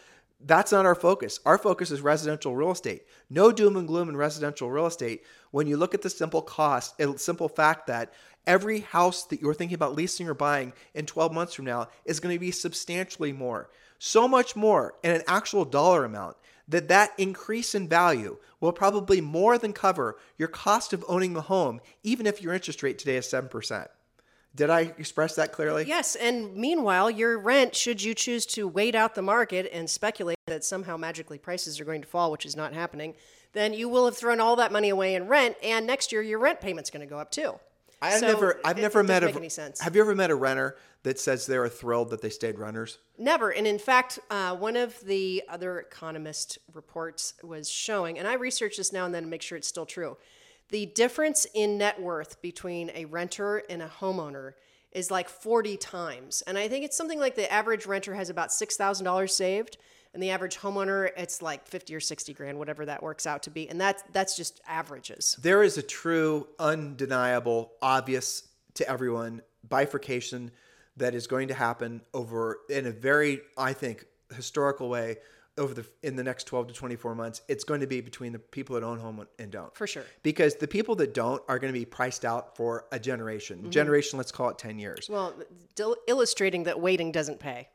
That's 0.44 0.70
not 0.70 0.84
our 0.84 0.94
focus. 0.94 1.40
Our 1.46 1.56
focus 1.56 1.90
is 1.90 2.02
residential 2.02 2.54
real 2.54 2.72
estate. 2.72 3.06
No 3.30 3.52
doom 3.52 3.78
and 3.78 3.88
gloom 3.88 4.10
in 4.10 4.18
residential 4.18 4.70
real 4.70 4.84
estate 4.84 5.22
when 5.50 5.66
you 5.66 5.78
look 5.78 5.94
at 5.94 6.02
the 6.02 6.10
simple 6.10 6.42
cost, 6.42 7.00
a 7.00 7.16
simple 7.16 7.48
fact 7.48 7.86
that 7.86 8.12
every 8.46 8.80
house 8.80 9.24
that 9.24 9.40
you're 9.40 9.54
thinking 9.54 9.76
about 9.76 9.94
leasing 9.94 10.28
or 10.28 10.34
buying 10.34 10.74
in 10.92 11.06
12 11.06 11.32
months 11.32 11.54
from 11.54 11.64
now 11.64 11.88
is 12.04 12.20
going 12.20 12.34
to 12.34 12.38
be 12.38 12.50
substantially 12.50 13.32
more. 13.32 13.70
So 13.98 14.28
much 14.28 14.56
more 14.56 14.94
in 15.02 15.12
an 15.12 15.22
actual 15.26 15.64
dollar 15.64 16.04
amount 16.04 16.36
that 16.70 16.88
that 16.88 17.12
increase 17.18 17.74
in 17.74 17.88
value 17.88 18.38
will 18.60 18.72
probably 18.72 19.20
more 19.20 19.58
than 19.58 19.72
cover 19.72 20.16
your 20.38 20.48
cost 20.48 20.92
of 20.92 21.04
owning 21.08 21.34
the 21.34 21.42
home, 21.42 21.80
even 22.02 22.26
if 22.26 22.40
your 22.40 22.54
interest 22.54 22.82
rate 22.82 22.98
today 22.98 23.16
is 23.16 23.26
7%. 23.26 23.88
Did 24.54 24.70
I 24.70 24.80
express 24.98 25.36
that 25.36 25.52
clearly? 25.52 25.84
Yes. 25.84 26.16
And 26.16 26.56
meanwhile, 26.56 27.08
your 27.10 27.38
rent, 27.38 27.74
should 27.76 28.02
you 28.02 28.14
choose 28.14 28.44
to 28.46 28.66
wait 28.66 28.94
out 28.94 29.14
the 29.14 29.22
market 29.22 29.70
and 29.72 29.88
speculate 29.88 30.38
that 30.46 30.64
somehow 30.64 30.96
magically 30.96 31.38
prices 31.38 31.78
are 31.80 31.84
going 31.84 32.02
to 32.02 32.08
fall, 32.08 32.32
which 32.32 32.46
is 32.46 32.56
not 32.56 32.72
happening, 32.72 33.14
then 33.52 33.72
you 33.72 33.88
will 33.88 34.06
have 34.06 34.16
thrown 34.16 34.40
all 34.40 34.56
that 34.56 34.72
money 34.72 34.88
away 34.88 35.14
in 35.14 35.28
rent. 35.28 35.56
And 35.62 35.86
next 35.86 36.10
year, 36.10 36.22
your 36.22 36.40
rent 36.40 36.60
payment's 36.60 36.90
going 36.90 37.06
to 37.06 37.10
go 37.10 37.18
up 37.18 37.30
too. 37.30 37.60
I've 38.02 38.20
so 38.20 38.26
never, 38.26 38.60
I've 38.64 38.78
it, 38.78 38.82
never 38.82 39.00
it 39.00 39.04
met 39.04 39.22
a. 39.22 39.72
Have 39.82 39.94
you 39.94 40.02
ever 40.02 40.14
met 40.14 40.30
a 40.30 40.34
renter 40.34 40.76
that 41.02 41.18
says 41.18 41.46
they 41.46 41.56
are 41.56 41.68
thrilled 41.68 42.10
that 42.10 42.22
they 42.22 42.30
stayed 42.30 42.58
runners? 42.58 42.98
Never. 43.18 43.50
And 43.50 43.66
in 43.66 43.78
fact, 43.78 44.18
uh, 44.30 44.56
one 44.56 44.76
of 44.76 44.98
the 45.00 45.42
other 45.48 45.80
economist 45.80 46.58
reports 46.72 47.34
was 47.42 47.68
showing, 47.68 48.18
and 48.18 48.26
I 48.26 48.34
research 48.34 48.78
this 48.78 48.92
now 48.92 49.04
and 49.04 49.14
then 49.14 49.24
to 49.24 49.28
make 49.28 49.42
sure 49.42 49.58
it's 49.58 49.68
still 49.68 49.86
true. 49.86 50.16
The 50.70 50.86
difference 50.86 51.46
in 51.52 51.78
net 51.78 52.00
worth 52.00 52.40
between 52.40 52.90
a 52.94 53.04
renter 53.04 53.58
and 53.68 53.82
a 53.82 53.88
homeowner 53.88 54.52
is 54.92 55.10
like 55.10 55.28
40 55.28 55.76
times. 55.76 56.42
And 56.46 56.56
I 56.56 56.68
think 56.68 56.84
it's 56.84 56.96
something 56.96 57.18
like 57.18 57.36
the 57.36 57.52
average 57.52 57.86
renter 57.86 58.14
has 58.14 58.30
about 58.30 58.48
$6,000 58.48 59.30
saved 59.30 59.78
and 60.12 60.22
the 60.22 60.30
average 60.30 60.58
homeowner 60.58 61.10
it's 61.16 61.42
like 61.42 61.66
50 61.66 61.94
or 61.94 62.00
60 62.00 62.32
grand 62.34 62.58
whatever 62.58 62.86
that 62.86 63.02
works 63.02 63.26
out 63.26 63.44
to 63.44 63.50
be. 63.50 63.68
And 63.68 63.80
that's 63.80 64.02
that's 64.12 64.36
just 64.36 64.60
averages. 64.66 65.36
There 65.40 65.62
is 65.62 65.78
a 65.78 65.82
true 65.82 66.48
undeniable 66.58 67.72
obvious 67.80 68.48
to 68.74 68.88
everyone 68.88 69.42
bifurcation 69.68 70.50
that 70.96 71.14
is 71.14 71.26
going 71.26 71.48
to 71.48 71.54
happen 71.54 72.00
over 72.14 72.58
in 72.68 72.86
a 72.86 72.90
very 72.90 73.40
i 73.58 73.72
think 73.72 74.06
historical 74.34 74.88
way 74.88 75.16
over 75.58 75.74
the 75.74 75.86
in 76.02 76.16
the 76.16 76.24
next 76.24 76.44
12 76.44 76.68
to 76.68 76.74
24 76.74 77.14
months. 77.14 77.42
It's 77.46 77.64
going 77.64 77.80
to 77.80 77.86
be 77.86 78.00
between 78.00 78.32
the 78.32 78.38
people 78.38 78.74
that 78.74 78.84
own 78.84 78.98
home 78.98 79.26
and 79.38 79.50
don't. 79.50 79.74
For 79.76 79.86
sure. 79.86 80.04
Because 80.22 80.56
the 80.56 80.68
people 80.68 80.94
that 80.96 81.12
don't 81.14 81.42
are 81.48 81.58
going 81.58 81.72
to 81.72 81.78
be 81.78 81.84
priced 81.84 82.24
out 82.24 82.56
for 82.56 82.86
a 82.92 82.98
generation. 82.98 83.58
Mm-hmm. 83.58 83.70
generation 83.70 84.16
let's 84.16 84.32
call 84.32 84.48
it 84.48 84.58
10 84.58 84.78
years. 84.78 85.08
Well 85.08 85.34
illustrating 86.06 86.64
that 86.64 86.80
waiting 86.80 87.12
doesn't 87.12 87.40
pay 87.40 87.68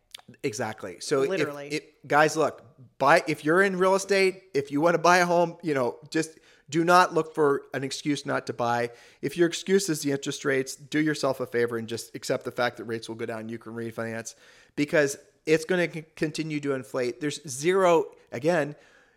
Exactly. 0.43 0.97
So 0.99 1.21
literally, 1.21 1.67
if, 1.67 1.73
if, 1.73 2.07
guys, 2.07 2.35
look, 2.35 2.63
buy 2.97 3.23
if 3.27 3.45
you're 3.45 3.61
in 3.61 3.77
real 3.77 3.95
estate, 3.95 4.43
if 4.53 4.71
you 4.71 4.81
want 4.81 4.95
to 4.95 4.99
buy 4.99 5.17
a 5.17 5.25
home, 5.25 5.57
you 5.61 5.73
know, 5.73 5.97
just 6.09 6.39
do 6.69 6.83
not 6.83 7.13
look 7.13 7.35
for 7.35 7.63
an 7.73 7.83
excuse 7.83 8.25
not 8.25 8.47
to 8.47 8.53
buy. 8.53 8.89
If 9.21 9.37
your 9.37 9.47
excuse 9.47 9.87
is 9.87 10.01
the 10.01 10.11
interest 10.11 10.43
rates, 10.43 10.75
do 10.75 10.99
yourself 10.99 11.39
a 11.39 11.45
favor 11.45 11.77
and 11.77 11.87
just 11.87 12.15
accept 12.15 12.43
the 12.43 12.51
fact 12.51 12.77
that 12.77 12.85
rates 12.85 13.07
will 13.07 13.15
go 13.15 13.25
down. 13.25 13.49
You 13.49 13.59
can 13.59 13.73
refinance 13.73 14.33
because 14.75 15.17
it's 15.45 15.65
going 15.65 15.91
to 15.91 16.01
continue 16.01 16.59
to 16.61 16.73
inflate. 16.73 17.21
There's 17.21 17.47
zero 17.47 18.05
again 18.31 18.75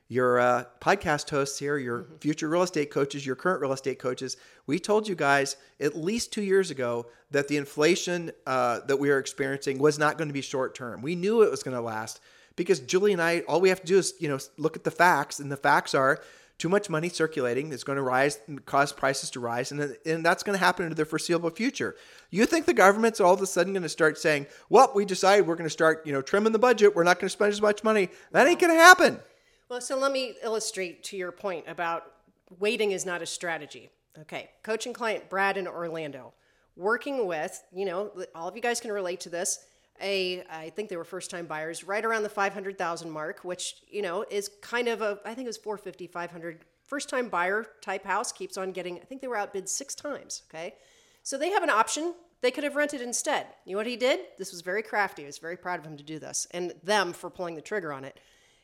your 0.08 0.40
uh, 0.40 0.64
podcast 0.80 1.28
hosts 1.28 1.58
here, 1.58 1.76
your 1.76 2.00
mm-hmm. 2.00 2.16
future 2.16 2.48
real 2.48 2.62
estate 2.62 2.90
coaches, 2.90 3.24
your 3.26 3.36
current 3.36 3.60
real 3.60 3.72
estate 3.72 3.98
coaches, 3.98 4.36
we 4.66 4.78
told 4.78 5.06
you 5.06 5.14
guys 5.14 5.56
at 5.80 5.96
least 5.96 6.32
two 6.32 6.42
years 6.42 6.70
ago 6.70 7.06
that 7.30 7.48
the 7.48 7.56
inflation 7.56 8.32
uh, 8.46 8.80
that 8.86 8.96
we 8.96 9.10
are 9.10 9.18
experiencing 9.18 9.78
was 9.78 9.98
not 9.98 10.16
going 10.16 10.28
to 10.28 10.34
be 10.34 10.40
short 10.40 10.74
term. 10.74 11.02
We 11.02 11.14
knew 11.14 11.42
it 11.42 11.50
was 11.50 11.62
going 11.62 11.76
to 11.76 11.82
last 11.82 12.20
because 12.56 12.80
Julie 12.80 13.12
and 13.12 13.22
I, 13.22 13.40
all 13.40 13.60
we 13.60 13.68
have 13.68 13.80
to 13.80 13.86
do 13.86 13.98
is 13.98 14.14
you 14.18 14.28
know 14.28 14.38
look 14.56 14.76
at 14.76 14.84
the 14.84 14.90
facts, 14.90 15.40
and 15.40 15.52
the 15.52 15.56
facts 15.56 15.94
are 15.94 16.20
too 16.58 16.68
much 16.68 16.90
money 16.90 17.08
circulating 17.08 17.72
is 17.72 17.84
going 17.84 17.96
to 17.96 18.02
rise 18.02 18.40
and 18.48 18.64
cause 18.66 18.92
prices 18.92 19.30
to 19.30 19.40
rise 19.40 19.70
and, 19.70 19.96
and 20.04 20.26
that's 20.26 20.42
going 20.42 20.58
to 20.58 20.64
happen 20.64 20.84
into 20.84 20.96
the 20.96 21.04
foreseeable 21.04 21.50
future 21.50 21.94
you 22.30 22.44
think 22.46 22.66
the 22.66 22.74
government's 22.74 23.20
all 23.20 23.32
of 23.32 23.40
a 23.40 23.46
sudden 23.46 23.72
going 23.72 23.82
to 23.84 23.88
start 23.88 24.18
saying 24.18 24.44
well 24.68 24.90
we 24.92 25.04
decided 25.04 25.46
we're 25.46 25.54
going 25.54 25.66
to 25.66 25.70
start 25.70 26.04
you 26.04 26.12
know 26.12 26.20
trimming 26.20 26.52
the 26.52 26.58
budget 26.58 26.96
we're 26.96 27.04
not 27.04 27.20
going 27.20 27.28
to 27.28 27.32
spend 27.32 27.52
as 27.52 27.62
much 27.62 27.84
money 27.84 28.08
that 28.32 28.46
ain't 28.46 28.60
going 28.60 28.72
to 28.72 28.78
happen 28.78 29.20
well, 29.68 29.80
so 29.80 29.98
let 29.98 30.12
me 30.12 30.34
illustrate 30.42 31.04
to 31.04 31.16
your 31.16 31.32
point 31.32 31.64
about 31.68 32.12
waiting 32.58 32.92
is 32.92 33.04
not 33.04 33.22
a 33.22 33.26
strategy. 33.26 33.90
Okay, 34.20 34.50
coach 34.62 34.86
and 34.86 34.94
client 34.94 35.28
Brad 35.28 35.56
in 35.56 35.68
Orlando, 35.68 36.32
working 36.76 37.26
with, 37.26 37.62
you 37.72 37.84
know, 37.84 38.10
all 38.34 38.48
of 38.48 38.56
you 38.56 38.62
guys 38.62 38.80
can 38.80 38.90
relate 38.90 39.20
to 39.20 39.28
this. 39.28 39.60
A, 40.00 40.44
I 40.50 40.70
think 40.70 40.88
they 40.88 40.96
were 40.96 41.04
first 41.04 41.30
time 41.30 41.46
buyers, 41.46 41.84
right 41.84 42.04
around 42.04 42.22
the 42.22 42.28
500,000 42.28 43.10
mark, 43.10 43.40
which, 43.44 43.76
you 43.88 44.02
know, 44.02 44.24
is 44.30 44.50
kind 44.60 44.88
of 44.88 45.02
a, 45.02 45.18
I 45.24 45.34
think 45.34 45.46
it 45.46 45.48
was 45.48 45.56
450, 45.56 46.06
500. 46.06 46.64
First 46.84 47.08
time 47.08 47.28
buyer 47.28 47.66
type 47.82 48.04
house 48.04 48.32
keeps 48.32 48.56
on 48.56 48.72
getting, 48.72 48.98
I 48.98 49.04
think 49.04 49.20
they 49.20 49.28
were 49.28 49.36
outbid 49.36 49.68
six 49.68 49.94
times. 49.94 50.42
Okay. 50.48 50.74
So 51.22 51.36
they 51.36 51.50
have 51.50 51.62
an 51.62 51.70
option. 51.70 52.14
They 52.40 52.50
could 52.50 52.64
have 52.64 52.76
rented 52.76 53.02
instead. 53.02 53.46
You 53.66 53.72
know 53.72 53.78
what 53.78 53.86
he 53.86 53.96
did? 53.96 54.20
This 54.38 54.52
was 54.52 54.62
very 54.62 54.82
crafty. 54.82 55.24
I 55.24 55.26
was 55.26 55.38
very 55.38 55.56
proud 55.56 55.80
of 55.80 55.84
him 55.84 55.96
to 55.96 56.04
do 56.04 56.18
this 56.18 56.46
and 56.52 56.72
them 56.82 57.12
for 57.12 57.28
pulling 57.28 57.56
the 57.56 57.60
trigger 57.60 57.92
on 57.92 58.04
it 58.04 58.18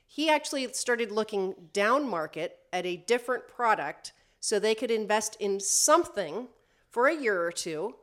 he 0.07 0.29
actually 0.29 0.73
started 0.73 1.11
looking 1.11 1.55
down 1.73 2.09
market 2.09 2.59
at 2.73 2.87
a 2.87 2.97
different 2.97 3.49
product 3.49 4.13
so 4.41 4.59
they 4.59 4.75
could 4.75 4.91
invest 4.91 5.37
in 5.41 5.59
something 5.61 6.49
for 6.91 7.09
a 7.09 7.15
year 7.15 7.43
or 7.43 7.51
two 7.51 7.95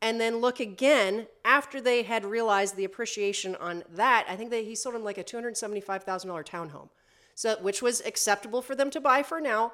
and 0.00 0.20
then 0.20 0.36
look 0.36 0.60
again 0.60 1.26
after 1.44 1.80
they 1.80 2.02
had 2.02 2.24
realized 2.24 2.76
the 2.76 2.84
appreciation 2.84 3.56
on 3.56 3.82
that. 3.90 4.26
I 4.28 4.36
think 4.36 4.50
that 4.50 4.64
he 4.64 4.74
sold 4.74 4.94
them 4.94 5.04
like 5.04 5.18
a 5.18 5.24
$275,000 5.24 6.44
townhome. 6.44 6.88
So 7.34 7.56
which 7.60 7.82
was 7.82 8.00
acceptable 8.04 8.62
for 8.62 8.74
them 8.74 8.90
to 8.90 9.00
buy 9.00 9.22
for 9.22 9.40
now, 9.40 9.72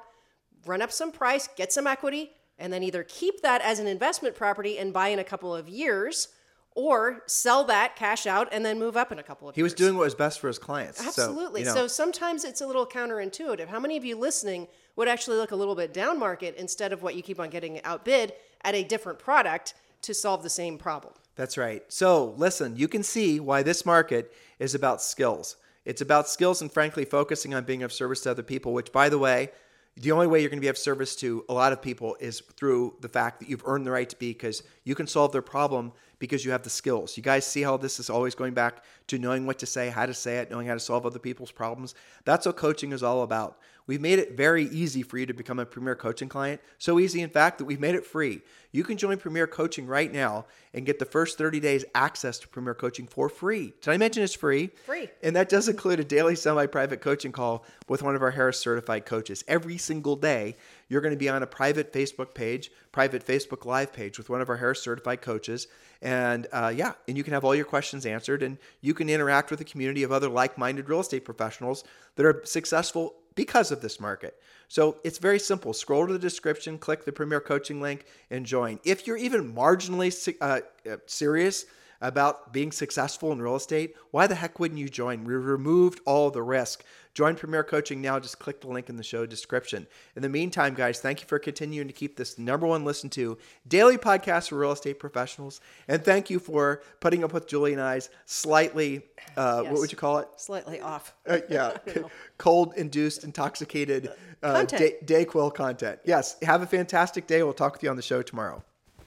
run 0.65 0.81
up 0.81 0.91
some 0.91 1.11
price, 1.11 1.47
get 1.55 1.71
some 1.71 1.87
equity, 1.87 2.31
and 2.57 2.71
then 2.71 2.83
either 2.83 3.03
keep 3.03 3.41
that 3.41 3.61
as 3.61 3.79
an 3.79 3.87
investment 3.87 4.35
property 4.35 4.77
and 4.77 4.93
buy 4.93 5.09
in 5.09 5.19
a 5.19 5.23
couple 5.23 5.55
of 5.55 5.67
years 5.69 6.29
or 6.75 7.21
sell 7.25 7.63
that, 7.63 7.95
cash 7.95 8.27
out, 8.27 8.49
and 8.51 8.65
then 8.65 8.77
move 8.77 8.97
up 8.97 9.11
in 9.11 9.17
a 9.17 9.23
couple 9.23 9.47
of 9.47 9.55
He 9.55 9.61
years. 9.61 9.71
was 9.71 9.73
doing 9.73 9.95
what 9.95 10.03
was 10.03 10.13
best 10.13 10.39
for 10.39 10.47
his 10.47 10.59
clients. 10.59 10.99
So, 10.99 11.07
Absolutely. 11.07 11.61
you 11.61 11.67
So, 11.67 11.87
sometimes 11.87 12.43
it's 12.43 12.59
a 12.61 12.67
little 12.67 12.85
counterintuitive. 12.85 13.67
How 13.67 13.79
many 13.79 13.95
of 13.95 14.03
you 14.03 14.17
listening 14.17 14.67
would 14.97 15.07
actually 15.07 15.37
look 15.37 15.51
a 15.51 15.55
little 15.55 15.75
bit 15.75 15.93
down 15.93 16.19
market 16.19 16.55
instead 16.57 16.91
of 16.91 17.01
what 17.01 17.15
you 17.15 17.23
keep 17.23 17.39
on 17.39 17.49
getting 17.49 17.81
outbid 17.83 18.33
at 18.61 18.75
a 18.75 18.83
different 18.83 19.19
product 19.19 19.73
to 20.01 20.13
solve 20.13 20.43
the 20.43 20.49
same 20.49 20.77
problem? 20.77 21.13
That's 21.35 21.57
right. 21.57 21.83
So, 21.87 22.33
listen, 22.37 22.75
you 22.75 22.87
can 22.89 23.03
see 23.03 23.39
why 23.39 23.63
this 23.63 23.85
market 23.85 24.33
is 24.59 24.75
about 24.75 25.01
skills. 25.01 25.55
It's 25.85 26.01
about 26.01 26.27
skills 26.27 26.61
and, 26.61 26.71
frankly, 26.71 27.05
focusing 27.05 27.53
on 27.53 27.63
being 27.63 27.83
of 27.83 27.93
service 27.93 28.21
to 28.21 28.31
other 28.31 28.43
people, 28.43 28.73
which, 28.73 28.91
by 28.91 29.07
the 29.07 29.19
way, 29.19 29.51
the 29.97 30.11
only 30.11 30.27
way 30.27 30.41
you're 30.41 30.49
going 30.49 30.59
to 30.59 30.65
be 30.65 30.67
of 30.67 30.77
service 30.77 31.15
to 31.17 31.45
a 31.47 31.53
lot 31.53 31.71
of 31.71 31.81
people 31.81 32.17
is 32.19 32.41
through 32.57 32.95
the 32.99 33.07
fact 33.07 33.39
that 33.39 33.49
you've 33.49 33.63
earned 33.65 33.85
the 33.85 33.91
right 33.91 34.09
to 34.09 34.17
be 34.17 34.33
because 34.33 34.61
you 34.83 34.93
can 34.95 35.07
solve 35.07 35.31
their 35.31 35.41
problem 35.41 35.93
because 36.25 36.43
you 36.43 36.51
have 36.51 36.63
the 36.63 36.69
skills. 36.69 37.17
You 37.17 37.23
guys 37.23 37.45
see 37.45 37.61
how 37.61 37.77
this 37.77 37.99
is 37.99 38.09
always 38.09 38.35
going 38.35 38.53
back 38.53 38.83
to 39.07 39.17
knowing 39.17 39.45
what 39.45 39.59
to 39.59 39.65
say, 39.65 39.89
how 39.89 40.05
to 40.05 40.13
say 40.13 40.37
it, 40.37 40.51
knowing 40.51 40.67
how 40.67 40.73
to 40.73 40.79
solve 40.79 41.05
other 41.05 41.19
people's 41.19 41.51
problems. 41.51 41.95
That's 42.25 42.45
what 42.45 42.57
coaching 42.57 42.91
is 42.91 43.03
all 43.03 43.23
about. 43.23 43.57
We've 43.87 44.01
made 44.01 44.17
it 44.17 44.35
very 44.35 44.65
easy 44.65 45.03
for 45.03 45.17
you 45.17 45.25
to 45.27 45.33
become 45.33 45.59
a 45.59 45.65
Premier 45.65 45.95
Coaching 45.95 46.27
client. 46.27 46.59
So 46.79 46.99
easy, 46.99 47.21
in 47.21 47.29
fact, 47.29 47.59
that 47.59 47.65
we've 47.65 47.79
made 47.79 47.95
it 47.95 48.05
free. 48.05 48.41
You 48.71 48.83
can 48.83 48.97
join 48.97 49.17
Premier 49.17 49.45
Coaching 49.45 49.85
right 49.85 50.11
now 50.11 50.45
and 50.73 50.85
get 50.85 50.97
the 50.97 51.05
first 51.05 51.37
30 51.37 51.59
days 51.59 51.85
access 51.93 52.39
to 52.39 52.47
Premier 52.47 52.73
Coaching 52.73 53.07
for 53.07 53.29
free. 53.29 53.73
Did 53.81 53.91
I 53.91 53.97
mention 53.97 54.23
it's 54.23 54.33
free? 54.33 54.67
Free. 54.85 55.09
And 55.21 55.35
that 55.35 55.49
does 55.49 55.69
include 55.69 55.99
a 55.99 56.03
daily 56.03 56.35
semi 56.35 56.65
private 56.65 56.99
coaching 56.99 57.31
call 57.31 57.63
with 57.87 58.01
one 58.01 58.15
of 58.15 58.23
our 58.23 58.31
Harris 58.31 58.59
certified 58.59 59.05
coaches. 59.05 59.43
Every 59.47 59.77
single 59.77 60.15
day, 60.15 60.57
you're 60.89 61.01
going 61.01 61.13
to 61.13 61.17
be 61.17 61.29
on 61.29 61.43
a 61.43 61.47
private 61.47 61.93
Facebook 61.93 62.33
page, 62.33 62.71
private 62.91 63.25
Facebook 63.25 63.65
Live 63.65 63.93
page 63.93 64.17
with 64.17 64.29
one 64.29 64.41
of 64.41 64.49
our 64.49 64.57
Harris 64.57 64.81
certified 64.81 65.21
coaches. 65.21 65.67
And 66.01 66.47
uh, 66.51 66.73
yeah, 66.75 66.93
and 67.07 67.17
you 67.17 67.23
can 67.23 67.33
have 67.33 67.45
all 67.45 67.55
your 67.55 67.65
questions 67.65 68.05
answered 68.05 68.43
and 68.43 68.57
you 68.81 68.93
can 68.93 69.09
interact 69.09 69.51
with 69.51 69.61
a 69.61 69.65
community 69.65 70.03
of 70.03 70.11
other 70.11 70.29
like 70.29 70.57
minded 70.57 70.89
real 70.89 70.99
estate 70.99 71.23
professionals 71.23 71.83
that 72.15 72.25
are 72.25 72.41
successful 72.45 73.15
because 73.35 73.71
of 73.71 73.81
this 73.81 73.99
market. 73.99 74.39
So 74.67 74.97
it's 75.03 75.19
very 75.19 75.39
simple. 75.39 75.73
Scroll 75.73 76.07
to 76.07 76.13
the 76.13 76.19
description, 76.19 76.77
click 76.77 77.05
the 77.05 77.11
Premier 77.11 77.39
Coaching 77.39 77.81
link, 77.81 78.05
and 78.31 78.45
join. 78.45 78.79
If 78.83 79.05
you're 79.05 79.17
even 79.17 79.53
marginally 79.53 80.35
uh, 80.41 80.61
uh, 80.89 80.97
serious 81.05 81.65
about 82.01 82.51
being 82.51 82.71
successful 82.71 83.31
in 83.31 83.41
real 83.41 83.55
estate, 83.55 83.95
why 84.11 84.27
the 84.27 84.35
heck 84.35 84.59
wouldn't 84.59 84.79
you 84.79 84.89
join? 84.89 85.23
We 85.23 85.33
removed 85.33 85.99
all 86.05 86.31
the 86.31 86.41
risk. 86.41 86.83
Join 87.15 87.35
Premier 87.35 87.63
Coaching 87.63 88.01
now. 88.01 88.19
Just 88.19 88.39
click 88.39 88.59
the 88.59 88.67
link 88.67 88.89
in 88.89 88.97
the 88.97 89.03
show 89.03 89.25
description. 89.25 89.87
In 90.17 90.21
the 90.21 90.27
meantime, 90.27 90.73
guys, 90.73 90.99
thank 90.99 91.21
you 91.21 91.27
for 91.27 91.39
continuing 91.39 91.87
to 91.87 91.93
keep 91.93 92.17
this 92.17 92.37
number 92.37 92.67
one 92.67 92.83
listen 92.83 93.09
to 93.11 93.37
daily 93.65 93.97
podcast 93.97 94.49
for 94.49 94.57
real 94.57 94.73
estate 94.73 94.99
professionals. 94.99 95.61
And 95.87 96.03
thank 96.03 96.29
you 96.29 96.39
for 96.39 96.83
putting 96.99 97.23
up 97.23 97.31
with 97.31 97.47
Julie 97.47 97.71
and 97.71 97.81
I's 97.81 98.09
slightly, 98.25 99.01
uh, 99.37 99.63
what 99.63 99.75
would 99.79 99.93
you 99.93 99.97
call 99.97 100.17
it? 100.19 100.27
Slightly 100.35 100.81
off. 100.81 101.15
Uh, 101.25 101.39
yeah, 101.49 101.77
cold 102.37 102.73
induced, 102.75 103.23
intoxicated 103.23 104.09
uh, 104.43 104.65
Content. 104.65 105.07
day, 105.07 105.25
Dayquil 105.25 105.55
content. 105.55 105.99
Yes, 106.03 106.35
have 106.41 106.61
a 106.63 106.67
fantastic 106.67 107.27
day. 107.27 107.41
We'll 107.43 107.53
talk 107.53 107.71
with 107.71 107.83
you 107.83 107.89
on 107.89 107.95
the 107.95 108.01
show 108.01 108.21
tomorrow. 108.23 108.61